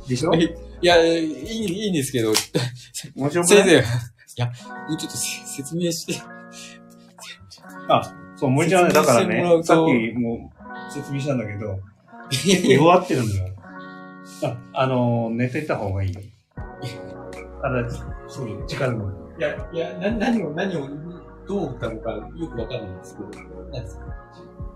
[0.07, 0.33] でしょ？
[0.33, 0.49] い
[0.81, 2.31] や、いい、いいんですけど、
[3.15, 3.57] 面白くない？
[3.63, 3.81] 先生、い
[4.37, 4.51] や、も
[4.95, 6.13] うちょっとせ説明して。
[8.37, 10.51] そう、森ちゃんはね、だからねさっきも
[10.89, 11.79] う説明したんだけど、
[12.73, 13.55] 弱ってるんだよ。
[14.43, 16.13] あ、あのー、寝てた方がいい？
[16.13, 16.21] よ。
[17.61, 17.89] あだ、
[18.29, 19.11] そう、力の。
[19.37, 20.87] いや、いや、な、何を、何を、
[21.47, 23.29] どう思ったのかよくわかんないんですけど、
[23.71, 24.05] 何ですか？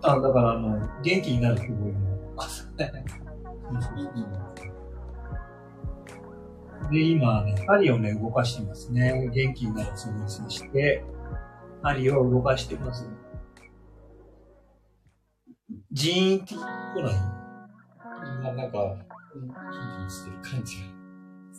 [0.02, 1.68] あ、だからあの、元気になるって
[2.44, 2.50] こ
[4.14, 4.54] とも。
[6.92, 9.30] で、今ね、針をね、動かしてますね。
[9.34, 11.04] 元気になるつもりにして、
[11.82, 13.08] 針を動かしてます。
[15.92, 16.64] ジーンって来な
[17.12, 17.14] い？
[18.44, 18.96] ななんか、
[19.34, 19.50] キンキ
[20.06, 20.84] ンしてる感じが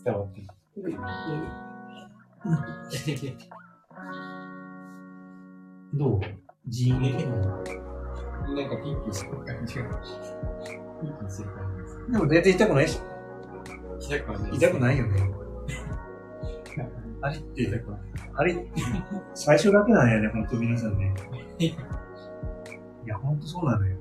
[0.05, 0.41] 伝わって
[0.75, 0.99] くる。
[5.95, 6.21] どう
[6.67, 7.01] ジーンっ
[7.65, 7.77] て来
[8.43, 9.85] ないなんかピンピンしてる感じが。
[11.01, 12.13] ピンピンしてる感じです。
[12.13, 13.15] でも全然痛くないでしょ
[14.01, 14.57] 痛くはない。
[14.57, 15.45] 痛くないよね。
[17.21, 17.85] 針って、
[18.35, 18.71] 針って、
[19.35, 21.15] 最初だけなんやね、ほんと皆さんね。
[21.59, 21.75] い
[23.07, 23.97] や、ほんとそうなのよ。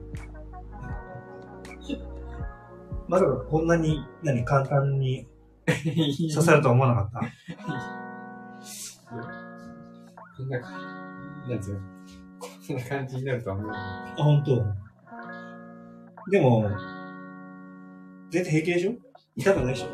[3.08, 5.28] まさかこんなに、何、簡単に
[5.66, 7.20] 刺さるとは思わなかった
[10.38, 10.68] こんな、な
[11.46, 11.78] んですよ。
[12.68, 13.72] こんな感じになるとは思う。
[13.74, 14.64] あ、本当。
[16.32, 16.70] でも、
[18.30, 18.94] 全然平気でしょ？
[19.36, 19.88] 痛くないでしょ？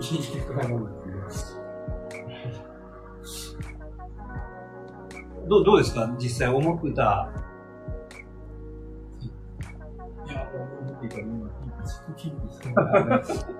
[0.00, 1.58] 痛くはないんです
[5.48, 6.14] どう、どうですか？
[6.18, 7.28] 実際思ってた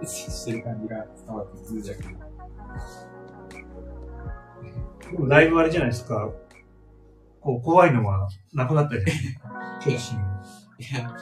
[0.06, 2.08] してる感じが伝わって通じゃけど。
[5.10, 6.30] でもだいぶあれじゃないですか。
[7.42, 10.20] こう、怖いのはなくなったじゃないですか。
[10.78, 11.14] いや、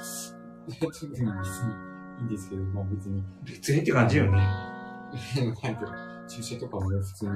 [0.79, 3.25] 特に別にいいんですけど、まあ別に。
[3.45, 4.31] 別にって感じよね。
[5.65, 5.97] なんか
[6.29, 7.35] 注射とかも普通にあ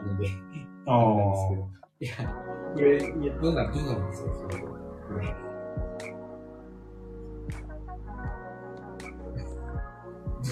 [0.00, 0.28] るので。
[0.86, 0.90] あ
[2.00, 2.14] いや、
[2.74, 4.64] これ、いや、どうなる、どうなるんですか、それ。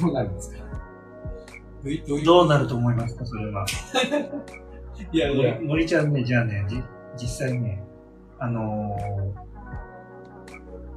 [0.01, 0.59] どうなるんですか？
[1.85, 3.66] どういどういどうなると思いますか、それは。
[5.12, 6.77] いやいや、森森ちゃんね、じゃあね、じ
[7.20, 7.82] 実際ね、
[8.39, 9.52] あのー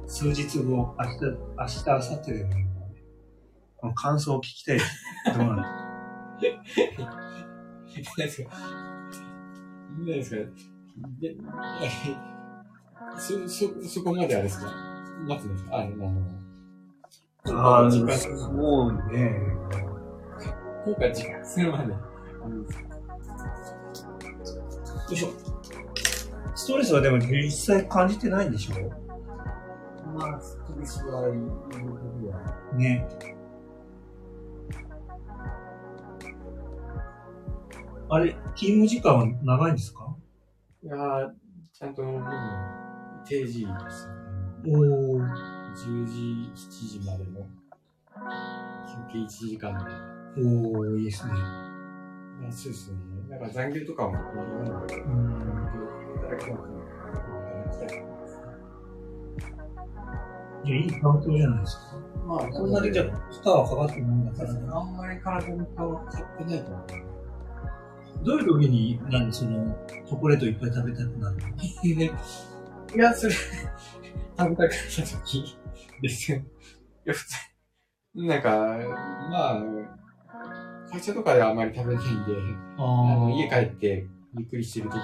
[0.08, 1.20] 数日後、明日、
[1.58, 3.02] 明日、明後日でもいいので、
[3.76, 5.04] この感想を聞きたいです。
[5.36, 5.56] どうなん
[6.40, 8.50] ですか？
[9.96, 10.40] いいんですか？
[11.20, 11.42] で、いや
[13.18, 14.70] そ、そ、そこまであれですか？
[15.26, 15.90] 待つんですかあの、
[17.46, 18.08] ああ、そうね。
[20.84, 21.92] 効果時間するまで。
[21.92, 21.98] よ
[25.10, 25.55] いしょ。
[26.56, 28.74] ストレスはでも実際感じてないんでしょ？
[30.18, 31.30] まあ、ストレスは。
[32.74, 33.06] ね。
[38.08, 40.16] あれ、勤務時間は長いんですか？
[40.82, 41.30] いやー
[41.72, 42.24] ちゃんと、うん
[43.28, 44.78] 定時ですよね。
[44.78, 45.20] おー。
[45.74, 47.44] 10時、7時までの
[49.10, 49.84] 休憩1時間で。
[50.40, 51.32] おー、いいですね。
[51.32, 52.98] まあ、そうですね。
[53.28, 54.86] なんか残業とかも、うん、
[56.34, 56.38] いうん。
[56.38, 56.66] ただきま
[57.66, 58.04] すね。
[60.64, 61.82] いや、いい環境じゃないですか。
[62.26, 63.12] まあ、そんなにじゃあ、負
[63.44, 64.76] 荷はかかってないんだから。
[64.76, 66.86] あんまり体に変わってないと思う。
[68.24, 73.54] どういう時に、何、その、チョコレートいっぱい食べたくなるのいや、それ、食べ
[74.36, 74.68] たくなった
[75.18, 75.56] 時
[76.02, 76.38] ですよ。
[76.38, 76.42] い
[77.04, 77.36] や、普通
[78.14, 78.50] に、なんか、
[79.30, 79.62] まあ、
[80.90, 82.32] 会社とかではあんまり食べないんで、
[82.78, 85.00] ああの家帰ってゆっくりしてる時に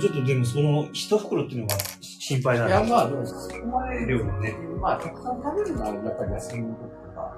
[0.00, 4.56] ちょっとでもその一袋っていうのが心配なんいや、まあ、でも、そこまで、量のね。
[4.80, 7.36] まあ、たくさん食べるのはやっぱり休みの時とか、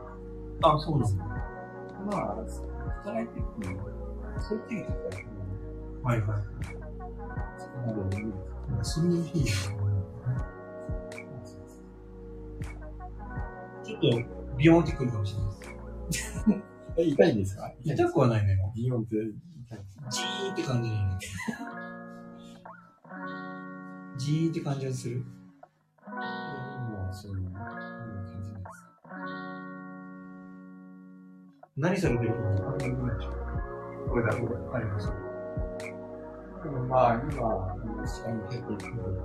[0.62, 1.24] あ、そうなんだ。
[1.24, 2.36] まあ、
[3.02, 3.76] 働いてる時に、
[4.40, 5.24] そういう時にやっぱり、
[6.02, 6.42] はいはい。
[7.58, 8.24] そこまでいい
[8.82, 9.44] そういう日
[13.84, 15.50] ちょっと、ビヨーンってくるかもしれない
[16.12, 16.44] です。
[16.96, 18.72] え、痛いんですか痛くはないのよ。
[18.76, 19.16] ビヨンって
[20.10, 21.32] ジーって感じなんだけど。
[24.16, 25.18] ジーって感じがする。
[25.18, 25.24] も
[27.10, 28.54] う、そういう、そんな感じです。
[31.76, 33.30] 何されてるか分かんないでしょ。
[34.08, 35.08] これだ、これ、あります。
[36.62, 39.20] でもまあ、今、あの視界に入っていくので、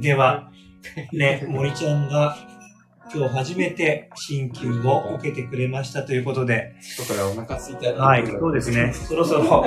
[0.00, 0.50] では、
[1.12, 2.36] ね、森ちゃんが
[3.12, 8.92] 今日初めて鍼灸を受けてくれましたということで、外からお腹空いたらはい、そうですね。
[8.92, 9.66] そろそろ、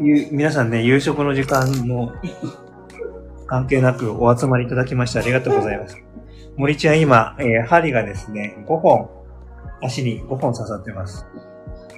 [0.00, 2.12] ゆ 皆さんね、夕食の時間も
[3.46, 6.02] 関係なくお集まりいただきましてありがとうございます。
[6.56, 9.10] 森ちゃん今、えー針がですね、5本、
[9.82, 11.26] 足に5本刺さってます。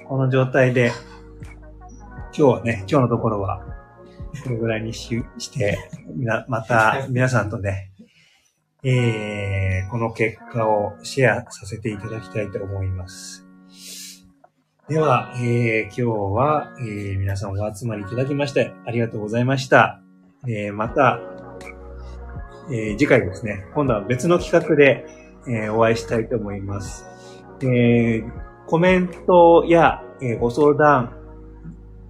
[0.07, 0.91] この状態で、
[2.37, 3.76] 今日はね、今日のところは、
[4.43, 5.77] これぐらいにしして、
[6.47, 7.91] また皆さんとね、
[8.83, 13.45] えー、この結果をシェアさせていただきたいと思います。
[14.87, 20.01] では、えー、今日は、えー、皆さんお集まりいただきましてありがとうございました。
[20.47, 21.19] えー、また、
[22.71, 25.05] えー、次回ですね、今度は別の企画で、
[25.47, 27.05] えー、お会いしたいと思います。
[27.61, 28.31] えー、
[28.67, 31.13] コメントや、えーご相談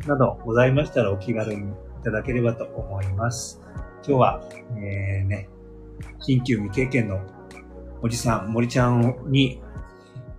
[0.06, 3.62] などございましたらお気軽にいただければと思います。
[4.08, 4.44] 今日は、
[4.78, 5.50] えー、ね、
[6.20, 7.20] 新旧未経験の
[8.02, 9.62] おじさん、森ちゃんに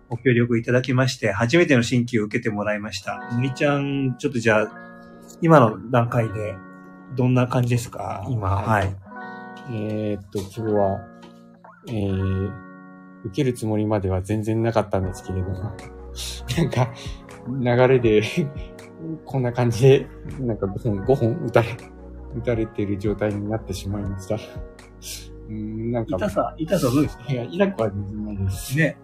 [0.09, 3.29] ご協力いただきまして、初めての新旧を受けてもらいました。
[3.33, 4.73] 森ちゃん、ちょっとじゃあ、
[5.43, 6.57] 今の段階で、
[7.17, 8.25] どんな感じですか？
[8.29, 8.91] 今、ははいい。
[9.71, 11.01] えーっと、今日は、
[11.89, 12.53] えー、
[13.25, 16.93] 受けるつもりまでは全然なかったんですけれども、なんか、
[17.49, 18.23] 流れで、
[19.25, 20.07] こんな感じで、
[20.41, 21.77] なんか5本、5本打たれ、
[22.37, 24.35] 打たれてる状態になってしまいました。
[24.37, 27.33] うーん、なんか、痛さ、痛さどうですか？
[27.33, 28.77] いや、痛くは全然ないです。
[28.77, 28.99] ね。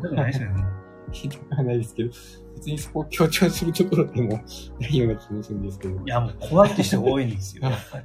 [0.00, 0.64] 痛くないですよね。
[1.12, 2.10] 言いたくはないですけど、
[2.54, 4.40] 別にそこを強調するところでも
[4.78, 5.96] ないような気もするんですけど。
[5.96, 7.64] いや、もう怖いって人多いんですよ。
[7.68, 7.98] やっぱ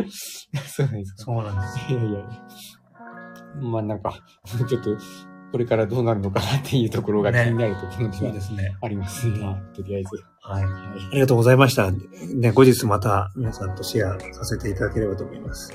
[0.00, 1.22] りそうなんですか。
[1.24, 1.98] そうなんですよ。
[2.00, 2.28] いやいや。
[3.60, 4.14] まあなんか、
[4.66, 4.96] ちょっと、
[5.52, 8.74] これからどうなるのかなっていうところが気になるところではですね。
[8.80, 9.38] ありますね。
[9.74, 10.08] とりあえず。
[10.42, 10.64] はい。
[10.64, 11.90] ありがとうございました。
[11.90, 15.72] ね、後日また皆さんとシェアさせていただければと思います。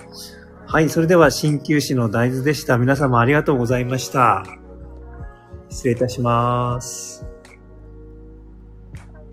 [0.68, 2.78] はい、それでは鍼灸師の大豆でした。
[2.78, 4.44] 皆様ありがとうございました。
[5.70, 7.26] 失礼いたします。